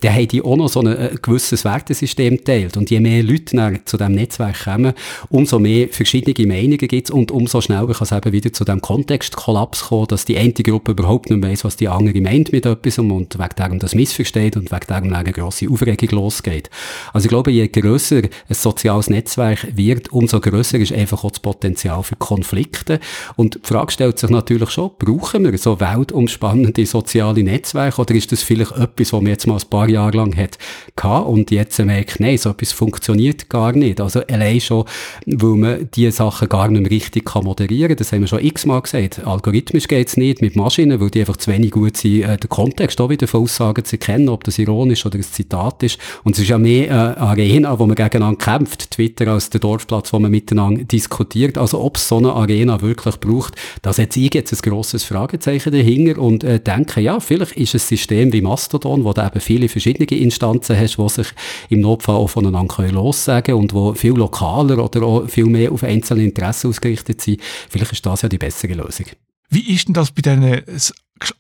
dann 0.02 0.14
haben 0.14 0.28
die 0.28 0.42
auch 0.42 0.56
noch 0.56 0.70
so 0.70 0.82
ein, 0.82 0.88
ein 0.88 1.20
gewisses 1.22 1.66
Wertesystem 1.66 2.44
teilt 2.44 2.78
und 2.78 2.90
je 2.90 3.00
mehr 3.00 3.24
Leute 3.24 3.82
zu 3.86 3.98
diesem 3.98 4.14
Netzwerk 4.14 4.64
kommen, 4.64 4.94
umso 5.30 5.60
mehr 5.60 5.88
verschiedene 5.90 6.48
Meinungen 6.48 6.78
gibt 6.78 7.10
es 7.10 7.12
und 7.12 7.32
umso 7.32 7.62
schneller 7.62 7.94
kann 7.94 8.04
es 8.04 8.12
eben 8.12 8.32
wieder 8.32 8.54
zu 8.54 8.64
dem 8.64 8.82
Kontextkollaps 8.82 9.86
kommen, 9.86 10.08
dass 10.08 10.26
die 10.26 10.38
eine 10.38 10.54
Gruppe 10.54 10.92
überhaupt 10.92 11.30
nicht 11.30 11.44
weiss, 11.44 11.64
was 11.64 11.76
die 11.76 11.88
andere 11.88 12.20
meint 12.22 12.52
mit 12.52 12.66
etwas 12.66 13.00
und 13.00 13.38
wegen 13.38 13.56
dem 13.58 13.80
das 13.80 13.96
missversteht 13.96 14.58
und 14.58 14.72
wegen 14.72 14.88
dem 14.88 15.14
eine 15.14 15.32
grosse 15.32 15.70
Aufregung 15.70 16.10
losgeht. 16.10 16.70
Also 17.14 17.26
ich 17.26 17.30
glaube, 17.30 17.51
je 17.52 17.68
grösser 17.68 18.22
ein 18.24 18.56
soziales 18.56 19.10
Netzwerk 19.10 19.68
wird, 19.76 20.12
umso 20.12 20.40
grösser 20.40 20.80
ist 20.80 20.94
einfach 20.94 21.24
auch 21.24 21.32
das 21.32 21.40
Potenzial 21.40 22.04
für 22.04 22.16
Konflikte. 22.16 23.00
Und 23.36 23.56
die 23.56 23.68
Frage 23.68 23.92
stellt 23.92 24.20
sich 24.20 24.30
natürlich 24.30 24.70
schon, 24.70 24.92
brauchen 24.98 25.44
wir 25.44 25.58
so 25.58 25.80
weltumspannende 25.80 26.86
soziale 26.86 27.44
Netzwerke 27.44 28.02
oder 28.02 28.16
ist 28.16 28.32
das 28.32 28.44
vielleicht 28.44 28.72
etwas, 28.72 29.14
was 29.14 29.22
man 29.22 29.28
jetzt 29.28 29.48
mal 29.48 29.58
ein 29.58 29.70
paar 29.70 29.90
Jahre 29.90 30.18
lang 30.18 30.36
hat 30.36 30.58
und 31.04 31.52
jetzt 31.52 31.80
merkt, 31.80 32.20
nein, 32.20 32.38
so 32.38 32.52
etwas 32.52 32.72
funktioniert 32.72 33.50
gar 33.50 33.72
nicht. 33.74 34.00
Also 34.00 34.22
allein 34.28 34.62
schon, 34.62 34.86
weil 35.26 35.56
man 35.56 35.90
diese 35.94 36.12
Sachen 36.12 36.50
gar 36.50 36.68
nicht 36.68 36.82
mehr 36.82 36.92
richtig 36.92 37.34
moderieren 37.36 37.90
kann. 37.90 37.98
Das 37.98 38.12
haben 38.12 38.22
wir 38.22 38.28
schon 38.28 38.44
x-mal 38.44 38.82
gesagt. 38.82 39.26
Algorithmisch 39.26 39.88
geht 39.88 40.08
es 40.08 40.18
nicht 40.18 40.42
mit 40.42 40.56
Maschinen, 40.56 41.00
weil 41.00 41.10
die 41.10 41.22
einfach 41.22 41.38
zu 41.38 41.52
wenig 41.52 41.72
gut 41.72 41.98
sind, 41.98 42.24
äh, 42.24 42.38
den 42.38 42.50
Kontext 42.50 43.02
auch 43.02 43.10
wieder 43.10 43.28
von 43.28 43.44
Aussagen 43.44 43.84
zu 43.84 43.96
erkennen, 43.96 44.30
ob 44.30 44.44
das 44.44 44.60
ironisch 44.60 45.06
oder 45.06 45.18
ein 45.18 45.24
Zitat 45.24 45.84
ist. 45.84 45.98
Und 46.24 46.34
es 46.34 46.40
ist 46.40 46.50
ja 46.50 46.58
mehr 46.58 46.90
äh, 46.90 47.22
Arena, 47.42 47.80
wo 47.80 47.86
man 47.86 47.96
gegeneinander 47.96 48.38
kämpft, 48.38 48.92
Twitter 48.92 49.28
als 49.28 49.50
der 49.50 49.60
Dorfplatz, 49.60 50.14
wo 50.14 50.20
man 50.20 50.32
miteinander 50.32 50.84
diskutiert. 50.84 51.58
Also 51.58 51.82
ob 51.82 51.98
es 51.98 52.08
so 52.08 52.18
eine 52.18 52.34
Arena 52.34 52.82
wirklich 52.82 53.20
braucht, 53.20 53.56
da 53.82 53.94
setze 53.94 54.20
ich 54.20 54.34
jetzt 54.34 54.54
ein 54.54 54.70
grosses 54.70 55.04
Fragezeichen 55.04 55.72
dahinter 55.72 56.22
und 56.22 56.44
äh, 56.44 56.60
denke, 56.60 57.02
ja, 57.02 57.20
vielleicht 57.20 57.54
ist 57.54 57.74
ein 57.74 57.80
System 57.80 58.32
wie 58.34 58.42
Mastodon, 58.42 59.04
wo 59.04 59.14
du 59.14 59.26
eben 59.26 59.40
viele 59.40 59.70
verschiedene 59.70 60.08
Instanzen 60.20 60.78
hast, 60.78 60.98
die 60.98 61.10
sich 61.10 61.28
im 61.70 61.82
Notfall 61.82 62.16
auch 62.16 62.30
voneinander 62.30 62.88
lossagen 62.92 63.44
können 63.44 63.60
und 63.60 63.74
wo 63.74 63.94
viel 63.94 64.14
lokaler 64.14 64.84
oder 64.84 65.04
auch 65.04 65.28
viel 65.28 65.46
mehr 65.46 65.72
auf 65.72 65.84
einzelne 65.84 66.24
Interessen 66.24 66.70
ausgerichtet 66.70 67.22
sind. 67.22 67.42
Vielleicht 67.70 67.92
ist 67.92 68.06
das 68.06 68.22
ja 68.22 68.30
die 68.30 68.38
bessere 68.38 68.74
Lösung. 68.74 69.08
Wie 69.54 69.74
ist 69.74 69.88
denn 69.88 69.94
das 69.94 70.12
bei 70.12 70.22
diesen 70.22 70.64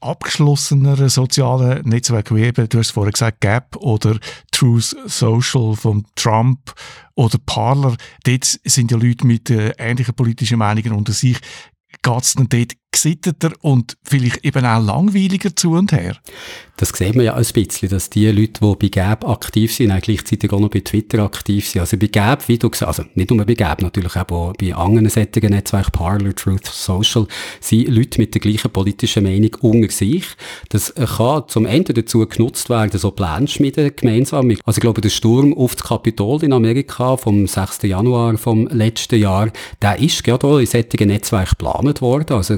abgeschlosseneren 0.01 1.07
sozialen 1.07 1.87
Netzwerken 1.87 2.35
wie 2.35 2.43
eben, 2.43 2.67
du 2.67 2.77
hast 2.77 2.91
vorhin 2.91 3.13
gesagt, 3.13 3.39
Gap 3.39 3.77
oder 3.77 4.19
Truth 4.51 4.95
Social 5.05 5.75
von 5.77 6.05
Trump 6.15 6.73
oder 7.15 7.37
Parler, 7.45 7.95
dort 8.25 8.59
sind 8.65 8.91
ja 8.91 8.97
Leute 8.97 9.25
mit 9.25 9.49
äh, 9.49 9.73
ähnlichen 9.77 10.13
politischen 10.13 10.59
Meinungen 10.59 10.91
unter 10.91 11.13
sich. 11.13 11.37
Geht 12.01 12.21
es 12.21 12.33
denn 12.33 12.49
dort 12.49 12.73
gesitteter 12.91 13.51
und 13.61 13.97
vielleicht 14.03 14.45
eben 14.45 14.65
auch 14.65 14.83
langweiliger 14.83 15.55
zu 15.55 15.71
und 15.71 15.91
her? 15.91 16.17
Das 16.77 16.89
sieht 16.89 17.15
man 17.15 17.25
ja 17.25 17.35
ein 17.35 17.45
bisschen, 17.45 17.89
dass 17.89 18.09
die 18.09 18.25
Leute, 18.31 18.59
die 18.59 18.75
bei 18.75 18.87
Gab 18.87 19.27
aktiv 19.27 19.71
sind, 19.71 19.91
auch 19.91 20.01
gleichzeitig 20.01 20.51
auch 20.51 20.59
noch 20.59 20.71
bei 20.71 20.79
Twitter 20.79 21.19
aktiv 21.19 21.67
sind. 21.67 21.81
Also 21.81 21.95
bei 21.95 22.07
Gab, 22.07 22.47
wie 22.47 22.57
du 22.57 22.71
gesagt 22.71 22.87
also 22.87 23.03
nicht 23.13 23.29
nur 23.29 23.45
bei 23.45 23.53
Gab, 23.53 23.83
natürlich 23.83 24.15
auch 24.15 24.53
bei 24.53 24.73
anderen 24.73 25.07
sättigen 25.09 25.51
Netzwerken, 25.51 25.91
Parler, 25.91 26.33
Truth 26.35 26.65
Social, 26.65 27.27
sind 27.59 27.87
Leute 27.87 28.19
mit 28.19 28.33
der 28.33 28.41
gleichen 28.41 28.71
politischen 28.71 29.23
Meinung 29.23 29.55
unter 29.61 29.91
sich. 29.91 30.25
Das 30.69 30.91
kann 30.95 31.43
zum 31.47 31.67
Ende 31.67 31.93
dazu 31.93 32.25
genutzt 32.25 32.69
werden, 32.69 32.99
so 32.99 33.11
Pläne 33.11 33.47
schmieden 33.47 33.91
gemeinsam. 33.95 34.49
Also 34.65 34.79
ich 34.79 34.81
glaube, 34.81 35.01
der 35.01 35.09
Sturm 35.09 35.53
auf 35.55 35.75
das 35.75 35.87
Kapitol 35.87 36.43
in 36.43 36.51
Amerika 36.51 37.15
vom 37.15 37.45
6. 37.45 37.83
Januar 37.83 38.37
vom 38.39 38.67
letzten 38.67 39.19
Jahr, 39.19 39.51
der 39.83 39.99
ist 39.99 40.23
gerade 40.23 40.47
auch 40.47 40.57
in 40.57 40.65
solchen 40.65 41.09
Netzwerken 41.09 41.51
geplant 41.51 42.01
worden. 42.01 42.37
Also 42.37 42.57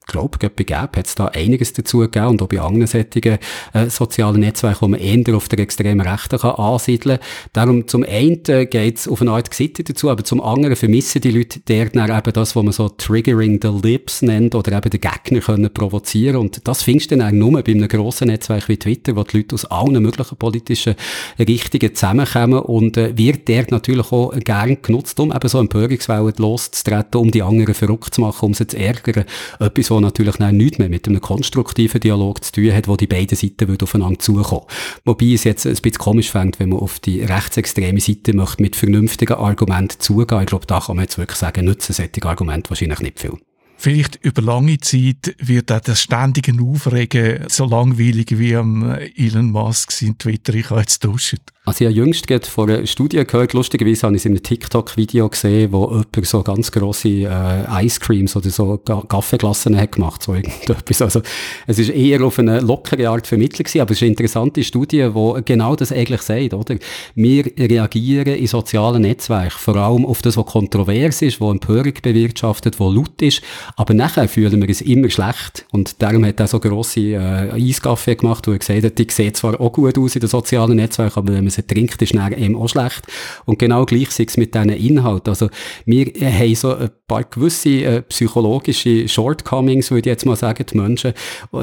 glaube, 0.11 0.37
bei 0.49 0.63
Gap 0.63 0.97
hat 0.97 1.07
es 1.07 1.15
da 1.15 1.27
einiges 1.27 1.73
dazu 1.73 1.99
gegeben 1.99 2.27
und 2.27 2.41
auch 2.41 2.47
bei 2.47 2.59
anderen 2.59 2.87
sättigen 2.87 3.39
äh, 3.73 3.89
sozialen 3.89 4.41
Netzwerken, 4.41 4.81
wo 4.81 4.87
man 4.87 4.99
eher 4.99 5.35
auf 5.35 5.47
der 5.47 5.59
extremen 5.59 6.05
Rechten 6.05 6.37
kann 6.37 6.51
ansiedeln 6.51 7.17
kann. 7.17 7.27
Darum 7.53 7.87
zum 7.87 8.03
einen 8.03 8.41
äh, 8.47 8.65
geht 8.65 8.97
es 8.97 9.07
auf 9.07 9.21
eine 9.21 9.31
Art 9.31 9.49
Gesitte 9.49 9.83
dazu, 9.83 10.09
aber 10.09 10.23
zum 10.23 10.41
anderen 10.41 10.75
vermissen 10.75 11.21
die 11.21 11.31
Leute 11.31 11.59
dort 11.65 11.95
eben 11.95 12.33
das, 12.33 12.55
was 12.55 12.63
man 12.63 12.71
so 12.71 12.89
Triggering 12.89 13.59
the 13.61 13.69
Lips 13.87 14.21
nennt 14.21 14.55
oder 14.55 14.77
eben 14.77 14.89
den 14.89 15.01
Gegner 15.01 15.39
können 15.39 15.73
provozieren 15.73 16.37
und 16.37 16.67
das 16.67 16.83
findest 16.83 17.11
du 17.11 17.17
dann 17.17 17.37
nur 17.37 17.61
bei 17.61 17.71
einem 17.71 17.87
grossen 17.87 18.27
Netzwerk 18.27 18.67
wie 18.69 18.77
Twitter, 18.77 19.15
wo 19.15 19.23
die 19.23 19.37
Leute 19.37 19.55
aus 19.55 19.65
allen 19.65 20.01
möglichen 20.01 20.37
politischen 20.37 20.95
Richtungen 21.39 21.95
zusammenkommen 21.95 22.59
und 22.59 22.97
äh, 22.97 23.17
wird 23.17 23.47
dort 23.47 23.71
natürlich 23.71 24.11
auch 24.11 24.33
gern 24.39 24.77
genutzt, 24.81 25.19
um 25.19 25.31
eben 25.31 25.47
so 25.47 25.59
Empörungswellen 25.59 26.33
loszutreten, 26.37 27.21
um 27.21 27.31
die 27.31 27.41
anderen 27.41 27.73
verrückt 27.73 28.15
zu 28.15 28.21
machen, 28.21 28.45
um 28.45 28.53
sie 28.53 28.67
zu 28.67 28.77
ärgern. 28.77 29.25
Etwas, 29.59 29.91
natürlich 30.01 30.39
nichts 30.39 30.77
mehr 30.77 30.89
mit 30.89 31.07
einem 31.07 31.21
konstruktiven 31.21 32.01
Dialog 32.01 32.43
zu 32.43 32.51
tun 32.53 32.73
hat, 32.73 32.87
wo 32.87 32.95
die 32.95 33.07
beiden 33.07 33.37
Seiten 33.37 33.77
aufeinander 33.81 34.19
zukommen. 34.19 34.65
Wobei 35.05 35.27
es 35.27 35.43
jetzt 35.43 35.65
ein 35.65 35.73
bisschen 35.73 35.99
komisch 35.99 36.31
fängt, 36.31 36.59
wenn 36.59 36.69
man 36.69 36.79
auf 36.79 36.99
die 36.99 37.21
rechtsextreme 37.21 37.99
Seite 37.99 38.35
möchte 38.35 38.61
mit 38.61 38.75
vernünftigen 38.75 39.33
Argumenten 39.33 39.99
zugehen. 39.99 40.41
Ich 40.41 40.47
glaube, 40.47 40.65
da 40.65 40.79
kann 40.79 40.95
man 40.95 41.03
jetzt 41.03 41.17
wirklich 41.17 41.37
sagen, 41.37 41.65
nutzen 41.65 41.93
solche 41.93 42.23
Argumente 42.23 42.69
wahrscheinlich 42.69 42.99
nicht 42.99 43.19
viel. 43.19 43.37
Vielleicht 43.81 44.17
über 44.23 44.43
lange 44.43 44.77
Zeit 44.77 45.35
wird 45.39 45.71
auch 45.71 45.79
das 45.79 46.01
ständige 46.03 46.53
Aufregen 46.61 47.45
so 47.47 47.65
langweilig 47.65 48.37
wie 48.37 48.55
am 48.55 48.83
Elon 49.15 49.49
Musk 49.49 49.91
sein 49.91 50.19
Twitter, 50.19 50.53
ich 50.53 50.69
habe 50.69 50.81
jetzt 50.81 51.03
duschen. 51.03 51.39
Also 51.63 51.83
ich 51.83 51.89
habe 51.89 51.95
jüngst 51.95 52.25
gerade 52.25 52.47
vor 52.47 52.67
einer 52.67 52.87
Studie 52.87 53.23
gehört, 53.23 53.53
lustigerweise 53.53 54.07
habe 54.07 54.15
ich 54.15 54.23
es 54.23 54.25
in 54.25 54.31
einem 54.31 54.41
TikTok-Video 54.41 55.29
gesehen, 55.29 55.71
wo 55.71 55.89
jemand 55.91 56.25
so 56.25 56.41
ganz 56.41 56.71
grosse 56.71 57.09
äh, 57.09 57.85
Ice 57.85 57.99
Creams 57.99 58.35
oder 58.35 58.49
so 58.49 58.77
Kaffeeglassen 58.79 59.77
hat 59.77 59.91
gemacht, 59.91 60.23
so 60.23 60.33
irgendetwas. 60.33 61.03
Also 61.03 61.21
es 61.67 61.77
ist 61.77 61.91
eher 61.91 62.23
auf 62.23 62.39
eine 62.39 62.61
lockere 62.61 63.07
Art 63.07 63.27
Vermittlung 63.27 63.65
gewesen, 63.65 63.79
aber 63.79 63.91
es 63.91 63.97
ist 63.97 64.01
eine 64.01 64.09
interessante 64.09 64.63
Studie, 64.63 65.07
die 65.15 65.41
genau 65.45 65.75
das 65.75 65.91
eigentlich 65.91 66.23
sagt, 66.23 66.55
oder? 66.55 66.77
Wir 67.13 67.45
reagieren 67.55 68.33
in 68.33 68.47
sozialen 68.47 69.03
Netzwerken 69.03 69.59
vor 69.59 69.75
allem 69.75 70.03
auf 70.07 70.23
das, 70.23 70.37
was 70.37 70.47
kontrovers 70.47 71.21
ist, 71.21 71.39
was 71.39 71.51
Empörung 71.51 71.93
bewirtschaftet, 72.01 72.79
was 72.79 72.91
laut 72.91 73.21
ist, 73.21 73.43
aber 73.75 73.93
nachher 73.93 74.27
fühlen 74.27 74.59
wir 74.59 74.69
es 74.69 74.81
immer 74.81 75.11
schlecht 75.11 75.67
und 75.71 76.01
darum 76.01 76.25
hat 76.25 76.39
er 76.39 76.47
so 76.47 76.59
grosse 76.59 77.01
äh, 77.01 77.51
Eiskaffee 77.51 78.15
gemacht, 78.15 78.47
wo 78.47 78.51
er 78.51 78.57
gesagt 78.57 78.83
hat, 78.83 78.97
die 78.97 79.05
sehen 79.11 79.35
zwar 79.35 79.61
auch 79.61 79.71
gut 79.71 79.99
aus 79.99 80.15
in 80.15 80.21
den 80.21 80.29
sozialen 80.29 80.77
Netzwerken, 80.77 81.19
aber 81.19 81.33
wenn 81.33 81.50
man 81.51 81.63
sie 81.63 81.67
trinkt, 81.67 82.01
ist 82.01 82.15
dann 82.15 82.33
eben 82.33 82.55
auch 82.55 82.67
schlecht. 82.67 83.01
Und 83.45 83.59
genau 83.59 83.85
gleich 83.85 84.09
ist 84.09 84.19
es 84.19 84.37
mit 84.37 84.55
diesen 84.55 84.69
Inhalten. 84.69 85.29
Also, 85.29 85.49
wir 85.85 86.05
haben 86.05 86.55
so 86.55 86.75
ein 86.75 86.89
paar 87.07 87.23
gewisse 87.23 87.69
äh, 87.69 88.01
psychologische 88.03 89.07
Shortcomings, 89.07 89.91
würde 89.91 90.09
ich 90.09 90.13
jetzt 90.13 90.25
mal 90.25 90.35
sagen, 90.35 90.65
die 90.71 90.77
Menschen, 90.77 91.13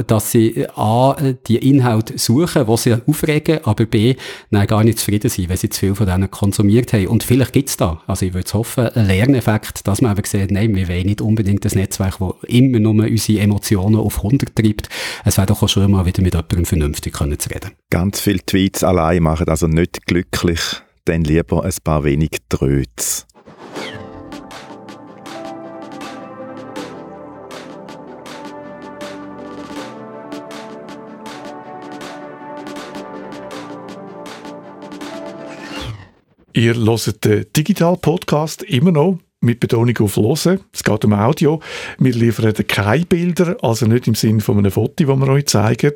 dass 0.06 0.32
sie 0.32 0.48
äh, 0.48 0.68
A, 0.76 1.16
die 1.46 1.56
Inhalte 1.56 2.18
suchen, 2.18 2.66
die 2.66 2.76
sie 2.76 2.96
aufregen, 3.06 3.60
aber 3.64 3.86
B, 3.86 4.16
nein, 4.50 4.66
gar 4.66 4.84
nicht 4.84 4.98
zufrieden 4.98 5.30
sind, 5.30 5.48
wenn 5.48 5.56
sie 5.56 5.70
zu 5.70 5.80
viel 5.80 5.94
von 5.94 6.06
denen 6.06 6.30
konsumiert 6.30 6.92
haben. 6.92 7.08
Und 7.08 7.22
vielleicht 7.22 7.52
gibt 7.52 7.70
es 7.70 7.76
da, 7.76 8.02
also 8.06 8.26
ich 8.26 8.34
würde 8.34 8.52
hoffen, 8.52 8.88
einen 8.88 9.06
Lerneffekt, 9.06 9.86
dass 9.86 10.02
man 10.02 10.16
eben 10.16 10.24
sieht, 10.24 10.50
nein, 10.50 10.74
wir 10.74 10.88
wollen 10.88 11.06
nicht 11.06 11.20
unbedingt 11.20 11.64
das 11.64 11.74
Netzwerk, 11.74 12.18
das 12.18 12.32
immer 12.46 12.78
nur 12.78 13.04
unsere 13.04 13.40
Emotionen 13.40 13.96
auf 13.96 14.18
100 14.18 14.54
treibt. 14.54 14.88
Es 15.24 15.36
wäre 15.36 15.46
doch 15.46 15.62
auch 15.62 15.68
schon 15.68 15.90
mal 15.90 16.04
wieder 16.04 16.22
mit 16.22 16.34
jemandem 16.34 16.64
vernünftig 16.64 17.14
können 17.14 17.38
zu 17.38 17.48
reden. 17.50 17.70
Ganz 17.90 18.20
viele 18.20 18.44
Tweets 18.44 18.84
allein 18.84 19.22
machen 19.22 19.48
also 19.48 19.66
nicht 19.78 20.06
glücklich, 20.06 20.60
dann 21.04 21.22
lieber 21.22 21.64
ein 21.64 21.72
paar 21.84 22.02
wenig 22.02 22.30
Tröts. 22.48 23.26
Ihr 36.52 36.74
hört 36.74 37.24
den 37.24 37.46
Digital-Podcast 37.52 38.64
immer 38.64 38.90
noch 38.90 39.18
mit 39.40 39.60
Betonung 39.60 39.96
auf 39.98 40.16
Hören. 40.16 40.60
Es 40.72 40.82
geht 40.82 41.04
um 41.04 41.12
Audio. 41.12 41.60
Wir 41.98 42.12
liefern 42.12 42.52
keine 42.66 43.06
Bilder, 43.06 43.56
also 43.62 43.86
nicht 43.86 44.08
im 44.08 44.14
Sinne 44.14 44.40
von 44.40 44.58
einem 44.58 44.70
Foto, 44.70 45.04
das 45.04 45.16
wir 45.18 45.28
euch 45.28 45.46
zeigen. 45.46 45.94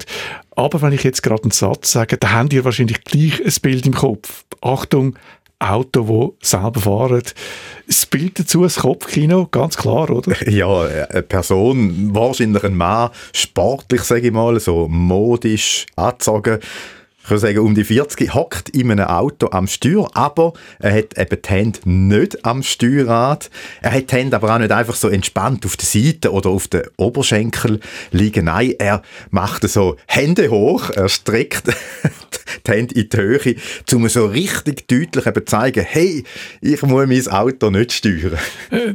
Aber 0.54 0.80
wenn 0.82 0.92
ich 0.92 1.02
jetzt 1.02 1.22
gerade 1.22 1.42
einen 1.42 1.50
Satz 1.50 1.92
sage, 1.92 2.18
dann 2.18 2.32
habt 2.32 2.52
ihr 2.52 2.64
wahrscheinlich 2.64 3.02
gleich 3.04 3.44
ein 3.44 3.52
Bild 3.62 3.86
im 3.86 3.94
Kopf. 3.94 4.44
Achtung, 4.60 5.16
Auto, 5.58 6.08
wo 6.08 6.36
selber 6.42 6.80
fahren. 6.80 7.22
Das 7.86 8.06
Bild 8.06 8.38
dazu, 8.38 8.62
das 8.62 8.76
Kopfkino, 8.76 9.46
ganz 9.50 9.76
klar, 9.76 10.10
oder? 10.10 10.34
Ja, 10.50 10.82
eine 10.82 11.22
Person, 11.22 12.14
wahrscheinlich 12.14 12.64
ein 12.64 12.76
Mann, 12.76 13.10
sportlich, 13.32 14.02
sage 14.02 14.26
ich 14.26 14.32
mal, 14.32 14.58
so 14.58 14.88
modisch 14.88 15.86
angezogen, 15.96 16.58
ich 17.24 17.30
würde 17.30 17.40
sagen, 17.40 17.58
um 17.60 17.74
die 17.74 17.84
40 17.84 18.34
hockt 18.34 18.68
in 18.70 18.90
einem 18.90 19.06
Auto 19.06 19.48
am 19.50 19.68
Steuer, 19.68 20.10
aber 20.14 20.54
er 20.80 20.92
hat 20.96 21.16
eben 21.16 21.40
die 21.40 21.48
Hände 21.48 21.78
nicht 21.84 22.44
am 22.44 22.64
Steuerrad. 22.64 23.48
Er 23.80 23.92
hat 23.92 24.10
die 24.10 24.16
Hände 24.16 24.36
aber 24.36 24.54
auch 24.54 24.58
nicht 24.58 24.72
einfach 24.72 24.96
so 24.96 25.08
entspannt 25.08 25.64
auf 25.64 25.76
der 25.76 25.86
Seite 25.86 26.32
oder 26.32 26.50
auf 26.50 26.66
den 26.66 26.82
Oberschenkel 26.96 27.78
liegen. 28.10 28.46
Nein, 28.46 28.74
er 28.78 29.02
macht 29.30 29.68
so 29.68 29.96
Hände 30.06 30.50
hoch, 30.50 30.90
er 30.90 31.08
streckt 31.08 31.68
die 32.66 32.70
Hände 32.70 32.94
in 32.96 33.08
die 33.08 33.16
Höhe, 33.16 33.56
um 33.92 34.08
so 34.08 34.26
richtig 34.26 34.88
deutlich 34.88 35.26
eben 35.26 35.46
zeigen, 35.46 35.84
hey, 35.88 36.24
ich 36.60 36.82
muss 36.82 37.06
mein 37.06 37.28
Auto 37.28 37.70
nicht 37.70 37.92
steuern. 37.92 38.36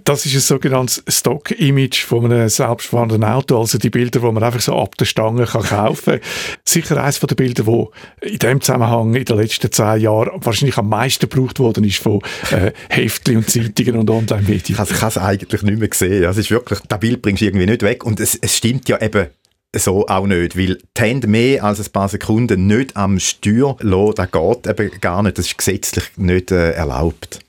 Das 0.03 0.25
ist 0.25 0.35
ein 0.35 0.41
sogenanntes 0.41 1.01
Stock-Image 1.07 2.03
von 2.03 2.25
einem 2.25 2.49
selbstfahrenden 2.49 3.23
Auto, 3.23 3.57
also 3.57 3.77
die 3.77 3.89
Bilder, 3.89 4.19
die 4.19 4.31
man 4.31 4.43
einfach 4.43 4.59
so 4.59 4.77
ab 4.77 4.97
der 4.97 5.05
Stange 5.05 5.45
kaufen 5.45 6.19
kann. 6.19 6.19
Sicher 6.65 7.01
eines 7.01 7.19
der 7.19 7.35
Bilder, 7.35 7.63
die 7.63 7.87
in 8.21 8.39
dem 8.39 8.61
Zusammenhang 8.61 9.13
in 9.13 9.25
den 9.25 9.37
letzten 9.37 9.71
zehn 9.71 10.01
Jahren 10.01 10.43
wahrscheinlich 10.43 10.77
am 10.77 10.89
meisten 10.89 11.29
gebraucht 11.29 11.59
worden 11.59 11.83
ist 11.83 11.97
von 11.97 12.21
äh, 12.51 12.71
Heftchen 12.89 13.37
und 13.37 13.49
Zeitungen 13.49 13.97
und 13.97 14.09
Online-Medien. 14.09 14.79
Ich 14.79 14.79
habe 14.79 15.07
es 15.07 15.17
eigentlich 15.17 15.61
nicht 15.61 15.79
mehr 15.79 15.87
gesehen. 15.87 16.23
Es 16.23 16.37
ist 16.37 16.49
wirklich, 16.49 16.79
das 16.87 16.99
Bild 16.99 17.21
bringst 17.21 17.41
du 17.41 17.45
irgendwie 17.45 17.67
nicht 17.67 17.83
weg 17.83 18.03
und 18.03 18.19
es, 18.19 18.35
es 18.35 18.57
stimmt 18.57 18.89
ja 18.89 18.99
eben 19.01 19.27
so 19.75 20.07
auch 20.07 20.25
nicht, 20.25 20.57
weil 20.57 20.77
die 20.97 21.01
Hände 21.01 21.27
mehr 21.27 21.63
als 21.63 21.79
ein 21.79 21.91
paar 21.91 22.09
Sekunden 22.09 22.67
nicht 22.67 22.95
am 22.95 23.19
Steuer 23.19 23.77
lassen, 23.81 24.15
das 24.15 24.31
geht 24.31 24.67
eben 24.67 25.01
gar 25.01 25.21
nicht, 25.21 25.37
das 25.37 25.47
ist 25.47 25.57
gesetzlich 25.57 26.05
nicht 26.17 26.51
äh, 26.51 26.71
erlaubt. 26.71 27.39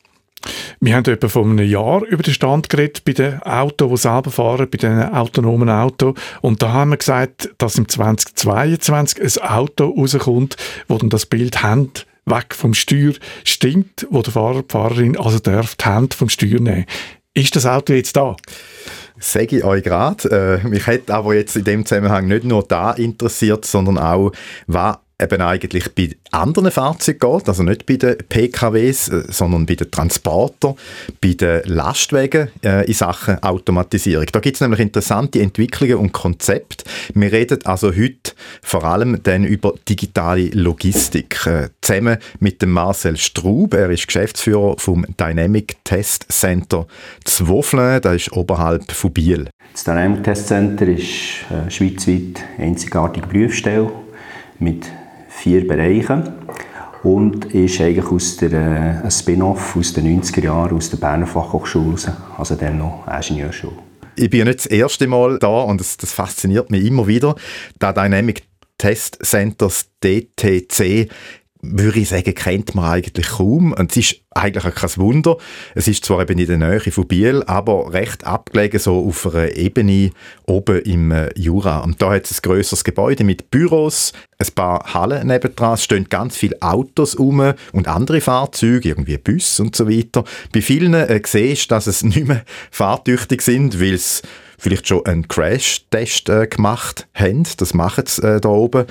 Wir 0.80 0.96
haben 0.96 1.04
etwa 1.04 1.28
vor 1.28 1.44
einem 1.44 1.58
Jahr 1.58 2.02
über 2.04 2.22
den 2.22 2.34
Stand 2.34 2.68
geredet 2.68 3.04
bei 3.04 3.12
den 3.12 3.42
Autos, 3.42 3.90
die 3.90 3.96
selber 4.08 4.30
fahren, 4.30 4.68
bei 4.70 4.78
den 4.78 5.02
autonomen 5.02 5.70
Autos. 5.70 6.14
Und 6.40 6.62
da 6.62 6.72
haben 6.72 6.90
wir 6.90 6.96
gesagt, 6.96 7.50
dass 7.58 7.78
im 7.78 7.88
2022 7.88 9.22
ein 9.22 9.48
Auto 9.48 9.90
rauskommt, 9.90 10.56
wo 10.88 10.98
dann 10.98 11.10
das 11.10 11.26
Bild 11.26 11.62
Hand 11.62 12.06
weg 12.26 12.54
vom 12.54 12.74
Steuer 12.74 13.14
stimmt, 13.44 14.06
wo 14.10 14.22
der 14.22 14.32
Fahrer, 14.32 14.62
die 14.62 14.72
Fahrerin 14.72 15.16
also 15.16 15.38
darf 15.38 15.76
die 15.76 15.84
Hand 15.84 16.14
vom 16.14 16.28
Steuer 16.28 16.60
nehmen. 16.60 16.84
Ist 17.34 17.56
das 17.56 17.66
Auto 17.66 17.92
jetzt 17.92 18.16
da? 18.16 18.36
Sage 19.20 19.58
ich 19.58 19.64
euch 19.64 19.82
gerade. 19.82 20.60
Äh, 20.64 20.66
mich 20.66 20.86
hätte 20.86 21.14
aber 21.14 21.34
jetzt 21.34 21.56
in 21.56 21.64
dem 21.64 21.86
Zusammenhang 21.86 22.26
nicht 22.26 22.44
nur 22.44 22.62
da 22.62 22.92
interessiert, 22.92 23.64
sondern 23.64 23.98
auch, 23.98 24.32
was 24.66 24.98
eben 25.20 25.42
eigentlich 25.42 25.94
bei 25.94 26.10
anderen 26.30 26.70
Fahrzeugen 26.70 27.18
geht, 27.18 27.48
also 27.48 27.62
nicht 27.62 27.86
bei 27.86 27.96
den 27.96 28.16
PKWs, 28.28 29.08
äh, 29.08 29.22
sondern 29.28 29.66
bei 29.66 29.74
den 29.74 29.90
Transportern, 29.90 30.74
bei 31.20 31.34
den 31.34 31.62
Lastwagen 31.64 32.48
äh, 32.62 32.86
in 32.86 32.94
Sachen 32.94 33.42
Automatisierung. 33.42 34.26
Da 34.30 34.38
gibt 34.38 34.56
es 34.56 34.60
nämlich 34.60 34.80
interessante 34.80 35.40
Entwicklungen 35.40 35.96
und 35.96 36.12
Konzepte. 36.12 36.84
Wir 37.14 37.32
reden 37.32 37.64
also 37.64 37.88
heute 37.88 38.32
vor 38.62 38.84
allem 38.84 39.20
dann 39.22 39.44
über 39.44 39.74
digitale 39.88 40.50
Logistik. 40.50 41.46
Äh, 41.46 41.70
zusammen 41.80 42.18
mit 42.38 42.62
dem 42.62 42.70
Marcel 42.70 43.16
Straub, 43.16 43.74
er 43.74 43.90
ist 43.90 44.06
Geschäftsführer 44.06 44.76
vom 44.78 45.04
Dynamic 45.18 45.76
Test 45.84 46.26
Center 46.30 46.86
Zwoflen, 47.24 48.00
das 48.00 48.16
ist 48.16 48.32
oberhalb 48.32 48.92
von 48.92 49.12
Biel. 49.12 49.48
Das 49.72 49.84
Dynamic 49.84 50.22
Test 50.22 50.48
Center 50.48 50.86
ist 50.86 51.08
eine 51.50 51.70
schweizweit 51.70 52.42
einzigartige 52.58 53.26
Prüfstelle 53.26 53.90
mit 54.58 54.86
vier 55.38 55.66
Bereichen 55.66 56.24
und 57.02 57.46
ist 57.54 57.80
eigentlich 57.80 58.06
aus 58.06 58.36
der, 58.36 58.52
äh, 58.52 59.04
ein 59.04 59.10
Spin-off 59.10 59.76
aus 59.76 59.92
den 59.92 60.20
90er 60.20 60.42
Jahren 60.42 60.76
aus 60.76 60.90
der 60.90 60.98
Berner 60.98 61.26
Fachhochschule 61.26 61.96
also 62.36 62.54
dann 62.54 62.78
noch 62.78 63.06
Ingenieurschule. 63.06 63.76
Ich 64.16 64.30
bin 64.30 64.40
ja 64.40 64.44
nicht 64.46 64.58
das 64.58 64.66
erste 64.66 65.06
Mal 65.06 65.38
da 65.38 65.62
und 65.62 65.80
das, 65.80 65.96
das 65.96 66.12
fasziniert 66.12 66.70
mich 66.70 66.84
immer 66.84 67.06
wieder. 67.06 67.36
Der 67.80 67.92
Dynamic 67.92 68.42
Test 68.78 69.18
Centers 69.24 69.90
DTC 70.02 71.08
würde 71.60 71.98
ich 71.98 72.08
sagen, 72.08 72.34
kennt 72.34 72.74
man 72.74 72.84
eigentlich 72.84 73.28
kaum. 73.28 73.72
Und 73.72 73.90
es 73.90 73.96
ist 73.96 74.20
eigentlich 74.30 74.64
auch 74.64 74.74
kein 74.74 74.96
Wunder. 74.96 75.36
Es 75.74 75.88
ist 75.88 76.04
zwar 76.04 76.22
eben 76.22 76.38
in 76.38 76.46
der 76.46 76.58
Nähe 76.58 76.92
von 76.92 77.06
Biel, 77.06 77.42
aber 77.46 77.92
recht 77.92 78.24
abgelegen, 78.24 78.78
so 78.78 79.04
auf 79.06 79.26
einer 79.26 79.52
Ebene 79.56 80.10
oben 80.46 80.80
im 80.82 81.10
äh, 81.10 81.30
Jura. 81.36 81.78
Und 81.78 82.00
da 82.00 82.12
hat 82.12 82.30
es 82.30 82.38
ein 82.38 82.42
grösseres 82.42 82.84
Gebäude 82.84 83.24
mit 83.24 83.50
Büros, 83.50 84.12
ein 84.38 84.54
paar 84.54 84.94
Hallen 84.94 85.26
nebendran, 85.26 85.74
es 85.74 85.84
stehen 85.84 86.08
ganz 86.08 86.36
viele 86.36 86.60
Autos 86.62 87.16
um 87.16 87.52
und 87.72 87.88
andere 87.88 88.20
Fahrzeuge, 88.20 88.88
irgendwie 88.88 89.18
Bus 89.18 89.58
und 89.58 89.74
so 89.74 89.88
weiter. 89.88 90.24
Bei 90.52 90.62
vielen 90.62 90.94
äh, 90.94 91.20
siehst 91.24 91.70
du, 91.70 91.74
dass 91.74 91.86
es 91.86 92.02
nicht 92.04 92.26
mehr 92.26 92.44
fahrtüchtig 92.70 93.42
sind, 93.42 93.80
weil 93.80 93.94
es 93.94 94.22
vielleicht 94.58 94.88
schon 94.88 95.06
einen 95.06 95.28
Crash-Test 95.28 96.28
äh, 96.28 96.46
gemacht 96.46 97.06
haben. 97.14 97.44
Das 97.56 97.74
machen 97.74 98.04
sie 98.06 98.22
äh, 98.22 98.40
da 98.40 98.48
oben. 98.48 98.86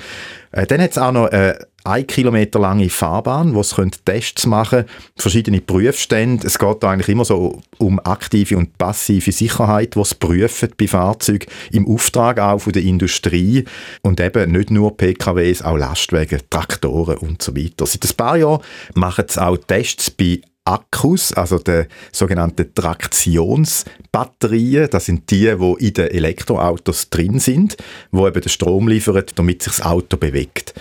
Äh, 0.52 0.66
dann 0.66 0.80
hat 0.80 0.92
es 0.92 0.98
auch 0.98 1.12
noch 1.12 1.28
äh, 1.28 1.54
eine 1.84 2.04
Kilometer 2.04 2.58
lange 2.58 2.90
Fahrbahn, 2.90 3.54
wo 3.54 3.60
es 3.60 3.74
Tests 4.04 4.46
machen 4.46 4.84
verschiedene 5.16 5.60
Prüfstände. 5.60 6.46
Es 6.46 6.58
geht 6.58 6.82
da 6.82 6.90
eigentlich 6.90 7.08
immer 7.08 7.24
so 7.24 7.60
um 7.78 7.98
aktive 8.04 8.56
und 8.56 8.76
passive 8.76 9.32
Sicherheit, 9.32 9.96
was 9.96 10.14
prüfen 10.14 10.70
bei 10.76 10.86
Fahrzeugen 10.86 11.48
im 11.72 11.88
Auftrag 11.88 12.40
auch 12.40 12.58
von 12.58 12.72
der 12.72 12.82
Industrie 12.82 13.64
und 14.02 14.20
eben 14.20 14.52
nicht 14.52 14.70
nur 14.70 14.96
PKWs, 14.96 15.62
auch 15.62 15.76
Lastwagen, 15.76 16.40
Traktoren 16.50 17.18
und 17.18 17.42
so 17.42 17.56
weiter. 17.56 17.86
Seit 17.86 18.04
ein 18.04 18.16
paar 18.16 18.36
Jahren 18.36 18.62
machen 18.94 19.24
sie 19.28 19.42
auch 19.42 19.56
Tests 19.56 20.10
bei 20.10 20.40
Akkus, 20.68 21.32
also 21.32 21.58
der 21.58 21.88
sogenannten 22.12 22.72
Traktionsbatterien. 22.74 24.90
Das 24.90 25.06
sind 25.06 25.30
die, 25.30 25.56
die 25.56 25.86
in 25.86 25.94
den 25.94 26.08
Elektroautos 26.08 27.08
drin 27.10 27.40
sind, 27.40 27.76
wo 28.10 28.28
eben 28.28 28.40
den 28.40 28.50
Strom 28.50 28.88
liefern, 28.88 29.24
damit 29.34 29.62
sich 29.62 29.76
das 29.76 29.86
Auto 29.86 30.18
bewegt. 30.18 30.74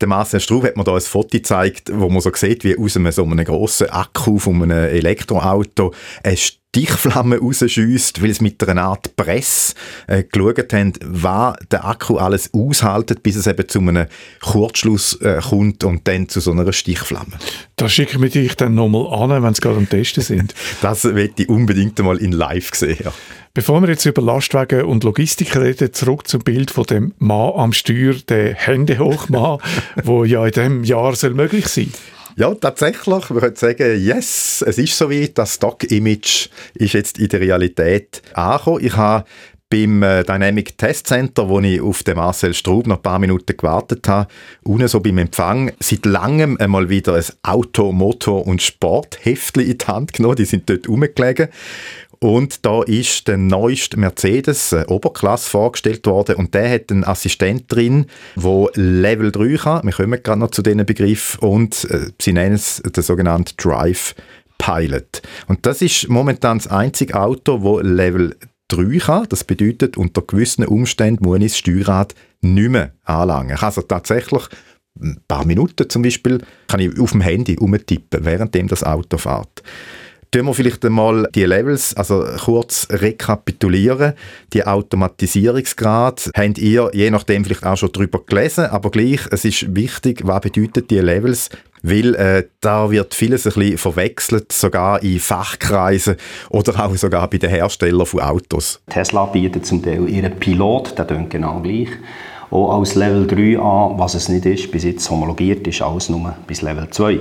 Der 0.00 0.08
Marcel 0.08 0.40
Straub 0.40 0.64
hat 0.64 0.76
mir 0.76 0.82
da 0.84 0.94
ein 0.94 1.00
Foto 1.00 1.28
gezeigt, 1.30 1.90
wo 1.92 2.08
man 2.08 2.20
so 2.20 2.30
sieht, 2.34 2.64
wie 2.64 2.76
aus 2.78 2.96
einem 2.96 3.12
so 3.12 3.24
einem 3.24 3.44
grossen 3.44 3.90
Akku 3.90 4.38
von 4.38 4.62
einem 4.62 4.88
Elektroauto 4.88 5.92
ein 6.22 6.38
Stichflamme 6.74 7.38
rausschießt, 7.38 8.20
weil 8.20 8.30
es 8.30 8.40
mit 8.40 8.68
einer 8.68 8.82
Art 8.82 9.14
Press 9.14 9.76
äh, 10.08 10.24
geschaut 10.24 10.72
haben, 10.72 10.92
was 11.04 11.54
der 11.70 11.84
Akku 11.84 12.16
alles 12.16 12.52
aushaltet, 12.52 13.22
bis 13.22 13.36
es 13.36 13.46
eben 13.46 13.68
zu 13.68 13.78
einem 13.78 14.06
Kurzschluss 14.40 15.20
äh, 15.20 15.40
kommt 15.40 15.84
und 15.84 16.08
dann 16.08 16.28
zu 16.28 16.40
so 16.40 16.50
einer 16.50 16.72
Stichflamme. 16.72 17.30
Da 17.76 17.88
schicken 17.88 18.20
wir 18.20 18.28
dich 18.28 18.56
dann 18.56 18.74
nochmal 18.74 19.06
an, 19.06 19.44
wenn 19.44 19.52
es 19.52 19.60
gerade 19.60 19.76
am 19.76 19.88
Testen 19.88 20.24
sind. 20.24 20.52
das 20.80 21.04
möchte 21.04 21.44
ich 21.44 21.48
unbedingt 21.48 22.00
einmal 22.00 22.18
in 22.18 22.32
live 22.32 22.74
sehen. 22.74 22.98
Ja. 23.04 23.12
Bevor 23.52 23.80
wir 23.80 23.88
jetzt 23.88 24.04
über 24.04 24.20
Lastwagen 24.20 24.82
und 24.82 25.04
Logistik 25.04 25.54
reden, 25.54 25.92
zurück 25.92 26.26
zum 26.26 26.42
Bild 26.42 26.72
von 26.72 26.86
dem 26.86 27.14
Mann 27.18 27.52
am 27.54 27.72
Steuer, 27.72 28.14
der 28.28 28.52
Hände 28.54 28.98
hoch 28.98 29.28
Mann, 29.28 29.58
wo 30.02 30.24
ja 30.24 30.44
in 30.44 30.50
diesem 30.50 30.82
Jahr 30.82 31.14
soll 31.14 31.34
möglich 31.34 31.68
sein 31.68 31.92
ja, 32.36 32.54
tatsächlich. 32.54 33.30
Man 33.30 33.40
könnte 33.40 33.60
sagen, 33.60 34.04
yes, 34.04 34.64
es 34.66 34.78
ist 34.78 34.96
so 34.96 35.10
wie 35.10 35.28
das 35.28 35.54
Stock-Image 35.54 36.48
ist 36.74 36.94
jetzt 36.94 37.18
in 37.18 37.28
der 37.28 37.40
Realität 37.40 38.22
angekommen. 38.34 38.84
Ich 38.84 38.96
habe 38.96 39.24
beim 39.74 40.02
äh, 40.04 40.22
Dynamic 40.22 40.78
Test 40.78 41.08
Center, 41.08 41.48
wo 41.48 41.58
ich 41.58 41.80
auf 41.80 42.04
den 42.04 42.16
Marcel 42.16 42.54
Straub 42.54 42.86
noch 42.86 42.96
ein 42.96 43.02
paar 43.02 43.18
Minuten 43.18 43.56
gewartet 43.56 44.06
habe, 44.06 44.28
unten 44.62 44.86
so 44.86 45.00
beim 45.00 45.18
Empfang, 45.18 45.72
seit 45.80 46.06
langem 46.06 46.56
einmal 46.58 46.88
wieder 46.88 47.14
ein 47.14 47.24
Auto, 47.42 47.90
Motor 47.90 48.46
und 48.46 48.62
Sportheftchen 48.62 49.64
in 49.64 49.78
die 49.78 49.84
Hand 49.86 50.12
genommen. 50.12 50.36
Die 50.36 50.44
sind 50.44 50.70
dort 50.70 50.88
rumgelegen. 50.88 51.48
Und 52.24 52.64
da 52.64 52.82
ist 52.82 53.28
der 53.28 53.36
neueste 53.36 53.98
Mercedes 53.98 54.72
äh, 54.72 54.86
Oberklasse 54.88 55.50
vorgestellt 55.50 56.06
worden 56.06 56.36
und 56.36 56.54
der 56.54 56.70
hat 56.70 56.90
einen 56.90 57.04
Assistent 57.04 57.70
drin, 57.70 58.06
wo 58.34 58.70
Level 58.72 59.30
3 59.30 59.58
kann. 59.58 59.84
Wir 59.84 59.92
kommen 59.92 60.22
gerade 60.22 60.40
noch 60.40 60.50
zu 60.50 60.62
diesen 60.62 60.86
Begriff 60.86 61.36
und 61.40 61.84
äh, 61.90 62.06
sie 62.18 62.32
nennen 62.32 62.54
es 62.54 62.80
den 62.80 63.02
sogenannten 63.02 63.52
Drive 63.58 64.14
Pilot. 64.56 65.20
Und 65.48 65.66
das 65.66 65.82
ist 65.82 66.08
momentan 66.08 66.56
das 66.56 66.68
einzige 66.68 67.20
Auto, 67.20 67.60
wo 67.60 67.80
Level 67.80 68.34
3 68.68 69.00
kann. 69.00 69.26
Das 69.28 69.44
bedeutet, 69.44 69.98
unter 69.98 70.22
gewissen 70.22 70.64
Umständen 70.64 71.26
muss 71.26 71.40
ich 71.40 71.48
das 71.48 71.58
Steuerrad 71.58 72.14
nicht 72.40 72.70
mehr 72.70 72.92
anlangen. 73.04 73.56
Ich 73.56 73.62
also 73.62 73.82
tatsächlich 73.82 74.44
ein 74.98 75.20
paar 75.28 75.44
Minuten 75.44 75.90
zum 75.90 76.00
Beispiel 76.00 76.40
kann 76.68 76.80
ich 76.80 76.98
auf 76.98 77.10
dem 77.10 77.20
Handy 77.20 77.58
umtippen, 77.58 78.24
während 78.24 78.54
das 78.72 78.82
Auto 78.82 79.18
fährt. 79.18 79.62
Tun 80.34 80.46
wir 80.46 80.54
vielleicht 80.54 80.84
einmal 80.84 81.28
die 81.32 81.44
Levels, 81.44 81.96
also 81.96 82.24
kurz 82.44 82.88
rekapitulieren. 82.90 84.14
Die 84.52 84.66
Automatisierungsgrad 84.66 86.28
habt 86.36 86.58
ihr 86.58 86.90
je 86.92 87.08
nachdem 87.08 87.44
vielleicht 87.44 87.64
auch 87.64 87.76
schon 87.76 87.92
drüber 87.92 88.20
gelesen, 88.26 88.64
aber 88.64 88.90
gleich, 88.90 89.20
es 89.30 89.44
ist 89.44 89.76
wichtig, 89.76 90.22
was 90.24 90.40
bedeutet 90.40 90.90
die 90.90 90.98
Levels, 90.98 91.50
weil 91.84 92.16
äh, 92.16 92.48
da 92.60 92.90
wird 92.90 93.14
vieles 93.14 93.46
ein 93.46 93.52
bisschen 93.52 93.78
verwechselt, 93.78 94.50
sogar 94.50 95.00
in 95.04 95.20
Fachkreisen 95.20 96.16
oder 96.50 96.84
auch 96.84 96.96
sogar 96.96 97.30
bei 97.30 97.38
den 97.38 97.50
Herstellern 97.50 98.04
von 98.04 98.18
Autos. 98.18 98.80
Tesla 98.90 99.26
bietet 99.26 99.64
zum 99.66 99.84
Teil 99.84 100.08
ihren 100.08 100.34
Pilot, 100.40 100.98
der 100.98 101.04
klingt 101.04 101.30
genau 101.30 101.60
gleich, 101.60 101.90
auch 102.50 102.80
als 102.80 102.96
Level 102.96 103.24
3 103.28 103.60
an, 103.60 104.00
was 104.00 104.14
es 104.14 104.28
nicht 104.28 104.46
ist, 104.46 104.72
bis 104.72 104.82
jetzt 104.82 105.08
homologiert 105.08 105.64
ist, 105.68 105.80
alles 105.80 106.08
nur 106.08 106.34
bis 106.48 106.60
Level 106.60 106.90
2. 106.90 107.20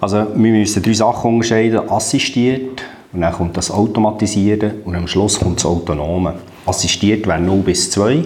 Also 0.00 0.18
wir 0.34 0.52
müssen 0.52 0.82
drei 0.82 0.92
Sachen 0.92 1.34
unterscheiden. 1.34 1.88
Assistiert, 1.88 2.82
und 3.12 3.22
dann 3.22 3.32
kommt 3.32 3.56
das 3.56 3.70
Automatisierte 3.70 4.74
und 4.84 4.94
am 4.94 5.08
Schluss 5.08 5.40
kommt 5.40 5.58
das 5.58 5.66
Autonome. 5.66 6.34
Assistiert 6.66 7.26
wäre 7.26 7.40
0 7.40 7.58
bis 7.60 7.90
2, 7.90 8.22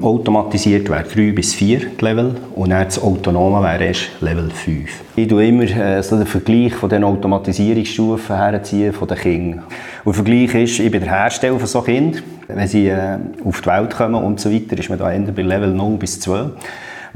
automatisiert 0.00 0.88
wäre 0.88 1.04
3 1.04 1.32
bis 1.32 1.54
4 1.54 1.80
Level 2.00 2.34
und 2.54 2.70
dann 2.70 2.84
das 2.84 3.00
Autonome 3.00 3.62
wäre 3.62 3.84
erst 3.84 4.08
Level 4.20 4.50
5. 4.50 4.90
Ich 5.16 5.28
tue 5.28 5.46
immer 5.46 5.64
äh, 5.64 6.00
den 6.00 6.26
Vergleich 6.26 6.74
von 6.74 6.88
den 6.88 7.04
Automatisierungsstufen 7.04 8.36
herziehen 8.36 8.92
von 8.92 9.06
den 9.06 9.18
Kindern. 9.18 9.64
Und 10.04 10.16
der 10.16 10.24
Vergleich 10.24 10.54
ist, 10.54 10.80
ich 10.80 10.90
bin 10.90 11.02
der 11.02 11.10
Hersteller 11.10 11.58
von 11.58 11.68
so 11.68 11.82
Kindern. 11.82 12.22
Wenn 12.48 12.66
sie 12.66 12.88
äh, 12.88 13.18
auf 13.44 13.60
die 13.60 13.66
Welt 13.66 13.94
kommen 13.94 14.24
und 14.24 14.40
so 14.40 14.50
weiter, 14.50 14.78
ist 14.78 14.88
man 14.88 14.98
da 14.98 15.12
eher 15.12 15.20
bei 15.20 15.42
Level 15.42 15.72
0 15.72 15.98
bis 15.98 16.20
2. 16.20 16.50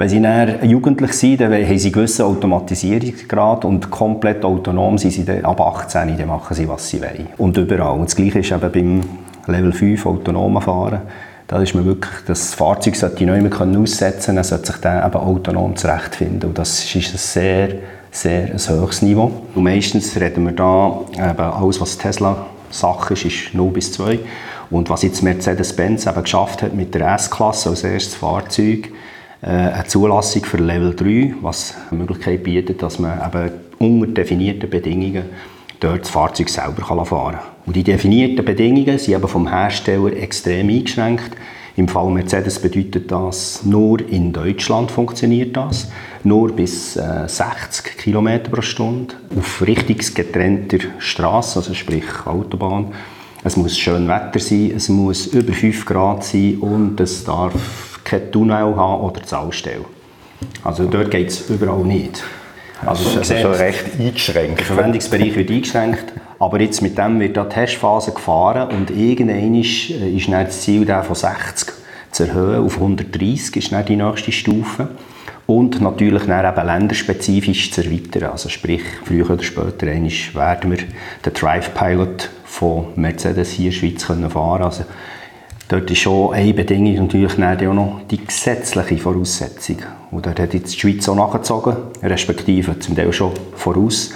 Wenn 0.00 0.08
sie 0.08 0.22
dann 0.22 0.66
jugendlich 0.66 1.12
sind, 1.12 1.42
dann 1.42 1.52
haben 1.52 1.78
sie 1.78 1.88
einen 1.88 1.92
gewissen 1.92 2.24
Automatisierungsgrad 2.24 3.66
und 3.66 3.90
komplett 3.90 4.42
autonom 4.46 4.96
sind 4.96 5.10
sie 5.10 5.26
dann 5.26 5.44
ab 5.44 5.60
18, 5.60 6.16
dann 6.16 6.26
machen 6.26 6.56
sie, 6.56 6.66
was 6.66 6.88
sie 6.88 7.02
wollen. 7.02 7.26
Und 7.36 7.58
überall. 7.58 7.98
Und 7.98 8.06
das 8.06 8.16
Gleiche 8.16 8.38
ist 8.38 8.50
eben 8.50 8.72
beim 8.72 9.02
Level 9.46 9.74
5 9.74 10.06
autonomen 10.06 10.62
Fahren. 10.62 11.02
Da 11.46 11.60
ist 11.60 11.74
man 11.74 11.84
wirklich, 11.84 12.14
das 12.26 12.54
Fahrzeug 12.54 12.96
sollte 12.96 13.26
nicht 13.26 13.42
mehr 13.42 13.78
aussetzen 13.78 14.36
können, 14.36 14.42
sollte 14.42 14.72
sich 14.72 14.80
dann 14.80 15.06
eben 15.06 15.18
autonom 15.18 15.76
zurechtfinden. 15.76 16.48
Und 16.48 16.56
das 16.56 16.82
ist 16.82 17.12
ein 17.12 17.18
sehr, 17.18 17.68
sehr 18.10 18.44
ein 18.54 18.58
hohes 18.58 19.02
Niveau. 19.02 19.30
Und 19.54 19.64
meistens 19.64 20.18
reden 20.18 20.46
wir 20.46 20.52
da 20.52 20.98
eben 21.12 21.40
alles, 21.40 21.78
was 21.78 21.98
Tesla 21.98 22.46
Sache 22.70 23.12
ist, 23.12 23.26
ist 23.26 23.52
0 23.52 23.70
bis 23.70 23.92
2. 23.92 24.18
Und 24.70 24.88
was 24.88 25.02
jetzt 25.02 25.22
Mercedes-Benz 25.22 26.06
eben 26.06 26.22
geschafft 26.22 26.62
hat 26.62 26.72
mit 26.72 26.94
der 26.94 27.06
S-Klasse 27.16 27.68
als 27.68 27.84
erstes 27.84 28.14
Fahrzeug, 28.14 28.88
eine 29.42 29.84
Zulassung 29.86 30.44
für 30.44 30.58
Level 30.58 30.94
3, 30.94 31.34
was 31.40 31.74
die 31.90 31.94
Möglichkeit 31.94 32.42
bietet, 32.42 32.82
dass 32.82 32.98
man 32.98 33.18
eben 33.18 33.50
unter 33.78 34.12
definierten 34.12 34.68
Bedingungen 34.68 35.24
dort 35.80 36.02
das 36.02 36.10
Fahrzeug 36.10 36.48
selber 36.48 36.82
fahren 37.04 37.32
kann. 37.32 37.40
Und 37.66 37.76
die 37.76 37.82
definierten 37.82 38.44
Bedingungen 38.44 38.98
sind 38.98 39.14
eben 39.14 39.28
vom 39.28 39.48
Hersteller 39.48 40.12
extrem 40.12 40.68
eingeschränkt. 40.68 41.36
Im 41.76 41.88
Fall 41.88 42.10
Mercedes 42.10 42.58
bedeutet 42.58 43.10
das, 43.10 43.64
nur 43.64 44.06
in 44.06 44.32
Deutschland 44.32 44.90
funktioniert 44.90 45.56
das. 45.56 45.88
Nur 46.24 46.52
bis 46.52 46.96
äh, 46.96 47.26
60 47.26 47.96
km 47.96 48.42
pro 48.50 48.60
Stunde 48.60 49.14
auf 49.38 49.62
richtungsgetrennter 49.66 50.78
Straße, 50.98 51.60
also 51.60 51.72
sprich 51.72 52.04
Autobahn. 52.26 52.92
Es 53.42 53.56
muss 53.56 53.78
schön 53.78 54.06
Wetter 54.08 54.40
sein, 54.40 54.72
es 54.76 54.90
muss 54.90 55.26
über 55.28 55.54
5 55.54 55.86
Grad 55.86 56.24
sein 56.24 56.58
und 56.58 57.00
es 57.00 57.24
darf 57.24 57.89
kein 58.10 58.32
Tunnel 58.32 58.76
haben 58.76 59.02
oder 59.02 59.22
Zahlstelle. 59.22 59.84
Also 60.64 60.86
dort 60.86 61.10
geht 61.10 61.28
es 61.28 61.48
überall 61.48 61.84
nicht. 61.84 62.22
Also, 62.84 63.04
also 63.04 63.18
das 63.18 63.30
ist 63.30 63.40
schon 63.42 63.52
recht 63.52 63.84
eingeschränkt. 63.98 64.58
Der 64.58 64.66
Verwendungsbereich 64.66 65.36
wird 65.36 65.50
eingeschränkt, 65.50 66.12
aber 66.38 66.60
jetzt 66.60 66.80
mit 66.80 66.96
dem 66.96 67.20
wird 67.20 67.36
die 67.36 67.48
Testphase 67.48 68.12
gefahren 68.12 68.70
und 68.70 68.90
irgendwann 68.90 69.54
ist, 69.54 69.90
äh, 69.90 70.10
ist 70.10 70.28
dann 70.28 70.46
das 70.46 70.62
Ziel 70.62 70.86
der 70.86 71.02
von 71.02 71.14
60 71.14 71.74
zu 72.10 72.24
erhöhen 72.24 72.64
auf 72.64 72.76
130 72.76 73.56
ist 73.56 73.72
dann 73.72 73.84
die 73.84 73.96
nächste 73.96 74.32
Stufe 74.32 74.88
und 75.46 75.80
natürlich 75.80 76.24
dann 76.24 76.44
eben 76.44 76.66
länderspezifisch 76.66 77.70
zu 77.70 77.82
erweitern. 77.82 78.30
Also 78.30 78.48
sprich, 78.48 78.82
früher 79.04 79.28
oder 79.30 79.42
später 79.42 79.86
werden 79.86 80.70
wir 80.70 80.78
den 80.78 81.34
Drive 81.34 81.74
Pilot 81.74 82.30
von 82.44 82.86
Mercedes 82.96 83.50
hier 83.50 83.66
in 83.66 83.72
der 83.72 83.78
Schweiz 83.78 84.04
fahren 84.04 84.28
können. 84.28 84.62
Also 84.62 84.84
Dort 85.70 85.88
ist 85.88 86.00
schon 86.00 86.34
eine 86.34 86.52
Bedingung 86.52 87.06
natürlich 87.06 87.32
auch 87.38 87.72
noch 87.72 88.00
die 88.10 88.26
gesetzliche 88.26 88.98
Voraussetzung. 88.98 89.76
Und 90.10 90.26
dort 90.26 90.40
hat 90.40 90.52
jetzt 90.52 90.74
die 90.74 90.80
Schweiz 90.80 91.08
auch 91.08 91.14
nachgezogen, 91.14 91.76
respektive 92.02 92.76
zum 92.80 92.96
Teil 92.96 93.12
schon 93.12 93.30
voraus, 93.54 94.12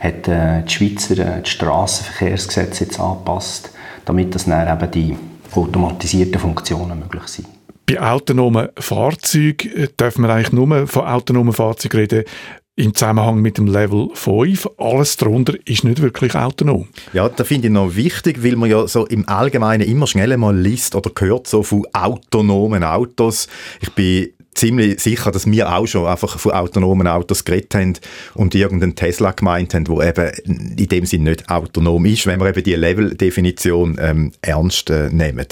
hat 0.00 0.28
äh, 0.28 0.62
die 0.64 0.70
Schweizer 0.70 1.18
äh, 1.18 1.40
das 1.40 1.48
Strassenverkehrsgesetz 1.48 2.80
jetzt 2.80 3.00
angepasst, 3.00 3.70
damit 4.04 4.34
das 4.34 4.44
dann 4.44 4.68
eben 4.68 4.90
die 4.90 5.16
automatisierten 5.56 6.38
Funktionen 6.38 6.98
möglich 6.98 7.26
sind. 7.26 7.48
Bei 7.86 8.02
autonomen 8.02 8.68
Fahrzeugen 8.78 9.72
äh, 9.76 9.88
darf 9.96 10.18
man 10.18 10.30
eigentlich 10.30 10.52
nur 10.52 10.86
von 10.86 11.06
autonomen 11.06 11.54
Fahrzeugen 11.54 12.00
reden, 12.00 12.24
im 12.78 12.94
Zusammenhang 12.94 13.40
mit 13.40 13.58
dem 13.58 13.66
Level 13.66 14.08
5. 14.14 14.70
Alles 14.78 15.16
darunter 15.16 15.54
ist 15.64 15.82
nicht 15.82 16.00
wirklich 16.00 16.36
autonom. 16.36 16.86
Ja, 17.12 17.28
das 17.28 17.48
finde 17.48 17.66
ich 17.66 17.74
noch 17.74 17.96
wichtig, 17.96 18.44
weil 18.44 18.54
man 18.54 18.70
ja 18.70 18.86
so 18.86 19.04
im 19.06 19.28
Allgemeinen 19.28 19.86
immer 19.86 20.06
schnell 20.06 20.36
mal 20.36 20.56
liest 20.56 20.94
oder 20.94 21.10
hört 21.18 21.48
so 21.48 21.64
von 21.64 21.84
autonomen 21.92 22.84
Autos. 22.84 23.48
Ich 23.80 23.92
bin 23.94 24.28
ziemlich 24.54 25.00
sicher, 25.00 25.30
dass 25.30 25.50
wir 25.50 25.72
auch 25.72 25.86
schon 25.86 26.06
einfach 26.06 26.38
von 26.38 26.52
autonomen 26.52 27.06
Autos 27.06 27.44
geredet 27.44 27.74
haben 27.74 27.94
und 28.34 28.54
irgendeinen 28.54 28.96
Tesla 28.96 29.30
gemeint 29.32 29.74
haben, 29.74 29.84
der 29.84 30.08
eben 30.08 30.76
in 30.76 30.88
dem 30.88 31.06
Sinne 31.06 31.30
nicht 31.30 31.48
autonom 31.48 32.04
ist, 32.06 32.26
wenn 32.26 32.40
wir 32.40 32.48
eben 32.48 32.64
die 32.64 32.74
Level-Definition 32.74 33.98
ähm, 34.00 34.32
ernst 34.42 34.90
äh, 34.90 35.10
nehmen. 35.10 35.46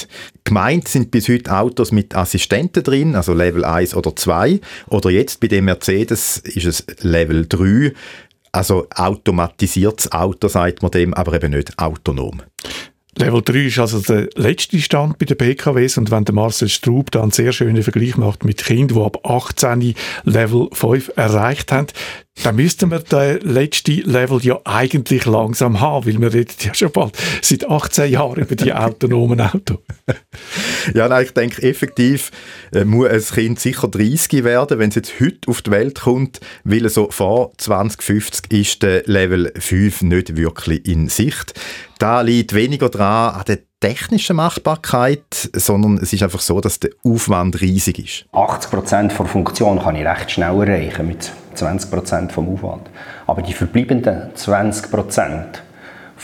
Gemeint 0.44 0.88
sind 0.88 1.11
bis 1.11 1.28
heute 1.28 1.57
Autos 1.57 1.92
mit 1.92 2.14
Assistenten 2.14 2.82
drin, 2.82 3.14
also 3.14 3.32
Level 3.32 3.64
1 3.64 3.94
oder 3.94 4.14
2, 4.14 4.61
oder 4.88 5.11
jetzt 5.11 5.40
bei 5.40 5.49
dem 5.49 5.66
Mercedes 5.66 6.38
ist 6.38 6.66
es 6.66 6.86
Level 7.01 7.47
3, 7.47 7.92
also 8.53 8.86
automatisiertes 8.94 10.12
Auto, 10.12 10.49
sagt 10.49 10.82
man 10.82 10.90
dem, 10.90 11.14
aber 11.14 11.34
eben 11.34 11.53
nicht 11.53 11.78
autonom. 11.78 12.42
Level 13.19 13.41
3 13.43 13.59
ist 13.67 13.79
also 13.79 14.01
der 14.01 14.29
letzte 14.35 14.79
Stand 14.79 15.19
bei 15.19 15.25
den 15.25 15.39
PKWs 15.39 15.97
und 15.97 16.11
wenn 16.11 16.27
der 16.27 16.35
Marcel 16.35 16.69
Straub 16.69 17.11
da 17.11 17.23
einen 17.23 17.31
sehr 17.31 17.53
schönen 17.53 17.83
Vergleich 17.83 18.19
macht 18.19 18.45
mit 18.45 18.62
Kindern, 18.62 18.99
die 18.99 19.05
ab 19.05 19.27
18 19.27 19.95
Level 20.25 20.69
5 20.73 21.12
erreicht 21.17 21.73
haben, 21.73 21.87
Dann 22.43 22.57
müssten 22.57 22.91
wir 22.91 23.01
den 23.01 23.41
letzten 23.41 24.03
Level 24.03 24.39
ja 24.45 24.61
eigentlich 24.64 25.24
langsam 25.24 25.80
haben, 25.80 26.07
weil 26.07 26.20
wir 26.20 26.32
reden 26.32 26.55
ja 26.61 26.74
schon 26.74 26.93
bald 26.93 27.16
seit 27.43 27.68
18 27.68 28.11
Jahren 28.11 28.43
über 28.43 28.55
die 28.55 28.72
autonomen 28.72 29.41
Autos. 29.41 29.78
ja, 30.95 31.09
nein, 31.09 31.24
ich 31.24 31.32
denke, 31.32 31.62
effektiv 31.62 32.30
äh, 32.72 32.84
muss 32.84 33.09
ein 33.09 33.22
Kind 33.22 33.61
sicher 33.61 33.89
30 33.89 34.45
werden, 34.45 34.78
wenn 34.78 34.91
es 34.91 34.97
jetzt 34.97 35.18
heute 35.18 35.49
auf 35.49 35.62
die 35.62 35.70
Welt 35.70 36.01
kommt, 36.03 36.41
weil 36.64 36.89
so 36.89 37.11
vor 37.11 37.53
2050 37.57 38.53
ist 38.53 38.82
der 38.82 39.03
Level 39.07 39.53
5 39.59 40.03
nicht 40.03 40.37
wirklich 40.37 40.87
in 40.87 41.09
Sicht. 41.09 41.55
Da 41.99 42.20
liegt 42.20 42.55
weniger 42.55 42.91
dran 42.91 43.34
an 43.34 43.45
der 43.49 43.61
technischen 43.80 44.37
Machbarkeit, 44.37 45.51
sondern 45.55 45.99
es 45.99 46.12
ist 46.12 46.22
einfach 46.22 46.41
so, 46.41 46.61
dass 46.61 46.80
der 46.80 46.91
Aufwand 47.03 47.61
riesig 47.61 47.99
ist. 47.99 48.24
80% 48.32 49.09
der 49.16 49.26
Funktion 49.26 49.78
kann 49.78 49.97
ich 49.97 50.05
recht 50.05 50.30
schnell 50.30 50.61
erreichen 50.61 51.07
mit 51.07 51.32
20% 51.57 52.31
vom 52.31 52.53
Aufwand. 52.53 52.89
Aber 53.27 53.43
die 53.43 53.53
verbleibenden 53.53 54.33
20% 54.37 55.45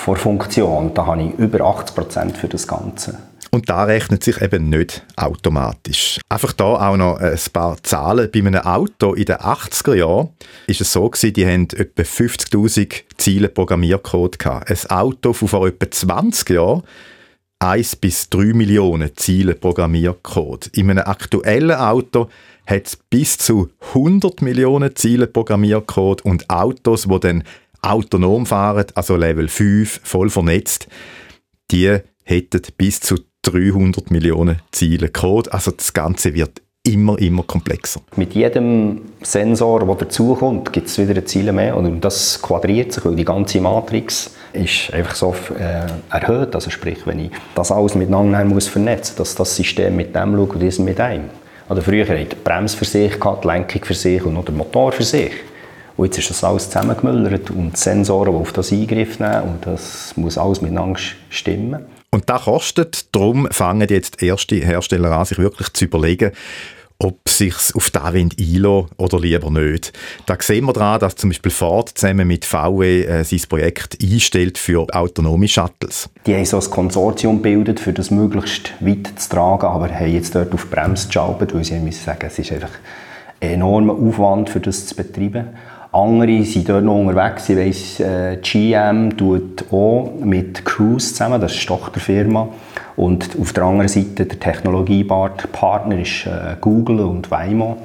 der 0.07 0.17
Funktion, 0.17 0.95
da 0.95 1.07
habe 1.07 1.23
ich 1.23 1.35
über 1.39 1.61
80% 1.61 2.35
für 2.35 2.49
das 2.49 2.67
Ganze. 2.67 3.19
Und 3.55 3.69
da 3.69 3.85
rechnet 3.85 4.25
sich 4.25 4.41
eben 4.41 4.71
nicht 4.71 5.05
automatisch. 5.15 6.19
Einfach 6.31 6.55
da 6.55 6.65
auch 6.89 6.97
noch 6.97 7.19
ein 7.19 7.39
paar 7.53 7.77
Zahlen. 7.83 8.31
Bei 8.33 8.39
einem 8.39 8.63
Auto 8.63 9.13
in 9.13 9.27
den 9.27 9.37
80er 9.37 9.95
Jahren 9.95 10.31
ist 10.67 10.81
es 10.81 10.91
so 10.91 11.11
gewesen, 11.11 11.35
die 11.35 11.47
haben 11.47 11.69
etwa 11.77 12.03
50.000 12.03 13.03
Ziele 13.19 13.51
Programmiercode 13.51 14.39
gehabt. 14.39 14.71
Ein 14.71 14.91
Auto 14.91 15.35
von 15.35 15.49
vor 15.49 15.67
etwa 15.67 15.91
20 15.91 16.49
Jahren 16.49 16.83
1 17.59 17.97
bis 17.97 18.31
3 18.31 18.55
Millionen 18.55 19.15
Ziele 19.17 19.55
Programmiercode. 19.55 20.69
In 20.69 20.91
einem 20.91 21.05
aktuellen 21.05 21.77
Auto 21.77 22.29
hat 22.67 22.99
bis 23.11 23.39
zu 23.39 23.71
100 23.95 24.43
Millionen 24.43 24.95
Ziele 24.97 25.27
Programmiercode 25.27 26.23
und 26.25 26.49
Autos, 26.51 27.05
die 27.05 27.21
dann 27.21 27.45
autonom 27.83 28.47
fahren, 28.47 28.87
also 28.95 29.17
Level 29.17 29.49
5, 29.49 30.01
voll 30.05 30.31
vernetzt, 30.31 30.87
die 31.71 31.99
hätten 32.25 32.63
bis 32.77 33.01
zu 33.01 33.17
300 33.43 34.11
Millionen 34.11 34.61
Ziele 34.71 35.09
Code. 35.09 35.53
Also 35.53 35.73
das 35.73 35.93
Ganze 35.93 36.35
wird 36.35 36.63
immer, 36.85 37.19
immer 37.19 37.43
komplexer. 37.43 38.01
Mit 38.17 38.35
jedem 38.35 39.03
Sensor, 39.23 39.85
der 39.85 39.95
dazukommt, 39.95 40.73
gibt 40.73 40.89
es 40.89 40.99
wieder 40.99 41.15
ein 41.15 41.27
Ziel 41.27 41.53
mehr 41.53 41.77
und 41.77 42.01
das 42.01 42.41
quadriert 42.41 42.93
sich, 42.93 43.05
weil 43.05 43.17
die 43.17 43.25
ganze 43.25 43.61
Matrix 43.61 44.35
ist 44.53 44.93
einfach 44.93 45.15
so 45.15 45.35
äh, 45.59 45.87
erhöht. 46.11 46.55
Also 46.55 46.71
sprich, 46.71 46.99
wenn 47.07 47.19
ich 47.21 47.31
das 47.55 47.71
alles 47.71 47.95
miteinander 47.95 48.45
muss 48.45 48.69
vernetzen 48.69 49.15
muss, 49.19 49.29
dass 49.29 49.35
das 49.37 49.57
System 49.57 49.97
mit 49.97 50.15
dem 50.15 50.37
schaut 50.37 50.55
und 50.55 50.63
das 50.63 50.79
mit 50.79 51.01
einem. 51.01 51.31
Oder 51.73 51.81
früher 51.81 52.07
hatte 52.07 52.27
die 52.27 52.37
Bremse 52.37 52.77
für 52.77 52.85
sich, 52.85 53.15
die 53.15 53.47
Lenkung 53.47 53.83
für 53.83 53.95
sich 53.95 54.23
und 54.25 54.35
noch 54.35 54.45
der 54.45 54.53
Motor 54.53 54.93
für 54.93 55.05
sich. 55.05 55.33
Und 55.97 56.05
jetzt 56.05 56.19
ist 56.19 56.29
das 56.29 56.45
alles 56.45 56.69
zusammengemüllert 56.69 57.49
und 57.51 57.73
die 57.73 57.81
Sensoren, 57.81 58.35
die 58.35 58.39
auf 58.39 58.53
das 58.53 58.73
Eingriff 58.73 59.19
nehmen 59.19 59.43
und 59.45 59.67
das 59.67 60.13
muss 60.17 60.37
alles 60.37 60.61
miteinander 60.61 61.01
stimmen. 61.31 61.87
Und 62.11 62.29
das 62.29 62.43
kostet, 62.43 63.07
darum 63.15 63.49
fangen 63.51 63.89
jetzt 63.89 64.23
erste 64.23 64.57
Hersteller 64.57 65.13
an, 65.13 65.25
sich 65.25 65.39
wirklich 65.39 65.73
zu 65.73 65.87
überlegen, 65.87 66.33
ob 67.03 67.29
sich 67.29 67.55
auf 67.75 67.91
das 67.91 68.03
einlassen 68.05 68.89
oder 68.97 69.21
lieber 69.21 69.51
nicht. 69.51 69.93
Da 70.27 70.37
sehen 70.41 70.65
wir 70.67 70.73
daran, 70.73 71.01
dass 71.01 71.17
zum 71.17 71.31
Beispiel 71.31 71.51
Ford 71.51 71.91
zusammen 71.91 72.29
mit 72.29 72.45
VW 72.45 73.03
äh, 73.03 73.25
sein 73.25 73.41
Projekt 73.49 73.99
einstellt 74.03 74.59
für 74.59 74.87
autonome 74.93 75.49
Shuttles. 75.49 76.09
Die 76.27 76.35
haben 76.35 76.45
so 76.45 76.59
ein 76.59 76.71
Konsortium 76.71 77.43
gebildet, 77.43 77.81
für 77.81 77.93
das 77.93 78.11
möglichst 78.11 78.73
weit 78.81 79.13
zu 79.17 79.29
tragen, 79.31 79.67
aber 79.67 79.89
haben 79.89 80.13
jetzt 80.13 80.35
dort 80.35 80.55
auf 80.55 80.71
Bremse 80.71 81.09
geschaltet, 81.09 81.55
weil 81.55 81.65
sie 81.65 81.79
müssen 81.79 82.05
sagen, 82.05 82.27
es 82.27 82.39
ist 82.39 82.53
einfach 82.53 82.71
ein 83.41 83.51
enormer 83.51 83.95
Aufwand, 83.95 84.51
für 84.51 84.61
das 84.61 84.87
zu 84.87 84.95
betreiben. 84.95 85.49
Andere 85.93 86.43
sind 86.45 86.69
dort 86.69 86.85
noch 86.85 86.95
unterwegs. 86.95 87.49
Ich 87.51 87.57
weiss, 87.57 88.01
äh, 88.01 88.39
GM 88.41 89.15
tut 89.17 89.65
auch 89.71 90.15
mit 90.25 90.65
Cruise 90.65 91.09
zusammen, 91.09 91.41
das 91.41 91.53
ist 91.53 91.63
die 91.63 91.67
Tochterfirma. 91.67 92.49
Und 92.97 93.31
auf 93.41 93.53
der 93.53 93.65
anderen 93.65 93.89
Seite 93.89 94.27
der 94.27 94.39
Technologiepartner 94.39 96.01
ist 96.01 96.27
äh, 96.27 96.57
Google 96.61 97.01
und 97.01 97.31
Waymo. 97.31 97.79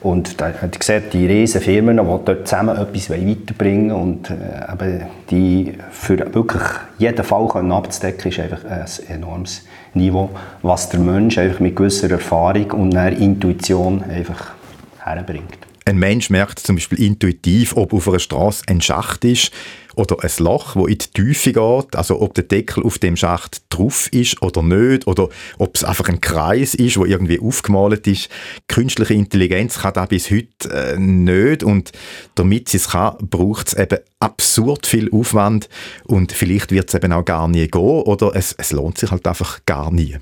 Und 0.00 0.40
da 0.40 0.52
hat 0.52 0.78
gesagt, 0.78 1.12
die 1.12 1.26
riesen 1.26 1.60
Firmen, 1.60 1.96
die 1.96 2.02
dort 2.02 2.48
zusammen 2.48 2.76
etwas 2.76 3.08
weiterbringen 3.08 3.92
und 3.92 4.30
äh, 4.30 5.06
die 5.30 5.74
für 5.90 6.18
wirklich 6.34 6.62
jeden 6.98 7.24
Fall 7.24 7.46
können 7.46 7.70
abzudecken, 7.70 8.30
ist 8.30 8.40
einfach 8.40 8.64
ein 8.64 8.84
enormes 9.08 9.64
Niveau, 9.94 10.30
was 10.62 10.88
der 10.88 10.98
Mensch 10.98 11.38
einfach 11.38 11.60
mit 11.60 11.76
gewisser 11.76 12.10
Erfahrung 12.10 12.72
und 12.72 12.96
einer 12.96 13.16
Intuition 13.16 14.02
einfach 14.02 14.52
herbringt. 14.98 15.58
Ein 15.84 15.98
Mensch 15.98 16.30
merkt 16.30 16.60
zum 16.60 16.76
Beispiel 16.76 17.00
intuitiv, 17.00 17.76
ob 17.76 17.92
auf 17.92 18.08
einer 18.08 18.18
Straße 18.18 18.64
ein 18.68 18.80
Schacht 18.80 19.24
ist 19.24 19.52
oder 19.96 20.16
ein 20.22 20.30
Loch, 20.38 20.76
wo 20.76 20.86
in 20.86 20.98
die 20.98 21.08
Tiefe 21.08 21.52
geht, 21.52 21.96
also 21.96 22.20
ob 22.20 22.34
der 22.34 22.44
Deckel 22.44 22.84
auf 22.84 22.98
dem 22.98 23.16
Schacht 23.16 23.62
drauf 23.70 24.08
ist 24.12 24.42
oder 24.42 24.62
nicht, 24.62 25.06
oder 25.06 25.28
ob 25.58 25.74
es 25.74 25.84
einfach 25.84 26.08
ein 26.08 26.20
Kreis 26.20 26.74
ist, 26.74 26.96
wo 26.96 27.04
irgendwie 27.04 27.40
aufgemalt 27.40 28.06
ist. 28.06 28.28
Künstliche 28.68 29.14
Intelligenz 29.14 29.78
kann 29.78 29.94
das 29.94 30.08
bis 30.08 30.30
heute 30.30 30.70
äh, 30.70 30.98
nicht 30.98 31.62
und 31.62 31.92
damit 32.34 32.68
sie 32.68 32.78
es 32.78 32.90
kann, 32.90 33.16
braucht 33.20 33.68
es 33.68 33.74
eben 33.74 33.98
absurd 34.20 34.86
viel 34.86 35.10
Aufwand 35.12 35.68
und 36.04 36.32
vielleicht 36.32 36.70
wird 36.70 36.88
es 36.88 36.94
eben 36.94 37.12
auch 37.12 37.24
gar 37.24 37.48
nie 37.48 37.66
gehen 37.66 37.82
oder 37.82 38.32
es, 38.34 38.54
es 38.56 38.72
lohnt 38.72 38.98
sich 38.98 39.10
halt 39.10 39.26
einfach 39.26 39.60
gar 39.66 39.90
nie. 39.90 40.16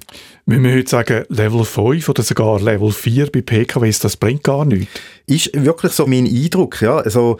Wenn 0.47 0.65
wir 0.65 0.75
heute 0.75 0.91
sagen, 0.91 1.25
Level 1.29 1.65
5 1.65 2.09
oder 2.09 2.23
sogar 2.23 2.61
Level 2.61 2.91
4 2.91 3.31
bei 3.31 3.43
PKWs, 3.43 4.01
das 4.01 4.17
bringt 4.17 4.43
gar 4.43 4.65
nichts. 4.65 4.93
Ist 5.27 5.51
wirklich 5.55 5.93
so 5.93 6.07
mein 6.07 6.27
Eindruck, 6.27 6.81
ja. 6.83 6.97
Also, 6.97 7.39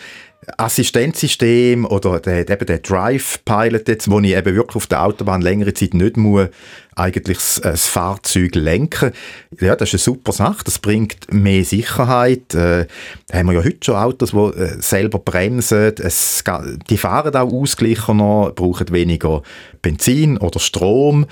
Assistenzsystem 0.57 1.85
oder 1.85 2.19
der, 2.19 2.49
eben 2.49 2.67
der 2.67 2.79
Drive 2.79 3.45
Pilot 3.45 3.89
jetzt, 3.89 4.11
wo 4.11 4.21
ich 4.21 4.35
eben 4.35 4.55
wirklich 4.55 4.77
auf 4.77 4.87
der 4.87 5.05
Autobahn 5.05 5.43
längere 5.43 5.75
Zeit 5.75 5.93
nicht 5.93 6.17
muss, 6.17 6.49
eigentlich 6.97 7.37
das, 7.39 7.61
das 7.63 7.87
Fahrzeug 7.87 8.55
lenken. 8.55 9.13
Ja, 9.61 9.77
das 9.77 9.91
ist 9.91 9.95
eine 9.95 10.17
super 10.17 10.33
Sache. 10.33 10.65
Das 10.65 10.79
bringt 10.79 11.33
mehr 11.33 11.65
Sicherheit. 11.65 12.55
Äh, 12.55 12.87
haben 13.33 13.47
wir 13.47 13.55
ja 13.55 13.65
heute 13.65 13.79
schon 13.83 13.97
Autos, 13.97 14.31
die 14.31 14.61
äh, 14.61 14.81
selber 14.81 15.19
bremsen. 15.19 15.95
Es, 15.99 16.43
die 16.89 16.97
fahren 16.97 17.35
auch 17.35 17.53
ausgeglichener, 17.53 18.53
brauchen 18.55 18.91
weniger 18.93 19.43
Benzin 19.83 20.39
oder 20.39 20.59
Strom. 20.59 21.27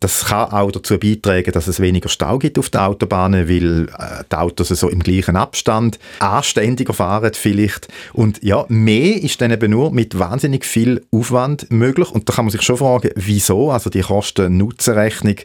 Das 0.00 0.26
kann 0.26 0.52
auch 0.52 0.70
dazu 0.70 0.98
beitragen, 0.98 1.52
dass 1.52 1.66
es 1.66 1.80
weniger 1.80 2.10
Stau 2.10 2.38
gibt 2.38 2.58
auf 2.58 2.68
den 2.68 2.82
Autobahnen, 2.82 3.48
weil 3.48 3.88
äh, 3.88 4.24
die 4.30 4.36
Autos 4.36 4.68
so 4.68 4.88
im 4.90 5.02
gleichen 5.02 5.36
Abstand 5.36 5.98
anständiger 6.18 6.92
fahren 6.92 7.32
vielleicht. 7.34 7.88
Und 8.12 8.42
ja, 8.42 8.66
mehr 8.68 9.22
ist 9.22 9.40
dann 9.40 9.50
eben 9.50 9.70
nur 9.70 9.92
mit 9.92 10.18
wahnsinnig 10.18 10.66
viel 10.66 11.06
Aufwand 11.10 11.70
möglich. 11.70 12.10
Und 12.10 12.28
da 12.28 12.34
kann 12.34 12.44
man 12.44 12.52
sich 12.52 12.62
schon 12.62 12.76
fragen, 12.76 13.10
wieso? 13.14 13.70
Also 13.70 13.88
die 13.88 14.02
Kosten-Nutzen-Rechnung, 14.02 15.36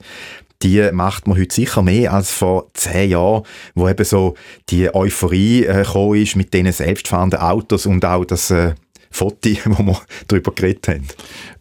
die 0.62 0.90
macht 0.92 1.28
man 1.28 1.38
heute 1.38 1.56
sicher 1.56 1.82
mehr 1.82 2.14
als 2.14 2.32
vor 2.32 2.68
zehn 2.74 3.12
Jahren, 3.12 3.44
wo 3.76 3.88
eben 3.88 4.04
so 4.04 4.36
die 4.70 4.94
Euphorie 4.94 5.64
äh, 5.64 6.22
ist 6.22 6.36
mit 6.36 6.54
diesen 6.54 6.74
selbstfahrenden 6.74 7.40
Autos 7.40 7.86
und 7.86 8.04
auch 8.04 8.26
das 8.26 8.52
äh, 8.52 8.74
Foto, 9.12 9.50
wo 9.66 9.84
wir 9.84 10.02
darüber 10.28 10.52
geredet 10.52 10.88
haben. 10.88 11.08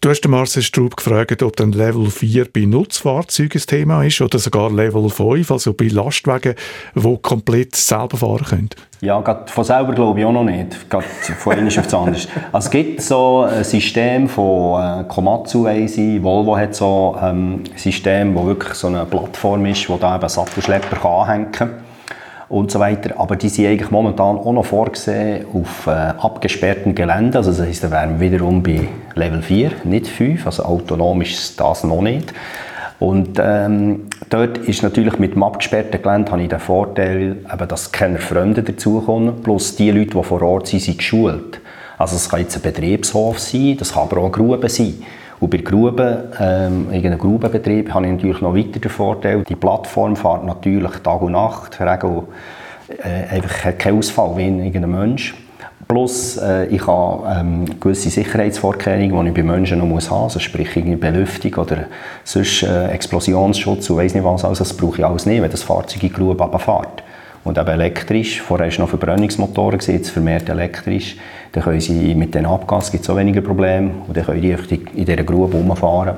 Du 0.00 0.10
hast 0.10 0.20
den 0.20 0.30
Marcel 0.30 0.62
Straub 0.62 0.96
gefragt, 0.96 1.42
ob 1.42 1.56
dann 1.56 1.72
Level 1.72 2.10
4 2.10 2.46
bei 2.52 2.66
Nutzfahrzeugen 2.66 3.60
ein 3.60 3.66
Thema 3.66 4.04
ist 4.04 4.20
oder 4.20 4.38
sogar 4.38 4.70
Level 4.70 5.08
5, 5.08 5.50
also 5.50 5.72
bei 5.72 5.86
Lastwagen, 5.86 6.54
die 6.94 7.18
komplett 7.22 7.74
selber 7.74 8.16
fahren 8.16 8.44
können. 8.44 8.70
Ja, 9.00 9.20
gerade 9.20 9.50
von 9.50 9.64
selber 9.64 9.92
glaube 9.94 10.20
ich 10.20 10.26
auch 10.26 10.32
noch 10.32 10.44
nicht. 10.44 10.90
Gerade 10.90 11.04
von 11.04 11.52
einem 11.52 11.68
auf 11.68 11.74
das 11.74 11.94
andere. 11.94 12.16
Also 12.52 12.66
es 12.66 12.70
gibt 12.70 13.02
so 13.02 13.42
ein 13.42 13.64
System 13.64 14.28
von 14.28 14.82
äh, 14.82 15.04
Komatsu, 15.04 15.64
weiss 15.64 15.96
ich. 15.98 16.22
Volvo 16.22 16.56
hat 16.56 16.74
so 16.74 17.16
ähm, 17.20 17.64
ein 17.70 17.78
System, 17.78 18.34
das 18.34 18.44
wirklich 18.44 18.74
so 18.74 18.88
eine 18.88 19.04
Plattform 19.04 19.66
ist, 19.66 19.88
wo 19.88 19.96
da 19.96 20.16
eben 20.16 20.28
Sattelschlepper 20.28 21.04
anhängen 21.04 21.52
kann 21.52 21.87
und 22.48 22.70
so 22.70 22.80
weiter. 22.80 23.18
Aber 23.18 23.36
die 23.36 23.48
sind 23.48 23.66
eigentlich 23.66 23.90
momentan 23.90 24.38
auch 24.38 24.52
noch 24.52 24.64
vorgesehen 24.64 25.46
auf 25.52 25.86
äh, 25.86 25.90
abgesperrtem 25.90 26.94
Gelände. 26.94 27.38
Also 27.38 27.50
das 27.50 27.60
heisst, 27.60 27.84
da 27.84 27.90
wären 27.90 28.20
wir 28.20 28.32
wiederum 28.32 28.62
bei 28.62 28.88
Level 29.14 29.42
4, 29.42 29.72
nicht 29.84 30.06
5. 30.06 30.46
Also 30.46 30.64
autonom 30.64 31.20
ist 31.22 31.58
das 31.60 31.84
noch 31.84 32.00
nicht. 32.00 32.32
Und 32.98 33.38
ähm, 33.40 34.08
dort 34.28 34.58
ist 34.58 34.82
natürlich 34.82 35.18
mit 35.18 35.34
dem 35.34 35.42
abgesperrten 35.44 36.02
Gelände 36.02 36.32
habe 36.32 36.42
ich 36.42 36.48
den 36.48 36.58
Vorteil, 36.58 37.36
eben, 37.52 37.68
dass 37.68 37.92
keine 37.92 38.18
Freunde 38.18 38.64
dazukommen, 38.64 39.40
plus 39.42 39.76
die 39.76 39.92
Leute, 39.92 40.16
die 40.16 40.22
vor 40.24 40.42
Ort 40.42 40.66
sind, 40.66 40.82
sind 40.82 40.98
geschult. 40.98 41.60
Also 41.96 42.16
es 42.16 42.28
kann 42.28 42.40
jetzt 42.40 42.56
ein 42.56 42.62
Betriebshof 42.62 43.38
sein, 43.38 43.76
das 43.78 43.92
kann 43.92 44.04
aber 44.04 44.18
auch 44.18 44.24
eine 44.24 44.32
Grube 44.32 44.68
sein. 44.68 44.94
Und 45.40 45.50
bei 45.50 45.58
Gruben, 45.58 46.18
ähm, 46.40 46.88
in 46.90 47.06
einem 47.06 47.18
Grubenbetrieb, 47.18 47.94
habe 47.94 48.06
ich 48.06 48.12
natürlich 48.12 48.40
noch 48.40 48.54
weiter 48.54 48.80
den 48.80 48.90
Vorteil, 48.90 49.44
die 49.44 49.54
Plattform 49.54 50.16
fährt 50.16 50.44
natürlich 50.44 50.90
Tag 51.02 51.22
und 51.22 51.32
Nacht, 51.32 51.80
Regel, 51.80 52.24
äh, 52.88 53.36
einfach 53.36 53.78
keinen 53.78 53.98
Ausfall 53.98 54.36
wie 54.36 54.44
ein 54.44 54.90
Mensch. 54.90 55.34
Plus, 55.86 56.36
äh, 56.36 56.66
ich 56.66 56.86
habe 56.86 57.40
ähm, 57.40 57.80
gewisse 57.80 58.10
Sicherheitsvorkehrungen, 58.10 59.24
die 59.24 59.28
ich 59.30 59.34
bei 59.34 59.42
Menschen 59.42 59.78
noch 59.78 59.86
muss 59.86 60.10
haben 60.10 60.24
muss, 60.24 60.34
also 60.34 60.40
sprich 60.40 60.76
irgendwie 60.76 60.96
Belüftung 60.96 61.54
oder 61.54 61.84
sonst 62.24 62.62
äh, 62.64 62.88
Explosionsschutz 62.88 63.88
und 63.88 63.96
weiss 63.96 64.14
nicht 64.14 64.24
was, 64.24 64.44
also 64.44 64.64
das 64.64 64.74
brauche 64.74 64.98
ich 64.98 65.04
alles 65.04 65.24
nicht, 65.24 65.40
wenn 65.40 65.50
das 65.50 65.62
Fahrzeug 65.62 66.02
in 66.02 66.08
die 66.08 66.14
Grube 66.14 66.42
runterfährt. 66.42 67.02
und 67.44 67.56
eben 67.56 67.68
elektrisch. 67.68 68.40
Vorher 68.40 68.66
war 68.66 68.72
es 68.72 68.78
noch 68.78 68.88
Verbrennungsmotoren, 68.88 69.80
jetzt 69.80 70.10
vermehrt 70.10 70.48
elektrisch. 70.48 71.16
Dann 71.52 71.62
können 71.62 71.80
sie 71.80 72.14
mit 72.14 72.34
den 72.34 72.46
Abgas 72.46 72.90
gibt 72.90 73.04
es 73.04 73.10
auch 73.10 73.16
weniger 73.16 73.40
Probleme 73.40 73.90
und 74.06 74.16
dann 74.16 74.24
können 74.24 74.42
die 74.42 74.50
in 74.50 75.04
dieser 75.04 75.24
Grube 75.24 75.56
rumfahren. 75.56 76.16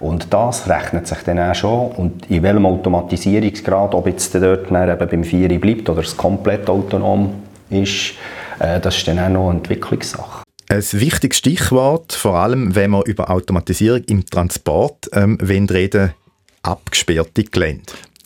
Und 0.00 0.32
das 0.32 0.68
rechnet 0.68 1.08
sich 1.08 1.18
dann 1.24 1.40
auch 1.40 1.54
schon. 1.54 1.90
Und 1.92 2.30
in 2.30 2.42
welchem 2.42 2.66
Automatisierungsgrad, 2.66 3.94
ob 3.94 4.06
jetzt 4.06 4.34
dort 4.34 4.70
eben 4.70 5.08
beim 5.10 5.24
4 5.24 5.60
bleibt 5.60 5.88
oder 5.88 6.02
es 6.02 6.16
komplett 6.16 6.70
autonom 6.70 7.34
ist, 7.70 8.12
äh, 8.60 8.78
das 8.80 8.96
ist 8.96 9.08
dann 9.08 9.18
auch 9.18 9.28
noch 9.28 9.48
eine 9.48 9.58
Entwicklungssache. 9.58 10.42
Ein 10.68 10.84
wichtiges 10.92 11.38
Stichwort, 11.38 12.12
vor 12.12 12.34
allem 12.34 12.74
wenn 12.74 12.90
wir 12.90 13.04
über 13.06 13.30
Automatisierung 13.30 14.04
im 14.04 14.26
Transport 14.26 15.08
ähm, 15.12 15.38
reden, 15.40 16.12
abgesperrte 16.62 17.44
Gelände 17.44 17.84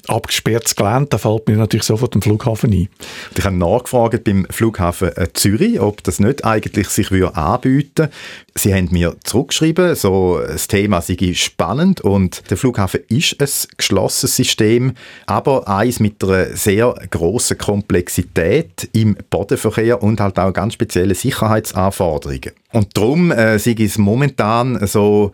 abgesperrtes 0.09 0.76
Gelände, 0.76 1.09
da 1.11 1.18
fällt 1.18 1.48
mir 1.48 1.57
natürlich 1.57 1.84
sofort 1.84 2.14
am 2.14 2.22
Flughafen 2.22 2.72
ein. 2.72 2.88
Ich 3.36 3.44
habe 3.44 3.57
nachgefragt 3.57 4.24
beim 4.24 4.46
Flughafen 4.50 5.16
äh, 5.16 5.28
Zürich, 5.32 5.80
ob 5.80 6.03
das 6.03 6.20
nicht 6.20 6.44
eigentlich 6.44 6.88
sich 6.88 7.11
würde 7.11 7.34
anbieten 7.36 8.09
Sie 8.55 8.74
haben 8.74 8.88
mir 8.90 9.16
zurückgeschrieben, 9.24 9.94
so 9.94 10.38
das 10.46 10.68
Thema 10.68 11.00
sei 11.00 11.16
spannend 11.34 12.03
und 12.03 12.50
der 12.50 12.59
Flughafen 12.59 13.00
ist 13.09 13.40
ein 13.40 13.48
geschlossenes 13.78 14.36
System, 14.36 14.92
aber 15.26 15.68
eins 15.68 16.00
mit 16.00 16.22
einer 16.22 16.55
sehr 16.55 16.94
grossen 17.11 17.57
Komplexität 17.57 18.90
im 18.92 19.16
Bodenverkehr 19.30 20.03
und 20.03 20.20
halt 20.20 20.38
auch 20.38 20.53
ganz 20.53 20.74
spezielle 20.74 21.14
Sicherheitsanforderungen. 21.14 22.53
Und 22.72 22.94
darum 22.96 23.30
äh, 23.30 23.59
sei 23.59 23.74
es 23.78 23.96
momentan 23.96 24.86
so 24.86 25.32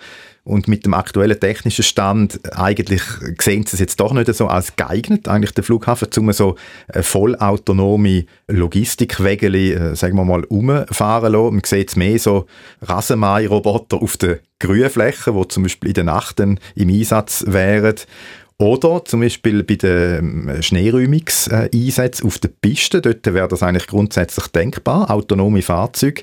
und 0.48 0.66
mit 0.66 0.86
dem 0.86 0.94
aktuellen 0.94 1.38
technischen 1.38 1.84
Stand 1.84 2.40
eigentlich 2.56 3.02
sehen 3.38 3.66
sie 3.66 3.76
es 3.76 3.80
jetzt 3.80 4.00
doch 4.00 4.14
nicht 4.14 4.32
so 4.34 4.46
als 4.48 4.76
geeignet, 4.76 5.28
eigentlich 5.28 5.52
den 5.52 5.62
Flughafen, 5.62 6.08
um 6.16 6.32
so 6.32 6.56
eine 6.88 7.02
vollautonome 7.02 8.24
Logistikwege, 8.48 9.48
äh, 9.48 9.94
sagen 9.94 10.16
wir 10.16 10.24
mal, 10.24 10.44
umfahren 10.44 11.32
lassen. 11.32 11.54
Man 11.54 11.64
sieht 11.64 11.96
mehr 11.96 12.18
so 12.18 12.46
Rasenmäher-Roboter 12.80 14.00
auf 14.00 14.16
den 14.16 14.38
Grünflächen, 14.58 15.38
die 15.38 15.48
zum 15.48 15.64
Beispiel 15.64 15.88
in 15.88 15.94
der 15.94 16.04
Nacht 16.04 16.40
im 16.40 16.58
Einsatz 16.78 17.44
wären. 17.46 17.96
Oder 18.56 19.04
zum 19.04 19.20
Beispiel 19.20 19.62
bei 19.62 19.76
den 19.76 20.48
ähm, 20.48 20.62
Schneeräumungseinsätzen 20.62 22.26
auf 22.26 22.38
der 22.38 22.48
Piste, 22.48 23.00
dort 23.00 23.24
wäre 23.32 23.46
das 23.46 23.62
eigentlich 23.62 23.86
grundsätzlich 23.86 24.48
denkbar, 24.48 25.10
autonome 25.10 25.62
Fahrzeuge 25.62 26.22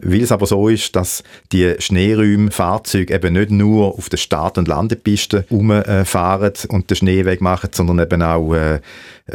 weil 0.00 0.22
es 0.22 0.32
aber 0.32 0.46
so 0.46 0.68
ist, 0.68 0.94
dass 0.94 1.22
die 1.52 1.74
Schneeräumfahrzeuge 1.78 3.14
eben 3.14 3.34
nicht 3.34 3.50
nur 3.50 3.98
auf 3.98 4.08
der 4.08 4.16
Start- 4.16 4.58
und 4.58 4.68
Landepiste 4.68 5.44
rumfahren 5.50 6.52
und 6.68 6.90
den 6.90 6.96
Schneeweg 6.96 7.40
machen, 7.40 7.70
sondern 7.72 7.98
eben 7.98 8.22
auch 8.22 8.54
äh, 8.54 8.80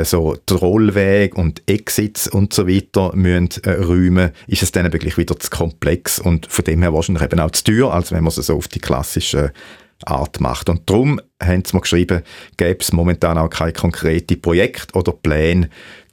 so 0.04 0.36
Trollweg 0.46 1.38
und 1.38 1.62
Exits 1.68 2.28
und 2.28 2.54
so 2.54 2.68
weiter 2.68 3.16
müssen 3.16 3.50
äh, 3.64 3.72
räumen, 3.72 4.32
ist 4.48 4.64
es 4.64 4.72
dann 4.72 4.92
wirklich 4.92 5.18
wieder 5.18 5.38
zu 5.38 5.50
komplex 5.50 6.20
und 6.20 6.48
von 6.48 6.66
dem 6.66 6.82
her 6.82 6.94
wahrscheinlich 6.94 7.24
eben 7.24 7.40
auch 7.40 7.52
zu 7.52 7.66
teuer, 7.66 7.94
als 7.94 8.12
wenn 8.12 8.24
man 8.24 8.30
es 8.30 8.36
so 8.36 8.56
auf 8.56 8.68
die 8.68 8.80
klassische 8.80 9.52
Art 10.06 10.40
macht. 10.40 10.70
Und 10.70 10.90
darum 10.90 11.20
haben 11.42 11.64
sie 11.66 11.76
mir 11.76 11.82
geschrieben, 11.82 12.24
gäbe 12.58 12.80
es 12.80 12.92
momentan 12.92 13.38
auch 13.38 13.50
keine 13.50 13.74
konkreten 13.74 14.42
Projekte 14.42 14.98
oder 14.98 15.12
Pläne, 15.12 15.70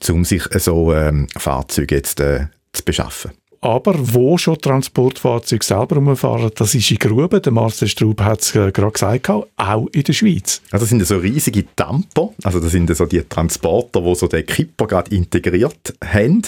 um 0.08 0.24
sich 0.24 0.42
so 0.56 0.92
ähm, 0.92 1.26
Fahrzeuge 1.36 1.96
jetzt 1.96 2.20
äh, 2.20 2.46
zu 2.72 2.84
beschaffen. 2.84 3.32
Aber 3.62 3.94
wo 3.98 4.38
schon 4.38 4.58
Transportfahrzeuge 4.58 5.64
selber 5.64 5.96
rumfahren, 5.96 6.50
das 6.54 6.74
ist 6.74 6.90
in 6.90 6.96
Gruben. 6.96 7.42
Der 7.42 7.52
Marcel 7.52 7.88
Straub 7.88 8.22
hat 8.22 8.40
es 8.40 8.54
äh, 8.54 8.72
gerade 8.72 8.92
gesagt, 8.92 9.28
auch 9.28 9.86
in 9.92 10.02
der 10.02 10.12
Schweiz. 10.14 10.62
Also 10.70 10.84
das 10.84 10.88
sind 10.88 11.06
so 11.06 11.18
riesige 11.18 11.64
Damper, 11.76 12.30
also 12.42 12.58
das 12.58 12.72
sind 12.72 12.94
so 12.96 13.04
die 13.04 13.22
Transporter, 13.22 14.02
wo 14.02 14.14
so 14.14 14.28
den 14.28 14.46
Kipper 14.46 14.86
gerade 14.86 15.14
integriert 15.14 15.94
haben. 16.02 16.42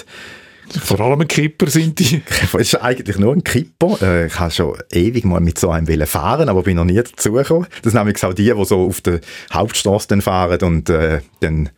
Vor 0.81 1.01
allem 1.01 1.21
ein 1.21 1.29
Kipper 1.29 1.69
sind 1.69 1.99
die. 1.99 2.23
Es 2.41 2.55
ist 2.55 2.77
eigentlich 2.77 3.19
nur 3.19 3.35
ein 3.35 3.45
Kipper. 3.45 4.01
Äh, 4.01 4.27
ich 4.29 4.39
habe 4.39 4.51
schon 4.51 4.79
ewig 4.91 5.25
mal 5.25 5.41
mit 5.41 5.59
so 5.59 5.69
einem 5.71 6.07
fahren, 6.07 6.49
aber 6.49 6.63
bin 6.63 6.77
noch 6.77 6.85
nie 6.85 6.95
dazugekommen. 6.95 7.67
Das 7.83 7.93
sind 7.93 8.03
nämlich 8.03 8.25
auch 8.25 8.33
die, 8.33 8.55
die 8.55 8.65
so 8.65 8.87
auf 8.87 9.03
der 9.03 9.21
Hauptstraße 9.53 10.21
fahren 10.23 10.61
und 10.63 10.89
äh, 10.89 11.21
dann 11.41 11.69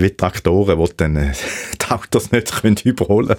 wie 0.00 0.10
Traktoren, 0.10 0.78
die 0.78 0.96
dann 0.96 1.16
äh, 1.16 1.32
die 1.82 1.90
Autos 1.90 2.32
nicht 2.32 2.52
können 2.60 2.76
überholen 2.84 3.36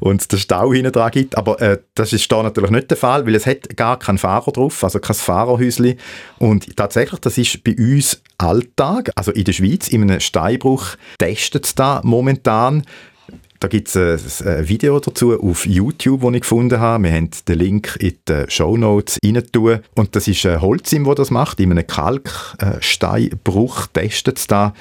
und 0.00 0.30
den 0.30 0.38
Stau 0.38 0.72
hinten 0.72 0.92
dran 0.92 1.10
gibt. 1.10 1.36
Aber 1.36 1.60
äh, 1.60 1.78
das 1.94 2.12
ist 2.12 2.30
da 2.30 2.42
natürlich 2.42 2.70
nicht 2.70 2.90
der 2.90 2.96
Fall, 2.96 3.26
weil 3.26 3.34
es 3.34 3.46
hat 3.46 3.76
gar 3.76 3.98
keinen 3.98 4.18
Fahrer 4.18 4.52
drauf, 4.52 4.82
also 4.84 4.98
kein 4.98 5.16
Fahrerhäuschen. 5.16 5.94
Und 6.38 6.76
tatsächlich, 6.76 7.20
das 7.20 7.38
ist 7.38 7.64
bei 7.64 7.74
uns 7.76 8.22
Alltag, 8.38 9.10
also 9.14 9.32
in 9.32 9.44
der 9.44 9.52
Schweiz, 9.52 9.88
in 9.88 10.02
einem 10.02 10.20
Steinbruch 10.20 10.96
testet 11.18 11.66
es 11.66 11.74
da 11.74 12.00
momentan. 12.04 12.82
Da 13.60 13.68
gibt 13.68 13.94
es 13.94 14.42
ein 14.42 14.68
Video 14.68 14.98
dazu 15.00 15.40
auf 15.40 15.64
YouTube, 15.64 16.22
das 16.22 16.34
ich 16.34 16.40
gefunden 16.40 16.80
habe. 16.80 17.04
Wir 17.04 17.12
haben 17.12 17.30
den 17.48 17.58
Link 17.58 17.96
in 17.98 18.18
die 18.28 18.44
Show 18.48 18.76
Notes 18.76 19.18
rein 19.24 19.42
Und 19.94 20.16
das 20.16 20.28
ist 20.28 20.44
Holzim, 20.44 21.04
das 21.04 21.14
das 21.14 21.30
macht. 21.30 21.60
In 21.60 21.70
einem 21.70 21.86
Kalksteinbruch 21.86 23.86
testet 23.88 24.38
es 24.38 24.46
da. 24.46 24.74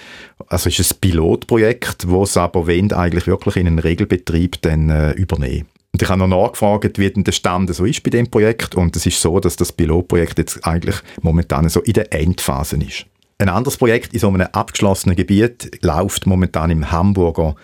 Also 0.48 0.70
ist 0.70 0.80
ein 0.80 0.98
Pilotprojekt, 1.00 2.08
das 2.10 2.30
es 2.30 2.38
aber 2.38 2.68
wollen, 2.68 2.92
eigentlich 2.92 3.28
wirklich 3.28 3.56
in 3.56 3.68
einen 3.68 3.80
Regelbetrieb 3.80 4.62
dann, 4.62 4.90
äh, 4.90 5.12
übernehmen. 5.12 5.68
Und 5.94 6.02
ich 6.02 6.10
habe 6.10 6.28
noch 6.28 6.28
nachgefragt, 6.28 6.98
wie 6.98 7.10
denn 7.10 7.24
der 7.24 7.34
Stand 7.34 7.74
so 7.74 7.86
ist 7.86 8.02
bei 8.02 8.10
dem 8.10 8.30
Projekt. 8.30 8.76
Und 8.76 8.96
es 8.96 9.06
ist 9.06 9.22
so, 9.22 9.40
dass 9.40 9.56
das 9.56 9.72
Pilotprojekt 9.72 10.40
jetzt 10.40 10.66
eigentlich 10.66 10.96
momentan 11.22 11.70
so 11.70 11.82
in 11.82 11.94
der 11.94 12.12
Endphase 12.12 12.78
ist. 12.78 13.06
Ein 13.38 13.50
anderes 13.50 13.78
Projekt 13.78 14.14
in 14.14 14.20
so 14.20 14.30
einem 14.30 14.48
abgeschlossenen 14.52 15.16
Gebiet 15.16 15.84
läuft 15.84 16.26
momentan 16.26 16.72
im 16.72 16.92
Hamburger 16.92 17.56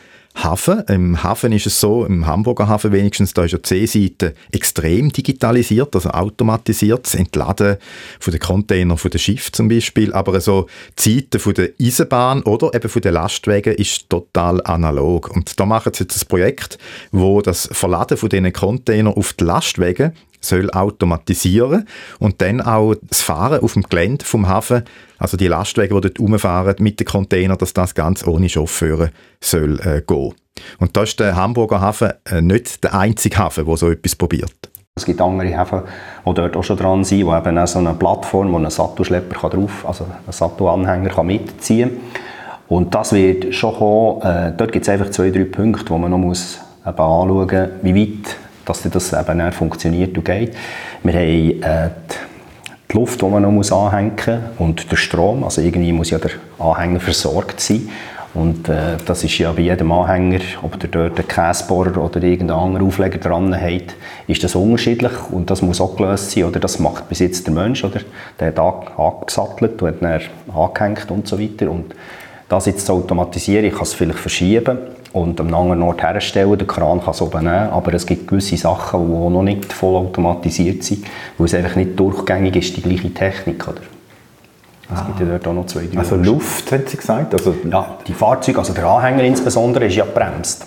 Hafen. 0.43 0.83
Im 0.87 1.23
Hafen 1.23 1.51
ist 1.51 1.67
es 1.67 1.79
so, 1.79 2.05
im 2.05 2.25
Hamburger 2.25 2.67
Hafen 2.67 2.91
wenigstens, 2.91 3.33
da 3.33 3.43
ist 3.43 3.51
ja 3.51 3.57
die 3.57 3.87
Seeseite 3.87 4.33
extrem 4.51 5.11
digitalisiert, 5.11 5.95
also 5.95 6.09
automatisiert, 6.09 7.05
das 7.05 7.15
Entladen 7.15 7.77
von 8.19 8.31
den 8.31 8.39
Containern 8.39 8.97
von 8.97 9.11
den 9.11 9.19
Schiff 9.19 9.51
zum 9.51 9.67
Beispiel, 9.67 10.13
aber 10.13 10.39
so 10.41 10.67
die 10.97 11.15
Seite 11.15 11.39
von 11.39 11.53
der 11.53 11.69
Eisenbahn 11.81 12.43
oder 12.43 12.73
eben 12.73 12.89
von 12.89 13.01
den 13.01 13.13
Lastwagen 13.13 13.73
ist 13.75 14.09
total 14.09 14.61
analog. 14.63 15.29
Und 15.35 15.59
da 15.59 15.65
machen 15.65 15.93
sie 15.93 16.03
jetzt 16.03 16.23
ein 16.23 16.27
Projekt, 16.27 16.77
wo 17.11 17.41
das 17.41 17.69
Verladen 17.71 18.17
von 18.17 18.29
diesen 18.29 18.53
Containern 18.53 19.13
auf 19.13 19.33
die 19.33 19.43
Lastwagen 19.43 20.13
soll 20.41 20.69
automatisieren 20.71 21.87
und 22.19 22.41
dann 22.41 22.61
auch 22.61 22.95
das 23.01 23.21
Fahren 23.21 23.61
auf 23.61 23.73
dem 23.73 23.83
Gelände 23.83 24.25
vom 24.25 24.47
Hafen, 24.47 24.83
also 25.17 25.37
die 25.37 25.47
Lastwagen, 25.47 25.95
die 25.95 26.01
dort 26.01 26.19
rumfahren 26.19 26.75
mit 26.79 26.99
den 26.99 27.07
Containern, 27.07 27.57
dass 27.57 27.73
das 27.73 27.95
ganz 27.95 28.25
ohne 28.25 28.49
Chauffeure 28.49 29.11
soll 29.41 29.79
äh, 29.81 30.01
gehen. 30.01 30.33
Und 30.77 30.95
da 30.97 31.03
ist 31.03 31.19
der 31.19 31.35
Hamburger 31.35 31.81
Hafen 31.81 32.13
äh, 32.25 32.41
nicht 32.41 32.83
der 32.83 32.93
einzige 32.93 33.37
Hafen, 33.37 33.65
der 33.65 33.77
so 33.77 33.89
etwas 33.91 34.15
probiert. 34.15 34.69
Es 34.95 35.05
gibt 35.05 35.21
andere 35.21 35.47
Häfen, 35.47 35.81
die 36.25 36.33
dort 36.33 36.57
auch 36.57 36.63
schon 36.63 36.75
dran 36.75 37.05
sind, 37.05 37.25
wo 37.25 37.35
eben 37.35 37.57
auch 37.57 37.67
so 37.67 37.79
eine 37.79 37.93
Plattform, 37.93 38.51
wo 38.51 38.57
ein 38.57 38.69
Sattelschlepper 38.69 39.49
drauf, 39.49 39.85
also 39.87 40.03
ein 40.03 40.31
Sattelanhänger 40.33 41.23
mitziehen 41.23 41.89
kann. 41.89 42.21
Und 42.67 42.93
das 42.93 43.13
wird 43.13 43.53
schon 43.55 43.75
kommen. 43.75 44.21
Äh, 44.21 44.53
dort 44.55 44.71
gibt 44.71 44.85
es 44.85 44.89
einfach 44.89 45.09
zwei, 45.09 45.31
drei 45.31 45.45
Punkte, 45.45 45.89
wo 45.89 45.97
man 45.97 46.11
noch 46.11 46.17
muss 46.17 46.59
eben 46.85 46.99
anschauen 46.99 47.47
muss, 47.47 47.69
wie 47.81 47.95
weit 47.95 48.35
dass 48.69 48.83
das 48.83 49.13
eben 49.13 49.51
funktioniert 49.51 50.17
und 50.17 50.23
geht. 50.23 50.55
Wir 51.03 51.13
haben 51.13 51.63
äh, 51.63 51.89
die 52.91 52.95
Luft, 52.97 53.21
die 53.21 53.25
man 53.25 53.43
noch 53.43 53.51
muss 53.51 53.71
anhängen 53.71 54.13
muss 54.17 54.59
und 54.59 54.91
der 54.91 54.97
Strom, 54.97 55.43
also 55.43 55.61
irgendwie 55.61 55.91
muss 55.91 56.09
ja 56.09 56.19
der 56.19 56.31
Anhänger 56.59 56.99
versorgt 56.99 57.59
sein. 57.59 57.89
Und 58.35 58.69
äh, 58.69 58.97
das 59.05 59.23
ist 59.23 59.37
ja 59.39 59.51
bei 59.51 59.63
jedem 59.63 59.91
Anhänger, 59.91 60.39
ob 60.61 60.79
der 60.79 60.89
dort 60.89 61.17
einen 61.17 61.27
Käsebohrer 61.27 61.97
oder 61.97 62.21
irgendeinen 62.21 62.59
anderen 62.59 62.87
Aufleger 62.87 63.17
dran 63.17 63.59
hat, 63.59 63.95
ist 64.27 64.43
das 64.43 64.53
unterschiedlich 64.53 65.11
und 65.31 65.49
das 65.49 65.63
muss 65.63 65.81
auch 65.81 65.95
gelöst 65.95 66.31
sein. 66.31 66.43
Oder 66.43 66.59
das 66.59 66.77
macht 66.77 67.09
bis 67.09 67.19
jetzt 67.19 67.47
der 67.47 67.53
Mensch, 67.55 67.83
oder? 67.83 68.01
Der 68.39 68.47
hat 68.49 68.59
angesattelt 68.59 69.81
und 69.81 69.87
hat 69.87 70.01
dann 70.01 70.21
angehängt 70.55 71.09
und 71.09 71.27
so 71.27 71.39
weiter. 71.39 71.71
Und 71.71 71.95
das 72.47 72.67
jetzt 72.67 72.85
zu 72.85 72.93
automatisieren, 72.93 73.65
ich 73.65 73.73
kann 73.73 73.83
es 73.83 73.93
vielleicht 73.93 74.19
verschieben 74.19 74.77
und 75.13 75.39
am 75.39 75.53
anderen 75.53 75.81
Ort 75.83 76.01
herstellen. 76.01 76.57
Der 76.57 76.67
Kran 76.67 77.01
kann 77.01 77.11
es 77.11 77.21
oben 77.21 77.43
nehmen, 77.43 77.69
aber 77.69 77.93
es 77.93 78.05
gibt 78.05 78.27
gewisse 78.27 78.57
Sachen, 78.57 79.05
die 79.05 79.33
noch 79.33 79.43
nicht 79.43 79.71
voll 79.71 79.95
automatisiert 79.95 80.83
sind, 80.83 81.05
weil 81.37 81.45
es 81.45 81.53
einfach 81.53 81.75
nicht 81.75 81.99
durchgängig 81.99 82.55
ist, 82.55 82.77
die 82.77 82.81
gleiche 82.81 83.13
Technik. 83.13 83.67
Oder? 83.67 83.81
Es 84.91 85.05
gibt 85.05 85.19
ja 85.19 85.25
dort 85.25 85.47
auch 85.47 85.53
noch 85.53 85.65
zwei, 85.67 85.85
drei 85.91 85.99
Also 85.99 86.15
Luft, 86.15 86.71
haben 86.71 86.83
Sie 86.85 86.97
gesagt? 86.97 87.33
Also 87.33 87.55
ja, 87.69 87.97
die 88.07 88.13
Fahrzeuge, 88.13 88.59
also 88.59 88.73
der 88.73 88.85
Anhänger 88.85 89.23
insbesondere, 89.23 89.85
ist 89.85 89.95
ja 89.95 90.05
bremst. 90.05 90.65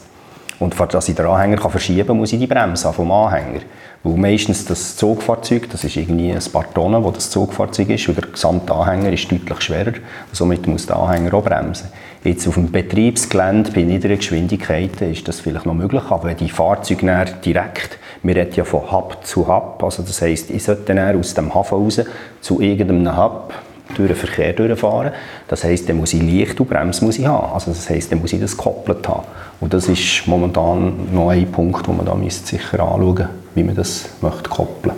Und 0.63 0.79
dass 0.95 1.09
ich 1.09 1.17
den 1.17 1.27
Anhänger 1.27 1.57
kann 1.57 1.73
verschieben 1.73 2.07
kann, 2.07 2.17
muss 2.19 2.33
ich 2.33 2.39
die 2.39 2.47
Bremse 2.47 2.93
vom 2.93 3.11
Anhänger. 3.11 3.61
Weil 4.05 4.17
meistens 4.17 4.65
das 4.65 4.97
Zugfahrzeug, 4.97 5.69
das 5.71 5.83
ist 5.83 5.97
irgendwie 5.97 6.31
ein 6.31 6.53
paar 6.53 6.73
Tonnen, 6.73 7.03
wo 7.03 7.11
das 7.11 7.31
Zugfahrzeug 7.31 7.91
ist, 7.91 8.09
und 8.09 8.17
der 8.17 8.29
gesamte 8.29 8.73
Anhänger 8.73 9.13
ist 9.13 9.31
deutlich 9.31 9.61
schwerer. 9.61 9.95
Somit 10.31 10.67
muss 10.69 10.87
der 10.87 10.97
Anhänger 10.97 11.35
auch 11.35 11.43
bremsen. 11.43 11.89
Jetzt 12.23 12.47
auf 12.47 12.55
dem 12.55 12.71
Betriebsgelände 12.71 13.73
bei 13.73 13.83
niedrigen 13.83 14.19
Geschwindigkeiten 14.19 15.11
ist 15.11 15.27
das 15.27 15.41
vielleicht 15.41 15.67
noch 15.67 15.75
möglich, 15.75 16.05
aber 16.09 16.29
wenn 16.29 16.37
die 16.37 16.49
Fahrzeuge 16.49 17.25
direkt, 17.45 17.99
wir 18.23 18.37
reden 18.37 18.55
ja 18.55 18.65
von 18.65 18.93
Hub 18.93 19.19
zu 19.25 19.49
Hub, 19.49 19.83
also 19.83 20.05
das 20.05 20.23
heisst, 20.23 20.51
ich 20.51 20.63
sollte 20.63 20.95
dann 20.95 21.19
aus 21.19 21.35
dem 21.35 21.53
Hafen 21.53 21.75
raus 21.75 22.01
zu 22.41 22.61
irgendeinem 22.61 23.17
Hub 23.17 23.53
durch 23.97 24.09
den 24.09 24.17
Verkehr 24.17 24.53
durchfahren. 24.53 25.13
Das 25.49 25.65
heisst, 25.65 25.89
dann 25.89 25.97
muss 25.97 26.13
ich 26.13 26.23
Licht 26.23 26.61
und 26.61 26.69
Bremse 26.69 27.05
muss 27.05 27.19
ich 27.19 27.27
haben. 27.27 27.53
Also 27.53 27.71
das 27.71 27.89
heisst, 27.89 28.13
dann 28.13 28.21
muss 28.21 28.33
ich 28.33 28.41
das 28.41 28.57
gekoppelt 28.57 29.07
haben. 29.09 29.27
Und 29.61 29.73
das 29.75 29.89
ist 29.89 30.27
momentan 30.27 31.13
noch 31.13 31.31
ein 31.31 31.51
Punkt, 31.51 31.87
wo 31.87 31.93
man 31.93 32.07
da 32.07 32.17
sicher 32.29 32.81
anschauen 32.81 33.15
müsste, 33.15 33.29
wie 33.55 33.63
man 33.63 33.75
das 33.77 34.09
möchte 34.21 34.51
koppeln 34.51 34.95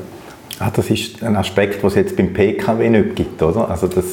ah, 0.59 0.71
Das 0.75 0.91
ist 0.91 1.23
ein 1.23 1.37
Aspekt, 1.37 1.83
den 1.83 1.89
es 1.89 1.95
jetzt 1.95 2.17
beim 2.17 2.33
PKW 2.33 2.89
nicht 2.89 3.17
gibt, 3.17 3.43
oder? 3.43 3.69
Also 3.69 3.89
das, 3.89 4.05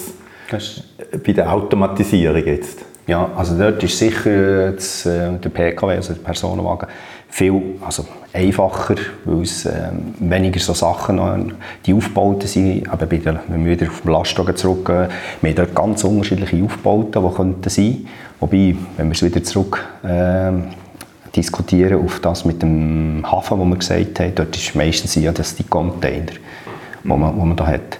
das 0.49 0.83
bei 1.23 1.33
der 1.33 1.51
Automatisierung 1.51 2.45
jetzt. 2.45 2.79
Ja, 3.07 3.29
also 3.35 3.57
dort 3.57 3.81
ist 3.83 3.97
sicher 3.97 4.71
das, 4.73 5.05
äh, 5.05 5.31
der 5.37 5.49
PKW, 5.49 5.95
also 5.95 6.13
der 6.13 6.21
Personenwagen, 6.21 6.87
viel 7.29 7.61
also 7.81 8.05
einfacher, 8.33 8.95
weil 9.25 9.41
es 9.41 9.65
äh, 9.65 9.89
weniger 10.19 10.59
so 10.59 10.73
Sachen 10.73 11.15
noch, 11.15 11.37
die 11.85 11.93
Aufbauten 11.93 12.47
sind. 12.47 12.89
Aber 12.89 13.05
bei 13.05 13.17
der, 13.17 13.41
wenn 13.47 13.65
wir 13.65 13.71
wieder 13.79 13.89
auf 13.89 14.01
den 14.01 14.11
Lastwagen 14.11 14.55
zurückgehen, 14.55 15.07
wir 15.41 15.49
haben 15.49 15.55
dort 15.55 15.75
ganz 15.75 16.03
unterschiedliche 16.03 16.63
Aufbauten, 16.63 17.23
die 17.23 17.35
könnten 17.35 17.69
sein. 17.69 18.07
Wobei, 18.39 18.75
wenn 18.97 19.07
wir 19.07 19.13
es 19.13 19.23
wieder 19.23 19.43
zurück 19.43 19.83
äh, 20.03 20.51
diskutieren 21.35 22.03
auf 22.03 22.19
das 22.19 22.45
mit 22.45 22.61
dem 22.61 23.25
Hafen, 23.29 23.57
wo 23.59 23.65
wir 23.65 23.77
gesagt 23.77 24.19
haben, 24.19 24.35
dort 24.35 24.55
ist 24.55 24.75
meistens 24.75 25.15
ja 25.15 25.31
das 25.31 25.55
die 25.55 25.63
Container, 25.63 26.33
wo 27.03 27.15
man, 27.15 27.35
wo 27.37 27.45
man 27.45 27.55
da 27.55 27.67
hat. 27.67 27.99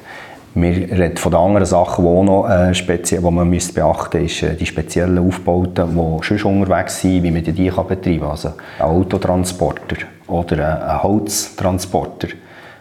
Wir 0.54 0.74
reden 0.76 1.16
von 1.16 1.32
den 1.32 1.40
anderen 1.40 1.66
Sachen, 1.66 2.04
die 2.04 2.24
noch 2.24 2.50
äh, 2.50 2.74
speziell, 2.74 3.22
die 3.22 3.32
man 3.32 3.50
müsste 3.50 3.74
beachten 3.74 4.22
müsste, 4.22 4.48
ist 4.48 4.54
äh, 4.54 4.58
die 4.58 4.66
speziellen 4.66 5.18
Aufbauten, 5.18 5.96
die 5.96 6.38
schon 6.38 6.62
unterwegs 6.62 7.00
sind, 7.00 7.24
wie 7.24 7.32
man 7.32 7.44
die 7.44 7.70
kann 7.70 7.88
betreiben 7.88 8.20
kann. 8.20 8.32
Also 8.32 8.54
ein 8.80 8.86
Autotransporter 8.86 9.96
oder 10.28 10.56
ein, 10.58 10.90
ein 10.90 11.04
Holztransporter. 11.04 12.28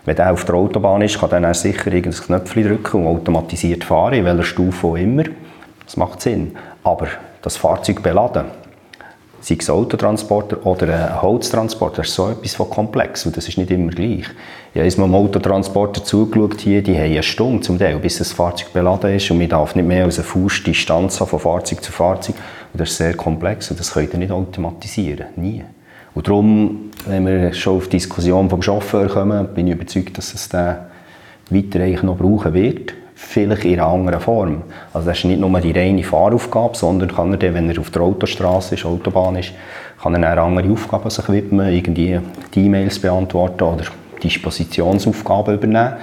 Wenn 0.05 0.17
der 0.17 0.33
auf 0.33 0.45
der 0.45 0.57
Autobahn 0.57 1.03
ist, 1.03 1.21
kann 1.21 1.45
er 1.45 1.55
sicher 1.55 1.93
irgendein 1.93 2.21
Knöpfchen 2.21 2.65
drücken 2.65 3.07
und 3.07 3.19
automatisiert 3.19 3.85
fahren, 3.85 4.15
in 4.15 4.25
welcher 4.25 4.43
Stufe 4.43 4.89
auch 4.89 4.97
immer. 4.97 5.25
Das 5.85 5.97
macht 5.97 6.23
Sinn. 6.23 6.57
Aber 6.83 7.07
das 7.43 7.57
Fahrzeug 7.57 8.03
beladen, 8.03 8.47
sei 9.41 9.57
es 9.59 9.71
Autotransporter 9.71 10.65
oder 10.67 10.95
ein 10.95 11.23
Holztransporter, 11.23 11.99
das 11.99 12.09
ist 12.09 12.15
so 12.15 12.29
etwas 12.29 12.55
von 12.55 12.69
komplex 12.69 13.25
und 13.27 13.37
das 13.37 13.49
ist 13.49 13.59
nicht 13.59 13.71
immer 13.71 13.91
gleich. 13.91 14.27
Ich 14.75 14.81
habe 14.81 15.01
mal 15.01 15.05
einem 15.05 15.15
Autotransporter 15.15 16.05
zugeschaut, 16.05 16.61
hier, 16.61 16.83
die 16.83 16.95
haben 16.95 17.05
eine 17.05 17.23
Stunde 17.23 17.61
zum 17.63 17.79
Teil, 17.79 17.97
bis 17.99 18.19
das 18.19 18.33
Fahrzeug 18.33 18.73
beladen 18.73 19.15
ist 19.15 19.31
und 19.31 19.39
man 19.39 19.49
darf 19.49 19.75
nicht 19.75 19.89
mehr 19.89 20.05
als 20.05 20.19
eine 20.19 20.25
Fußdistanz 20.25 21.19
von 21.19 21.41
Fahrzeug 21.41 21.83
zu 21.83 21.91
Fahrzeug 21.91 22.37
und 22.73 22.81
das 22.81 22.91
ist 22.91 22.99
sehr 22.99 23.15
komplex 23.15 23.71
und 23.71 23.81
das 23.81 23.93
könnt 23.93 24.13
ihr 24.13 24.19
nicht 24.19 24.33
automatisieren, 24.33 25.27
nie. 25.37 25.65
Und 26.15 26.27
darum, 26.27 26.91
wenn 27.07 27.27
wir 27.27 27.53
schon 27.53 27.77
auf 27.77 27.85
die 27.85 27.97
Diskussion 27.97 28.51
vom 28.51 28.63
Chauffeur 28.63 29.09
kommen, 29.09 29.49
bin 29.55 29.69
ich 29.69 29.75
überzeugt, 29.75 30.19
dass 30.19 30.35
es 30.35 30.49
den 30.49 30.77
weiter 31.51 32.05
noch 32.05 32.17
brauchen 32.17 32.53
wird 32.53 32.95
vielleicht 33.21 33.65
in 33.65 33.75
einer 33.75 33.89
anderen 33.89 34.21
Form. 34.21 34.63
Also 34.93 35.09
das 35.09 35.19
ist 35.19 35.25
nicht 35.25 35.41
nur 35.41 35.61
die 35.61 35.73
reine 35.73 36.03
Fahraufgabe, 36.03 36.77
sondern 36.77 37.15
kann 37.15 37.33
er 37.33 37.37
dann, 37.37 37.55
wenn 37.55 37.71
er 37.71 37.79
auf 37.79 37.91
der 37.91 38.03
Autostraße 38.03 38.75
ist, 38.75 38.85
Autobahn 38.85 39.37
ist, 39.37 39.53
kann 40.03 40.15
er 40.15 40.33
eine 40.33 40.41
andere 40.41 40.73
Aufgaben 40.73 41.11
sich 41.11 41.29
widmen, 41.29 41.73
irgendwie 41.73 42.19
die 42.55 42.67
E-Mails 42.67 42.99
beantworten 42.99 43.63
oder 43.63 43.85
Dispositionsaufgaben 44.23 45.55
übernehmen. 45.55 45.95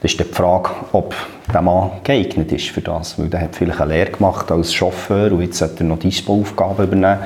Das 0.00 0.12
ist 0.12 0.20
die 0.20 0.24
Frage, 0.24 0.70
ob 0.92 1.14
der 1.52 1.62
Mann 1.62 1.92
geeignet 2.02 2.50
ist 2.52 2.68
für 2.68 2.80
das, 2.80 3.18
weil 3.18 3.28
der 3.28 3.42
hat 3.42 3.56
vielleicht 3.56 3.80
eine 3.80 3.94
Lehre 3.94 4.10
gemacht 4.10 4.50
als 4.50 4.74
Chauffeur 4.74 5.32
und 5.32 5.42
jetzt 5.42 5.58
sollte 5.58 5.84
er 5.84 5.86
noch 5.86 5.98
Dispo-Aufgaben 5.98 6.84
übernehmen. 6.84 7.18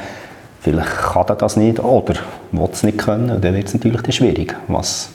Vielleicht 0.61 0.91
kann 0.91 1.27
er 1.29 1.37
das 1.37 1.57
nicht 1.57 1.81
oder 1.81 2.15
will 2.53 2.69
es 2.71 2.83
nicht 2.83 2.99
können 2.99 3.31
und 3.31 3.43
dann 3.43 3.55
wird 3.55 3.69
es 3.69 3.75
natürlich 3.75 4.15
schwierig. 4.15 4.55
Was 4.67 5.11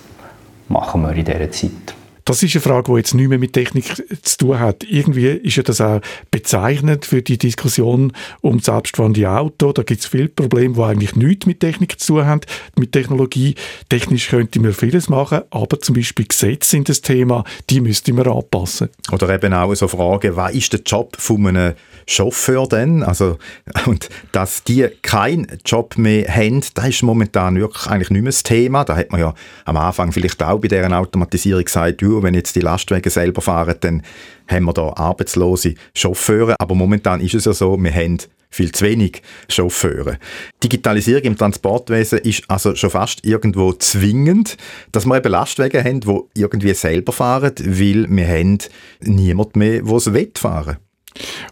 machen 0.69 1.01
wir 1.03 1.11
in 1.11 1.25
dieser 1.25 1.51
Zeit? 1.51 2.02
Das 2.25 2.41
ist 2.41 2.55
eine 2.55 2.61
Frage, 2.61 2.91
die 2.91 2.97
jetzt 2.97 3.13
nicht 3.13 3.27
mehr 3.27 3.37
mit 3.37 3.53
Technik 3.53 4.03
zu 4.21 4.37
tun 4.37 4.59
hat. 4.59 4.83
Irgendwie 4.83 5.27
ist 5.27 5.57
ja 5.57 5.63
das 5.63 5.81
auch 5.81 5.99
bezeichnend 6.31 7.05
für 7.05 7.21
die 7.21 7.37
Diskussion 7.37 8.13
um 8.41 8.59
selbstfahrende 8.59 9.29
Auto. 9.29 9.73
Da 9.73 9.83
gibt 9.83 10.01
es 10.01 10.07
viele 10.07 10.29
Probleme, 10.29 10.75
die 10.75 10.81
eigentlich 10.81 11.15
nichts 11.15 11.45
mit 11.45 11.59
Technik 11.59 11.99
zu 11.99 12.13
tun 12.13 12.25
haben, 12.25 12.41
mit 12.77 12.93
Technologie. 12.93 13.55
Technisch 13.89 14.29
könnte 14.29 14.59
man 14.59 14.73
vieles 14.73 15.09
machen, 15.09 15.41
aber 15.49 15.79
zum 15.79 15.95
Beispiel 15.95 16.25
Gesetze 16.25 16.69
sind 16.69 16.89
das 16.89 17.01
Thema, 17.01 17.43
die 17.69 17.81
müsste 17.81 18.13
man 18.13 18.27
anpassen. 18.27 18.89
Oder 19.11 19.29
eben 19.29 19.53
auch 19.53 19.73
so 19.75 19.87
Fragen, 19.87 20.35
was 20.35 20.53
ist 20.53 20.73
der 20.73 20.81
Job 20.81 21.15
von 21.19 21.47
einem 21.47 21.73
Chauffeur 22.07 22.67
denn? 22.67 23.03
Also, 23.03 23.37
und 23.85 24.09
dass 24.31 24.63
die 24.63 24.87
keinen 25.01 25.47
Job 25.65 25.97
mehr 25.97 26.27
haben, 26.33 26.61
das 26.73 26.87
ist 26.87 27.03
momentan 27.03 27.59
wirklich 27.59 27.87
eigentlich 27.87 28.09
nicht 28.11 28.21
mehr 28.21 28.31
das 28.31 28.43
Thema. 28.43 28.83
Da 28.85 28.95
hat 28.95 29.11
man 29.11 29.21
ja 29.21 29.33
am 29.65 29.77
Anfang 29.77 30.11
vielleicht 30.11 30.41
auch 30.41 30.59
bei 30.59 30.67
deren 30.67 30.93
Automatisierung 30.93 31.63
gesagt, 31.63 32.01
ja, 32.15 32.23
wenn 32.23 32.33
jetzt 32.33 32.55
die 32.55 32.61
Lastwagen 32.61 33.09
selber 33.09 33.41
fahren, 33.41 33.75
dann 33.81 34.03
haben 34.47 34.65
wir 34.65 34.73
da 34.73 34.89
arbeitslose 34.93 35.75
Chauffeure. 35.93 36.55
Aber 36.59 36.75
momentan 36.75 37.21
ist 37.21 37.35
es 37.35 37.45
ja 37.45 37.53
so, 37.53 37.77
wir 37.81 37.93
haben 37.93 38.17
viel 38.49 38.71
zu 38.71 38.85
wenig 38.85 39.21
Chauffeure. 39.49 40.17
Digitalisierung 40.63 41.23
im 41.23 41.37
Transportwesen 41.37 42.19
ist 42.19 42.43
also 42.49 42.75
schon 42.75 42.91
fast 42.91 43.25
irgendwo 43.25 43.73
zwingend, 43.73 44.57
dass 44.91 45.05
wir 45.05 45.17
eben 45.17 45.31
Lastwagen 45.31 45.83
haben, 45.83 46.01
die 46.01 46.39
irgendwie 46.39 46.73
selber 46.73 47.11
fahren, 47.11 47.53
weil 47.59 48.07
wir 48.09 48.27
haben 48.27 48.59
niemand 49.01 49.55
mehr, 49.55 49.81
der 49.81 49.95
es 49.95 50.39
fahren 50.39 50.77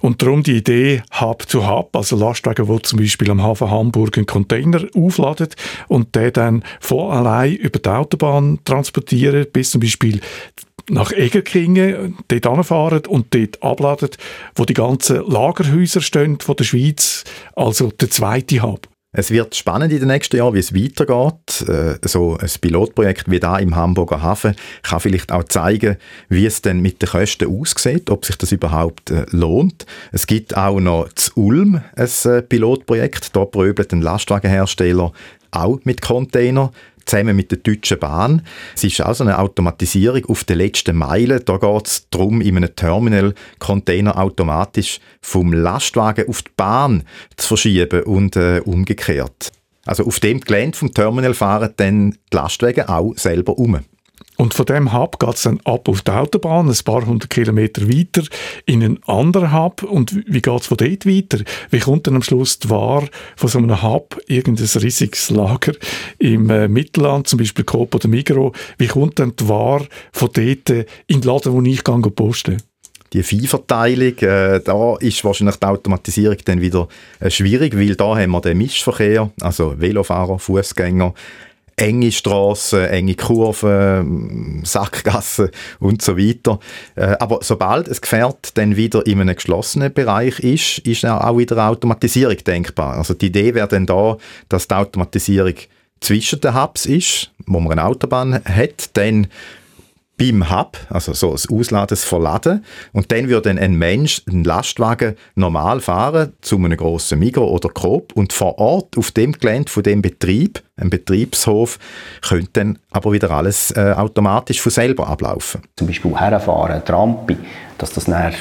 und 0.02 0.22
darum 0.22 0.44
die 0.44 0.58
Idee 0.58 1.04
Hub 1.20 1.48
to 1.48 1.68
Hub, 1.68 1.96
also 1.96 2.16
Lastwagen, 2.16 2.68
wo 2.68 2.80
zum 2.80 3.00
Beispiel 3.00 3.30
am 3.32 3.44
Hafen 3.44 3.70
Hamburg 3.70 4.18
einen 4.18 4.26
Container 4.26 4.86
aufladet 4.96 5.56
und 5.88 6.16
der 6.16 6.32
dann 6.32 6.64
von 6.80 7.12
allein 7.12 7.56
über 7.56 7.80
die 7.80 7.90
Autobahn 7.90 8.60
transportieren, 8.66 9.46
bis 9.52 9.72
zum 9.72 9.82
Beispiel 9.82 10.22
nach 10.90 11.12
Egerkingen, 11.12 12.18
dort 12.28 12.48
anfahren 12.48 13.06
und 13.08 13.34
dort 13.34 13.62
abladen, 13.64 14.10
wo 14.56 14.66
die 14.66 14.74
ganzen 14.74 15.24
Lagerhäuser 15.26 16.02
stehen 16.02 16.40
von 16.40 16.56
der 16.56 16.64
Schweiz, 16.64 17.24
also 17.56 17.92
der 17.92 18.10
zweite 18.10 18.62
Hub. 18.62 18.91
Es 19.14 19.30
wird 19.30 19.56
spannend 19.56 19.92
in 19.92 20.00
den 20.00 20.08
nächsten 20.08 20.38
Jahren, 20.38 20.54
wie 20.54 20.60
es 20.60 20.74
weitergeht. 20.74 21.68
Äh, 21.68 22.08
so 22.08 22.38
ein 22.38 22.50
Pilotprojekt 22.62 23.30
wie 23.30 23.42
da 23.42 23.58
im 23.60 23.76
Hamburger 23.76 24.22
Hafen 24.22 24.56
kann 24.84 25.02
vielleicht 25.02 25.34
auch 25.34 25.44
zeigen, 25.44 25.98
wie 26.30 26.46
es 26.46 26.62
denn 26.62 26.80
mit 26.80 27.02
den 27.02 27.10
Kosten 27.10 27.50
aussieht, 27.50 28.10
ob 28.10 28.24
sich 28.24 28.38
das 28.38 28.54
überhaupt 28.54 29.12
äh, 29.12 29.26
lohnt. 29.32 29.86
Es 30.14 30.28
gibt 30.28 30.56
auch 30.56 30.80
noch 30.80 31.12
zu 31.12 31.32
Ulm 31.36 31.82
ein 31.94 32.32
äh, 32.32 32.42
Pilotprojekt. 32.42 33.36
Da 33.36 33.44
pröbelt 33.44 33.92
ein 33.92 34.02
Lastwagenhersteller 34.02 35.12
auch 35.52 35.80
mit 35.84 36.02
Container 36.02 36.72
zusammen 37.12 37.36
mit 37.36 37.52
der 37.52 37.60
Deutschen 37.60 38.00
Bahn. 38.00 38.42
Es 38.74 38.84
ist 38.84 39.02
auch 39.02 39.14
so 39.14 39.24
eine 39.24 39.38
Automatisierung 39.38 40.26
auf 40.26 40.44
der 40.46 40.56
letzten 40.56 40.96
Meile. 40.96 41.42
Da 41.42 41.58
geht 41.58 41.88
es 41.88 42.08
darum, 42.10 42.42
in 42.42 42.58
einem 42.58 42.76
Terminal 42.76 43.34
Container 43.60 44.18
automatisch 44.18 45.00
vom 45.22 45.54
Lastwagen 45.54 46.28
auf 46.28 46.42
die 46.42 46.52
Bahn 46.56 47.04
zu 47.36 47.50
verschieben 47.50 48.04
und 48.04 48.36
äh, 48.36 48.62
umgekehrt. 48.64 49.52
Also 49.86 50.06
auf 50.06 50.20
dem 50.20 50.40
Gelände 50.40 50.78
vom 50.78 50.94
Terminal 50.94 51.34
fahren 51.34 51.74
dann 51.78 52.12
die 52.12 52.36
Lastwagen 52.36 52.88
auch 52.88 53.14
selber 53.18 53.58
um. 53.58 53.80
Und 54.42 54.56
von 54.56 54.66
dem 54.66 54.92
Hub 54.92 55.20
geht 55.20 55.36
es 55.36 55.44
dann 55.44 55.60
ab 55.66 55.88
auf 55.88 56.02
die 56.02 56.10
Autobahn, 56.10 56.68
ein 56.68 56.78
paar 56.84 57.06
hundert 57.06 57.30
Kilometer 57.30 57.88
weiter, 57.88 58.24
in 58.66 58.84
einen 58.84 59.04
anderen 59.04 59.54
Hub. 59.54 59.84
Und 59.84 60.16
wie 60.16 60.42
geht 60.42 60.62
es 60.62 60.66
von 60.66 60.78
dort 60.78 61.06
weiter? 61.06 61.44
Wie 61.70 61.78
kommt 61.78 62.08
dann 62.08 62.16
am 62.16 62.24
Schluss 62.24 62.58
die 62.58 62.72
Ware 62.72 63.08
von 63.36 63.50
so 63.50 63.60
einem 63.60 63.84
Hub, 63.84 64.20
irgendein 64.26 64.66
riesiges 64.82 65.30
Lager 65.30 65.74
im 66.18 66.50
äh, 66.50 66.68
Mittelland, 66.68 67.28
zum 67.28 67.38
Beispiel 67.38 67.66
Coop 67.66 67.94
oder 67.94 68.08
Migro, 68.08 68.52
wie 68.80 68.88
kommt 68.88 69.20
dann 69.20 69.36
die 69.36 69.48
Ware 69.48 69.86
von 70.12 70.30
dort 70.34 70.70
in 70.72 70.86
den 71.08 71.22
Laden, 71.22 71.54
wo 71.54 71.62
ich 71.62 71.84
gehe, 71.84 72.00
posten 72.00 72.58
die 73.14 73.24
Viehverteilung, 73.24 74.18
äh, 74.20 74.62
da 74.62 74.96
ist 74.96 75.24
wahrscheinlich 75.26 75.58
die 75.58 75.66
Automatisierung 75.66 76.38
dann 76.46 76.62
wieder 76.62 76.88
äh, 77.20 77.30
schwierig, 77.30 77.78
weil 77.78 77.96
da 77.96 78.18
haben 78.18 78.32
wir 78.32 78.40
den 78.40 78.58
Mischverkehr, 78.58 79.30
also 79.42 79.76
Velofahrer, 79.78 80.40
Fußgänger, 80.40 81.14
enge 81.82 82.12
Straßen, 82.12 82.86
enge 82.86 83.16
Kurven, 83.16 84.62
Sackgassen 84.64 85.50
und 85.80 86.02
so 86.02 86.18
weiter. 86.18 86.60
Äh, 86.96 87.16
aber 87.20 87.40
sobald 87.42 87.90
ein 87.90 87.98
Gefährt 88.00 88.56
dann 88.58 88.76
wieder 88.76 89.06
in 89.08 89.20
einem 89.20 89.36
geschlossenen 89.36 89.92
Bereich 89.92 90.40
ist, 90.40 90.80
ist 90.80 91.06
auch 91.06 91.38
wieder 91.38 91.68
Automatisierung 91.68 92.38
denkbar. 92.38 92.98
Also 92.98 93.16
die 93.16 93.28
Idee 93.28 93.56
wäre 93.56 93.68
dann 93.68 93.88
da, 93.88 94.18
dass 94.48 94.68
die 94.68 94.76
Automatisierung 94.76 95.56
zwischen 96.00 96.40
den 96.40 96.54
Hubs 96.54 96.86
ist, 96.86 97.32
wo 97.48 97.60
man 97.60 97.72
eine 97.74 97.86
Autobahn 97.86 98.44
hat, 98.46 98.90
dann 98.94 99.28
beim 100.22 100.52
Hub, 100.52 100.78
also 100.90 101.14
so 101.14 101.32
das 101.32 101.50
Ausladen, 101.50 101.88
das 101.88 102.04
Verladen. 102.04 102.64
Und 102.94 103.12
dann 103.12 103.28
würde 103.28 103.50
ein 103.50 103.74
Mensch 103.74 104.22
einen 104.30 104.44
Lastwagen 104.44 105.16
normal 105.34 105.80
fahren 105.80 106.34
zu 106.42 106.58
einem 106.58 106.78
grossen 106.78 107.18
Migro 107.18 107.48
oder 107.48 107.70
Coop 107.70 108.14
und 108.14 108.32
vor 108.32 108.60
Ort 108.60 108.98
auf 108.98 109.12
dem 109.12 109.32
Gelände 109.32 109.72
von 109.72 109.82
dem 109.82 110.04
Betrieb, 110.04 110.62
einem 110.78 110.92
Betriebshof, 110.92 111.80
könnte 112.22 112.52
dann 112.54 112.80
aber 112.92 113.12
wieder 113.14 113.32
alles 113.32 113.72
äh, 113.72 113.94
automatisch 113.98 114.62
von 114.62 114.72
selber 114.72 115.08
ablaufen. 115.08 115.62
Zum 115.76 115.88
Beispiel 115.88 116.16
herfahren, 116.16 116.86
Trampi, 116.86 117.38
dass 117.80 117.92
das 117.94 118.06
dann 118.06 118.32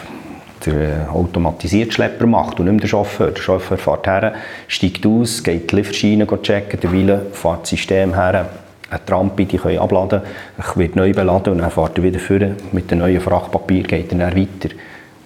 der 0.66 1.10
automatisierte 1.10 1.92
Schlepper 1.92 2.26
macht 2.26 2.60
und 2.60 2.66
nicht 2.66 2.72
mehr 2.74 2.80
der 2.82 2.88
Chauffeur. 2.88 3.30
Der 3.30 3.40
Chauffeur 3.40 3.78
fährt 3.78 4.06
her, 4.06 4.34
steigt 4.68 5.06
aus, 5.06 5.42
geht 5.42 5.70
die 5.70 5.76
Liftschiene 5.76 6.26
checken, 6.42 6.78
der 6.78 6.92
Wille 6.92 7.26
fährt 7.32 7.62
das 7.62 7.70
System 7.70 8.12
her, 8.12 8.50
eine 8.90 9.04
Trampe, 9.06 9.46
die 9.46 9.56
können 9.56 9.78
abladen, 9.78 10.22
ich 10.58 10.76
wird 10.76 10.96
neu 10.96 11.12
beladen 11.12 11.54
und 11.54 11.58
dann 11.58 11.70
fährt 11.70 11.96
er 11.96 12.04
wieder 12.04 12.18
vor 12.18 12.38
mit 12.72 12.90
dem 12.90 12.98
neuen 12.98 13.20
Frachtpapier, 13.20 13.84
geht 13.84 14.12
er 14.12 14.18
dann 14.18 14.36
weiter. 14.36 14.74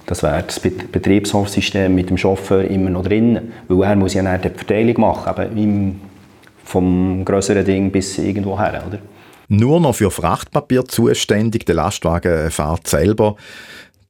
Das 0.06 0.22
wäre 0.22 0.42
das 0.42 0.60
Betriebshofsystem 0.60 1.94
mit 1.94 2.10
dem 2.10 2.18
Chauffeur 2.18 2.64
immer 2.64 2.90
noch 2.90 3.04
drin, 3.04 3.52
weil 3.68 3.88
er 3.88 3.96
muss 3.96 4.14
ja 4.14 4.22
dann 4.22 4.40
die 4.40 4.50
Verteilung 4.50 5.00
machen, 5.00 5.42
eben 5.42 5.56
im, 5.56 6.00
vom 6.62 7.24
größeren 7.24 7.64
Ding 7.64 7.90
bis 7.90 8.18
irgendwo 8.18 8.58
her, 8.58 8.84
oder? 8.86 8.98
Nur 9.48 9.80
noch 9.80 9.94
für 9.94 10.10
Frachtpapier 10.10 10.84
zuständig, 10.86 11.66
der 11.66 11.76
Lastwagen 11.76 12.50
fährt 12.50 12.86
selber. 12.86 13.36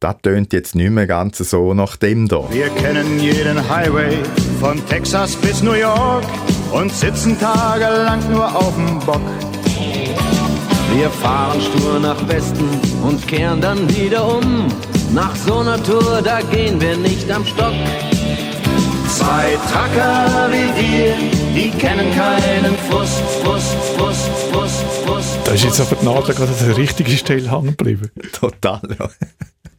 Das 0.01 0.17
tönt 0.23 0.53
jetzt 0.53 0.75
nicht 0.75 0.91
mehr 0.91 1.07
ganz 1.07 1.39
so 1.39 1.75
nach 1.75 1.97
dem 1.97 2.29
da. 2.29 2.45
Wir 2.51 2.69
kennen 2.71 3.19
jeden 3.19 3.69
Highway 3.69 4.19
von 4.61 4.85
Texas 4.89 5.37
bis 5.37 5.63
New 5.63 5.73
York 5.73 6.25
und 6.75 6.93
sitzen 6.93 7.39
tagelang 7.39 8.21
nur 8.31 8.55
auf 8.55 8.75
dem 8.75 8.99
Bock. 9.01 9.21
Wir 10.95 11.09
fahren 11.09 11.61
stur 11.61 12.01
nach 12.01 12.29
Westen 12.29 12.69
und 13.03 13.27
kehren 13.27 13.61
dann 13.61 13.89
wieder 13.97 14.37
um. 14.37 14.67
Nach 15.13 15.35
so 15.37 15.59
einer 15.59 15.81
Tour, 15.83 16.21
da 16.23 16.41
gehen 16.41 16.81
wir 16.81 16.97
nicht 16.97 17.31
am 17.31 17.45
Stock. 17.45 17.73
Zwei 19.09 19.57
Tracker 19.71 20.51
wie 20.51 20.83
wir, 20.83 21.15
die 21.55 21.71
kennen 21.71 22.13
keinen 22.15 22.77
Frust, 22.91 23.23
Frust, 23.43 23.75
Frust, 23.97 24.29
Frust, 24.53 24.85
Frust. 25.05 25.39
Da 25.45 25.53
ist 25.53 25.65
jetzt 25.65 25.81
aber 25.81 25.95
die 25.95 26.05
Nadel 26.05 26.35
gerade 26.35 26.53
an 26.53 26.67
der 26.67 26.77
richtigen 26.77 27.17
Stelle 27.17 27.51
hängen 27.51 27.77
geblieben. 27.77 28.11
Total, 28.33 28.81
ja. 28.99 29.09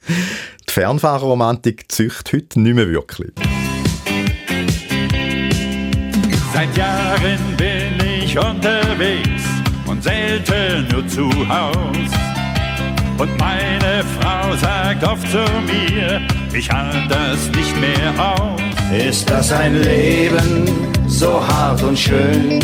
Die 0.08 0.72
Fernfahrerromantik 0.72 1.92
zücht 1.92 2.32
heute 2.32 2.62
nicht 2.62 2.76
mehr 2.76 2.90
wirklich. 2.90 3.34
Seit 6.56 6.78
Jahren 6.78 7.58
bin 7.58 8.00
ich 8.24 8.40
unterwegs 8.40 9.44
und 9.88 10.02
selten 10.02 10.88
nur 10.90 11.06
zu 11.06 11.30
Haus. 11.50 12.10
Und 13.18 13.38
meine 13.38 14.02
Frau 14.18 14.56
sagt 14.56 15.04
oft 15.04 15.30
zu 15.30 15.44
mir, 15.66 16.22
ich 16.54 16.72
halte 16.72 17.10
das 17.10 17.50
nicht 17.58 17.76
mehr 17.82 18.14
aus. 18.18 18.62
Ist 18.98 19.30
das 19.30 19.52
ein 19.52 19.82
Leben 19.84 20.64
so 21.08 21.46
hart 21.46 21.84
und 21.84 22.00
schön? 22.00 22.62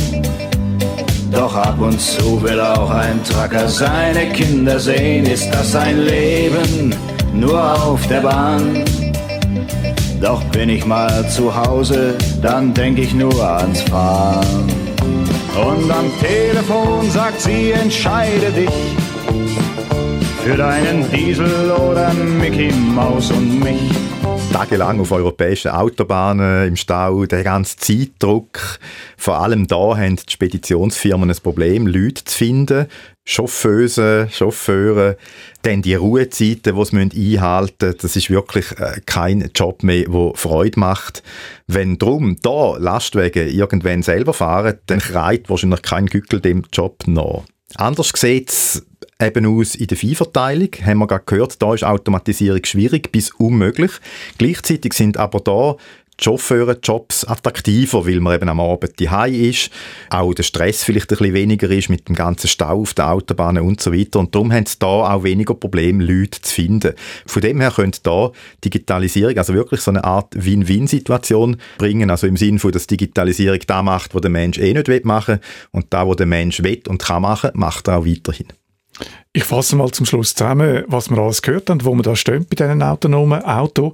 Doch 1.30 1.54
ab 1.54 1.76
und 1.78 2.00
zu 2.00 2.42
will 2.42 2.62
auch 2.62 2.92
ein 2.92 3.22
Tracker 3.26 3.68
seine 3.68 4.30
Kinder 4.32 4.80
sehen. 4.80 5.26
Ist 5.26 5.50
das 5.52 5.76
ein 5.76 6.06
Leben 6.06 6.96
nur 7.34 7.62
auf 7.84 8.08
der 8.08 8.22
Bahn? 8.22 9.11
Doch 10.22 10.44
bin 10.52 10.70
ich 10.70 10.86
mal 10.86 11.28
zu 11.30 11.56
Hause, 11.56 12.16
dann 12.44 12.76
denk 12.76 13.00
ich 13.00 13.12
nur 13.16 13.44
ans 13.44 13.82
Fahren. 13.82 14.70
Und 15.56 15.92
am 15.92 16.12
Telefon 16.20 17.10
sagt 17.10 17.42
sie, 17.42 17.72
entscheide 17.72 18.52
dich 18.52 18.70
für 20.44 20.56
deinen 20.56 21.12
Diesel 21.12 21.72
oder 21.72 22.14
Mickey 22.14 22.72
Maus 22.72 23.32
und 23.32 23.64
mich. 23.64 23.92
Tagelang 24.54 25.00
auf 25.00 25.12
europäischen 25.12 25.72
Autobahnen 25.72 26.68
im 26.68 26.76
Stau, 26.76 27.26
der 27.26 27.44
ganze 27.44 27.78
Zeitdruck. 27.78 28.80
Vor 29.18 29.40
allem 29.40 29.66
da 29.66 29.98
haben 29.98 30.18
die 30.18 30.32
Speditionsfirmen 30.32 31.32
ein 31.32 31.38
Problem, 31.42 31.88
Leute 31.88 32.26
zu 32.26 32.38
finden, 32.38 32.86
Chauffeuse, 33.24 34.28
Chauffeure, 34.32 35.18
dann 35.62 35.82
die 35.82 35.94
Ruhezeiten, 35.94 36.76
die 36.76 36.86
sie 36.86 37.36
einhalten 37.38 37.88
müssen, 37.88 37.98
das 38.02 38.16
ist 38.16 38.30
wirklich 38.30 38.72
äh, 38.80 39.00
kein 39.06 39.50
Job 39.54 39.84
mehr, 39.84 40.06
der 40.06 40.32
Freude 40.36 40.80
macht. 40.80 41.22
Wenn 41.68 41.98
drum 41.98 42.38
da 42.42 42.78
Lastwagen 42.78 43.48
irgendwann 43.48 44.02
selber 44.02 44.34
fahren, 44.34 44.80
dann 44.88 45.00
kreit 45.00 45.50
wahrscheinlich 45.50 45.84
kein 45.84 46.08
Gückel 46.08 46.42
dem 46.42 46.64
Job 46.74 47.04
nach. 47.06 47.44
Anders 47.76 48.12
sieht 48.16 48.50
es 48.50 48.86
eben 49.20 49.46
aus 49.46 49.76
in 49.76 49.88
der 49.88 49.98
Viehverteilung. 49.98 50.70
Haben 50.84 51.00
wir 51.00 51.08
gerade 51.08 51.24
gehört, 51.26 51.62
da 51.62 51.74
ist 51.74 51.84
Automatisierung 51.84 52.66
schwierig 52.66 53.12
bis 53.12 53.32
unmöglich. 53.32 53.92
Gleichzeitig 54.38 54.94
sind 54.94 55.18
aber 55.18 55.40
da 55.40 55.78
Chauffeurenjobs 56.20 57.26
attraktiver, 57.26 58.05
weil 58.05 58.20
man 58.20 58.36
eben 58.36 58.49
am 58.49 58.59
Abend 58.59 58.99
daheim 59.01 59.34
ist, 59.34 59.72
auch 60.09 60.34
der 60.34 60.43
Stress 60.43 60.84
vielleicht 60.84 61.12
ein 61.12 61.18
bisschen 61.18 61.34
weniger 61.34 61.70
ist 61.70 61.89
mit 61.89 62.07
dem 62.07 62.16
ganzen 62.16 62.47
Stau 62.47 62.82
auf 62.82 62.93
den 62.93 63.05
Autobahnen 63.05 63.64
und 63.64 63.82
so 63.82 63.91
weiter. 63.91 64.20
Und 64.20 64.36
darum 64.36 64.51
haben 64.51 64.66
sie 64.66 64.78
da 64.78 64.88
auch 64.88 65.24
weniger 65.24 65.55
Probleme, 65.55 66.03
Leute 66.03 66.41
zu 66.41 66.53
finden. 66.53 66.93
Von 67.26 67.41
dem 67.41 67.59
her 67.59 67.72
könnte 67.72 68.01
da 68.03 68.32
Digitalisierung 68.64 69.38
also 69.38 69.53
wirklich 69.53 69.82
so 69.82 69.91
eine 69.91 70.03
Art 70.03 70.34
Win-Win-Situation 70.36 71.57
bringen, 71.78 72.09
also 72.09 72.28
im 72.28 72.38
Sinne 72.38 72.59
von, 72.59 72.72
dass 72.72 72.88
Digitalisierung 72.88 73.59
da 73.66 73.82
macht, 73.82 74.14
was 74.14 74.22
der 74.22 74.32
Mensch 74.32 74.59
eh 74.59 74.74
nicht 74.74 75.05
machen 75.05 75.36
will 75.36 75.41
und 75.72 75.88
da, 75.89 76.05
wo 76.05 76.14
der 76.14 76.28
Mensch 76.28 76.62
will 76.62 76.82
und 76.88 77.01
kann 77.01 77.24
machen, 77.24 77.51
macht 77.53 77.88
er 77.88 77.97
auch 77.97 78.05
weiterhin. 78.05 78.47
Ich 79.34 79.43
fasse 79.43 79.76
mal 79.76 79.89
zum 79.91 80.06
Schluss 80.06 80.36
zusammen, 80.36 80.84
was 80.88 81.10
wir 81.10 81.18
alles 81.18 81.41
gehört 81.41 81.70
haben, 81.70 81.84
wo 81.86 81.93
wir 81.93 82.04
da 82.04 82.16
stehen 82.16 82.45
bei 82.49 82.56
diesen 82.56 82.84
autonomen 82.84 83.41
Autos. 83.43 83.93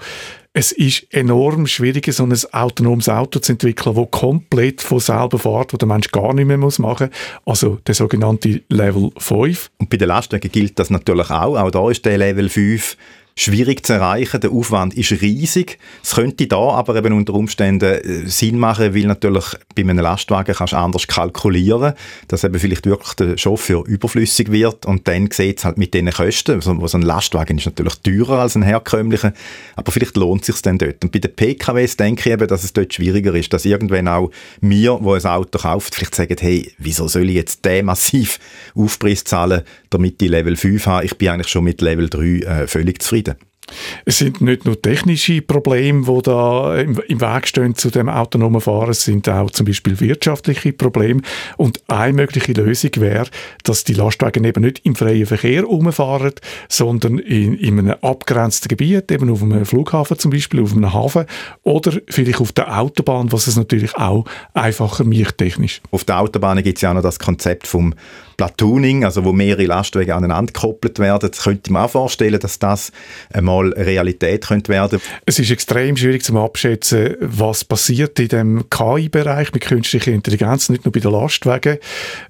Es 0.53 0.71
ist 0.71 1.05
enorm 1.13 1.67
schwierig, 1.67 2.11
so 2.11 2.23
ein 2.23 2.33
autonomes 2.51 3.09
Auto 3.09 3.37
zu 3.39 3.51
entwickeln, 3.51 3.95
das 3.95 4.09
komplett 4.09 4.81
von 4.81 4.99
selber 4.99 5.37
fährt, 5.37 5.71
wo 5.71 5.77
der 5.77 5.87
Mensch 5.87 6.09
gar 6.11 6.33
nicht 6.33 6.47
mehr 6.47 6.57
machen 6.57 6.79
muss. 6.79 7.11
Also 7.45 7.77
der 7.85 7.93
sogenannte 7.93 8.63
Level 8.69 9.11
5. 9.15 9.69
Und 9.77 9.89
bei 9.91 9.97
den 9.97 10.07
Lastwagen 10.07 10.51
gilt 10.51 10.79
das 10.79 10.89
natürlich 10.89 11.29
auch. 11.29 11.57
Auch 11.57 11.69
da 11.69 11.91
ist 11.91 12.03
der 12.05 12.17
Level 12.17 12.49
5 12.49 12.97
schwierig 13.37 13.85
zu 13.85 13.93
erreichen. 13.93 14.41
Der 14.41 14.51
Aufwand 14.51 14.95
ist 14.95 15.11
riesig. 15.21 15.77
Es 16.03 16.15
könnte 16.15 16.47
da 16.47 16.57
aber 16.57 16.95
eben 16.95 17.13
unter 17.13 17.33
Umständen 17.35 17.85
äh, 17.85 18.27
Sinn 18.27 18.57
machen, 18.57 18.95
weil 18.95 19.05
natürlich 19.05 19.45
bei 19.75 19.83
einem 19.83 19.99
Lastwagen 19.99 20.55
kannst 20.55 20.73
du 20.73 20.77
anders 20.77 21.07
kalkulieren, 21.07 21.93
dass 22.27 22.43
eben 22.43 22.59
vielleicht 22.59 22.85
wirklich 22.85 23.13
der 23.13 23.37
Chauffeur 23.37 23.85
überflüssig 23.85 24.51
wird 24.51 24.85
und 24.85 25.07
dann 25.07 25.29
sieht 25.31 25.59
es 25.59 25.65
halt 25.65 25.77
mit 25.77 25.93
diesen 25.93 26.09
Kosten, 26.09 26.59
so, 26.61 26.87
so 26.87 26.97
ein 26.97 27.03
Lastwagen 27.03 27.57
ist 27.57 27.67
natürlich 27.67 27.95
teurer 27.95 28.39
als 28.39 28.55
ein 28.55 28.63
herkömmlicher, 28.63 29.33
aber 29.75 29.91
vielleicht 29.91 30.17
lohnt 30.17 30.41
es 30.41 30.47
sich 30.47 30.61
dann 30.63 30.79
dort. 30.79 31.03
Und 31.03 31.11
bei 31.11 31.19
den 31.19 31.33
PKWs 31.33 31.95
denke 31.95 32.21
ich 32.27 32.33
eben, 32.33 32.47
dass 32.47 32.63
es 32.63 32.73
dort 32.73 32.93
schwieriger 32.93 33.35
ist, 33.35 33.53
dass 33.53 33.65
irgendwann 33.65 34.07
auch 34.07 34.31
mir, 34.61 34.97
wo 35.01 35.13
ein 35.13 35.25
Auto 35.25 35.59
kauft, 35.59 35.93
vielleicht 35.93 36.15
sagen, 36.15 36.35
hey, 36.39 36.71
wieso 36.79 37.07
soll 37.07 37.29
ich 37.29 37.35
jetzt 37.35 37.63
den 37.65 37.85
massiv 37.85 38.39
Aufpreis 38.73 39.23
zahlen, 39.23 39.61
damit 39.91 40.21
ich 40.21 40.29
Level 40.29 40.55
5 40.55 40.85
habe? 40.87 41.05
Ich 41.05 41.17
bin 41.17 41.29
eigentlich 41.29 41.49
schon 41.49 41.63
mit 41.63 41.81
Level 41.81 42.09
3 42.09 42.25
äh, 42.25 42.67
völlig 42.67 43.01
zufrieden. 43.01 43.26
Es 44.05 44.19
sind 44.19 44.41
nicht 44.41 44.65
nur 44.65 44.81
technische 44.81 45.41
Probleme, 45.41 46.05
die 46.05 46.21
da 46.23 46.75
im, 46.77 46.97
Weg 46.97 47.47
stehen 47.47 47.75
zu 47.75 47.89
dem 47.89 48.09
autonomen 48.09 48.61
Fahren, 48.61 48.91
es 48.91 49.03
sind 49.03 49.27
auch 49.27 49.51
zum 49.51 49.65
Beispiel 49.65 49.99
wirtschaftliche 49.99 50.73
Probleme. 50.73 51.21
Und 51.57 51.81
eine 51.87 52.13
mögliche 52.13 52.53
Lösung 52.53 52.91
wäre, 52.97 53.27
dass 53.63 53.83
die 53.83 53.93
Lastwagen 53.93 54.43
eben 54.43 54.63
nicht 54.63 54.85
im 54.85 54.95
freien 54.95 55.25
Verkehr 55.25 55.63
rumfahren, 55.63 56.33
sondern 56.69 57.19
in, 57.19 57.55
in 57.55 57.79
einem 57.79 57.95
abgrenzten 58.01 58.69
Gebiet, 58.69 59.11
eben 59.11 59.29
auf 59.29 59.43
einem 59.43 59.65
Flughafen 59.65 60.17
zum 60.17 60.31
Beispiel, 60.31 60.61
auf 60.61 60.73
einem 60.73 60.93
Hafen 60.93 61.25
oder 61.63 61.93
vielleicht 62.07 62.41
auf 62.41 62.51
der 62.51 62.79
Autobahn, 62.79 63.31
was 63.31 63.47
es 63.47 63.57
natürlich 63.57 63.95
auch 63.95 64.25
einfacher 64.53 65.03
macht 65.03 65.37
technisch. 65.37 65.81
Auf 65.91 66.03
der 66.03 66.19
Autobahn 66.19 66.61
gibt 66.63 66.77
es 66.77 66.81
ja 66.81 66.91
auch 66.91 66.95
noch 66.95 67.01
das 67.01 67.19
Konzept 67.19 67.67
vom 67.67 67.93
Platooning, 68.37 69.03
also 69.03 69.25
wo 69.25 69.33
mehrere 69.33 69.65
Lastwagen 69.65 70.11
aneinander 70.11 70.53
gekoppelt 70.53 70.99
werden. 70.99 71.31
Das 71.31 71.43
könnte 71.43 71.73
man 71.73 71.85
auch 71.85 71.89
vorstellen, 71.89 72.39
dass 72.39 72.59
das 72.59 72.91
einmal 73.33 73.73
Realität 73.73 74.45
könnte 74.45 74.71
werden. 74.71 75.01
Es 75.25 75.39
ist 75.39 75.49
extrem 75.49 75.97
schwierig 75.97 76.23
zu 76.23 76.37
abschätzen, 76.37 77.15
was 77.19 77.65
passiert 77.65 78.19
in 78.19 78.27
dem 78.27 78.69
KI-Bereich 78.69 79.51
mit 79.53 79.63
künstlicher 79.63 80.11
Intelligenz, 80.11 80.69
nicht 80.69 80.85
nur 80.85 80.91
bei 80.91 80.99
den 80.99 81.11
Lastwagen. 81.11 81.79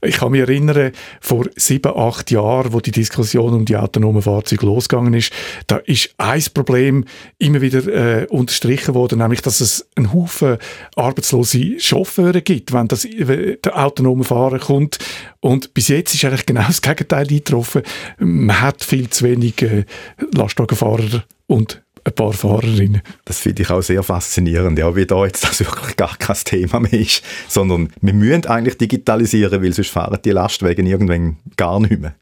Ich 0.01 0.17
kann 0.17 0.31
mich 0.31 0.41
erinnern, 0.41 0.93
vor 1.19 1.45
sieben, 1.57 1.91
acht 1.93 2.31
Jahren, 2.31 2.71
wo 2.71 2.79
die 2.79 2.91
Diskussion 2.91 3.53
um 3.53 3.65
die 3.65 3.75
autonomen 3.75 4.21
Fahrzeuge 4.21 4.65
losgegangen 4.65 5.13
ist, 5.13 5.33
da 5.67 5.77
ist 5.77 6.11
ein 6.17 6.43
Problem 6.53 7.03
immer 7.37 7.59
wieder 7.59 7.85
äh, 7.87 8.25
unterstrichen 8.27 8.95
worden, 8.95 9.19
nämlich, 9.19 9.41
dass 9.41 9.59
es 9.59 9.85
einen 9.95 10.13
Haufen 10.13 10.57
arbeitslose 10.95 11.79
Chauffeure 11.79 12.41
gibt, 12.41 12.71
wenn 12.71 12.87
das 12.87 13.03
äh, 13.03 13.57
der 13.57 13.77
autonome 13.77 14.23
Fahren 14.23 14.59
kommt. 14.59 14.99
Und 15.39 15.73
bis 15.73 15.87
jetzt 15.89 15.96
ist 15.99 16.23
eigentlich 16.25 16.45
genau 16.45 16.63
das 16.65 16.81
Gegenteil 16.81 17.27
eingetroffen. 17.27 17.81
Man 18.19 18.61
hat 18.61 18.83
viel 18.83 19.09
zu 19.09 19.25
wenig 19.25 19.61
äh, 19.61 19.85
Lastwagenfahrer 20.33 21.23
und 21.47 21.81
ein 22.03 22.13
paar 22.13 22.33
Fahrerinnen. 22.33 23.01
Das 23.25 23.39
finde 23.39 23.63
ich 23.63 23.69
auch 23.69 23.81
sehr 23.81 24.01
faszinierend, 24.01 24.79
ja, 24.79 24.95
wie 24.95 25.05
da 25.05 25.25
jetzt 25.25 25.43
das 25.43 25.59
wirklich 25.59 25.95
gar 25.97 26.15
kein 26.17 26.37
Thema 26.43 26.79
mehr 26.79 26.93
ist, 26.93 27.23
sondern 27.47 27.89
wir 28.01 28.13
müssen 28.13 28.45
eigentlich 28.45 28.77
digitalisieren, 28.77 29.61
weil 29.61 29.73
sonst 29.73 29.89
fahren 29.89 30.19
die 30.23 30.31
Lastwagen 30.31 30.85
irgendwann 30.85 31.37
gar 31.57 31.79
nicht 31.79 31.99
mehr. 31.99 32.15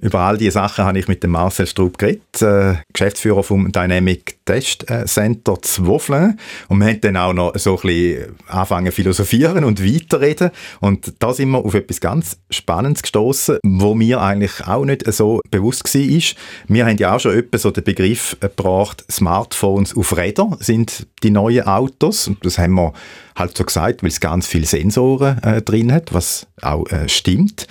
Über 0.00 0.20
all 0.20 0.38
diese 0.38 0.52
Sachen 0.52 0.84
habe 0.84 0.98
ich 0.98 1.08
mit 1.08 1.22
dem 1.22 1.32
Marcel 1.32 1.66
Strub 1.66 1.98
geredet, 1.98 2.40
äh, 2.40 2.76
Geschäftsführer 2.92 3.42
vom 3.42 3.70
Dynamic 3.70 4.38
Test 4.46 4.90
äh, 4.90 5.04
Center 5.04 5.60
Zwoflen. 5.60 6.38
Und 6.68 6.78
wir 6.78 6.86
haben 6.86 7.00
dann 7.02 7.16
auch 7.18 7.32
noch 7.34 7.52
so 7.56 7.76
ein 7.76 7.82
bisschen 7.82 8.36
anfangen 8.48 8.92
philosophieren 8.92 9.62
und 9.64 9.84
weiterreden. 9.84 10.50
Und 10.80 11.12
da 11.18 11.34
sind 11.34 11.50
wir 11.50 11.58
auf 11.58 11.74
etwas 11.74 12.00
ganz 12.00 12.38
Spannendes 12.48 13.02
gestoßen, 13.02 13.58
wo 13.62 13.94
mir 13.94 14.22
eigentlich 14.22 14.66
auch 14.66 14.86
nicht 14.86 15.10
so 15.12 15.40
bewusst 15.50 15.84
war. 15.84 16.36
Wir 16.68 16.86
haben 16.86 16.96
ja 16.96 17.14
auch 17.14 17.20
schon 17.20 17.36
etwa 17.36 17.58
so 17.58 17.70
den 17.70 17.84
Begriff 17.84 18.36
gebracht, 18.40 19.04
Smartphones 19.10 19.94
auf 19.94 20.16
Rädern 20.16 20.56
sind 20.60 21.06
die 21.22 21.30
neuen 21.30 21.66
Autos. 21.66 22.26
Und 22.26 22.44
das 22.44 22.58
haben 22.58 22.74
wir 22.74 22.94
halt 23.36 23.56
so 23.56 23.64
gesagt, 23.64 24.02
weil 24.02 24.08
es 24.08 24.20
ganz 24.20 24.46
viele 24.46 24.66
Sensoren 24.66 25.42
äh, 25.42 25.60
drin 25.60 25.92
hat, 25.92 26.14
was 26.14 26.46
auch 26.62 26.86
äh, 26.90 27.08
stimmt. 27.08 27.66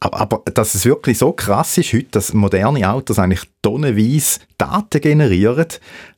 Aber, 0.00 0.20
aber 0.20 0.42
dass 0.52 0.74
es 0.74 0.86
wirklich 0.86 1.18
so 1.18 1.32
krass 1.32 1.76
ist 1.76 1.92
heute, 1.92 2.08
dass 2.12 2.32
moderne 2.32 2.90
Autos 2.90 3.18
eigentlich 3.18 3.42
tonnenweise 3.62 4.40
Daten 4.56 5.00
generieren, 5.00 5.66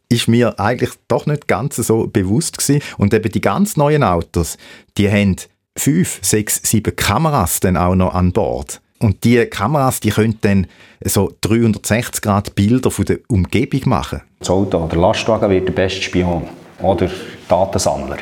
ist 0.08 0.28
mir 0.28 0.58
eigentlich 0.60 0.90
doch 1.08 1.26
nicht 1.26 1.48
ganz 1.48 1.76
so 1.76 2.06
bewusst 2.06 2.58
gewesen. 2.58 2.82
Und 2.98 3.12
eben 3.12 3.32
die 3.32 3.40
ganz 3.40 3.76
neuen 3.76 4.04
Autos, 4.04 4.56
die 4.96 5.10
haben 5.10 5.36
fünf, 5.76 6.18
sechs, 6.22 6.60
sieben 6.62 6.94
Kameras 6.94 7.60
dann 7.60 7.76
auch 7.76 7.94
noch 7.94 8.14
an 8.14 8.32
Bord. 8.32 8.80
Und 9.00 9.24
die 9.24 9.44
Kameras, 9.46 9.98
die 9.98 10.10
können 10.10 10.38
dann 10.42 10.68
so 11.04 11.32
360 11.40 12.22
Grad 12.22 12.54
Bilder 12.54 12.90
von 12.90 13.04
der 13.04 13.18
Umgebung 13.28 13.80
machen. 13.86 14.20
Das 14.38 14.50
Auto 14.50 14.78
oder 14.78 14.96
Lastwagen 14.96 15.50
wird 15.50 15.66
der 15.66 15.72
beste 15.72 16.02
Spion 16.02 16.44
oder 16.80 17.10
Datensammler. 17.48 18.18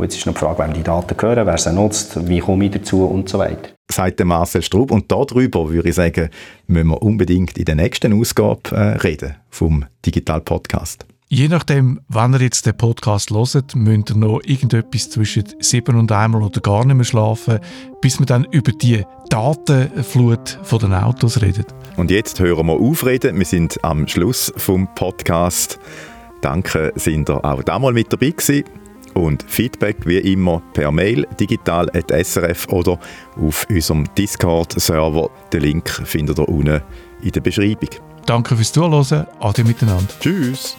Und 0.00 0.04
jetzt 0.04 0.16
ist 0.16 0.24
noch 0.24 0.32
die 0.32 0.40
Frage, 0.40 0.62
wem 0.62 0.72
die 0.72 0.82
Daten 0.82 1.14
gehören, 1.14 1.46
wer 1.46 1.58
sie 1.58 1.74
nutzt, 1.74 2.26
wie 2.26 2.38
komme 2.38 2.64
ich 2.64 2.70
dazu 2.70 3.04
und 3.04 3.28
so 3.28 3.38
weiter. 3.38 3.68
Sagt 3.92 4.24
Marcel 4.24 4.62
Strub. 4.62 4.90
Und 4.90 5.12
darüber 5.12 5.68
würde 5.68 5.90
ich 5.90 5.94
sagen, 5.94 6.30
müssen 6.68 6.88
wir 6.88 7.02
unbedingt 7.02 7.58
in 7.58 7.66
der 7.66 7.74
nächsten 7.74 8.18
Ausgabe 8.18 8.70
äh, 8.70 8.96
reden 8.96 9.34
vom 9.50 9.84
Digital 10.06 10.40
Podcast. 10.40 11.04
Je 11.28 11.48
nachdem, 11.48 12.00
wann 12.08 12.32
ihr 12.32 12.40
jetzt 12.40 12.64
den 12.64 12.78
Podcast 12.78 13.30
hört, 13.30 13.76
müsst 13.76 14.08
ihr 14.08 14.16
noch 14.16 14.40
irgendetwas 14.42 15.10
zwischen 15.10 15.44
sieben 15.58 15.96
und 15.96 16.10
einmal 16.10 16.44
oder 16.44 16.62
gar 16.62 16.86
nicht 16.86 16.96
mehr 16.96 17.04
schlafen, 17.04 17.58
bis 18.00 18.18
wir 18.18 18.24
dann 18.24 18.46
über 18.52 18.72
die 18.72 19.04
Datenflut 19.28 20.60
von 20.62 20.78
den 20.78 20.94
Autos 20.94 21.42
reden. 21.42 21.66
Und 21.98 22.10
jetzt 22.10 22.40
hören 22.40 22.68
wir 22.68 22.80
aufreden. 22.80 23.36
Wir 23.36 23.44
sind 23.44 23.84
am 23.84 24.08
Schluss 24.08 24.50
vom 24.56 24.88
Podcast. 24.94 25.78
Danke, 26.40 26.90
sind 26.94 27.28
ihr 27.28 27.44
auch 27.44 27.62
damals 27.62 27.92
mit 27.92 28.10
dabei 28.10 28.30
gewesen. 28.30 28.64
Und 29.14 29.44
Feedback 29.48 29.96
wie 30.04 30.18
immer 30.18 30.62
per 30.72 30.90
Mail 30.90 31.26
digital.srf 31.38 32.68
oder 32.68 32.98
auf 33.36 33.66
unserem 33.68 34.06
Discord-Server. 34.14 35.30
Den 35.52 35.60
Link 35.62 35.90
findet 36.04 36.38
ihr 36.38 36.48
unten 36.48 36.80
in 37.22 37.30
der 37.30 37.40
Beschreibung. 37.40 37.90
Danke 38.26 38.56
fürs 38.56 38.72
Zuhören. 38.72 39.26
Ade 39.40 39.64
miteinander. 39.64 40.12
Tschüss. 40.20 40.76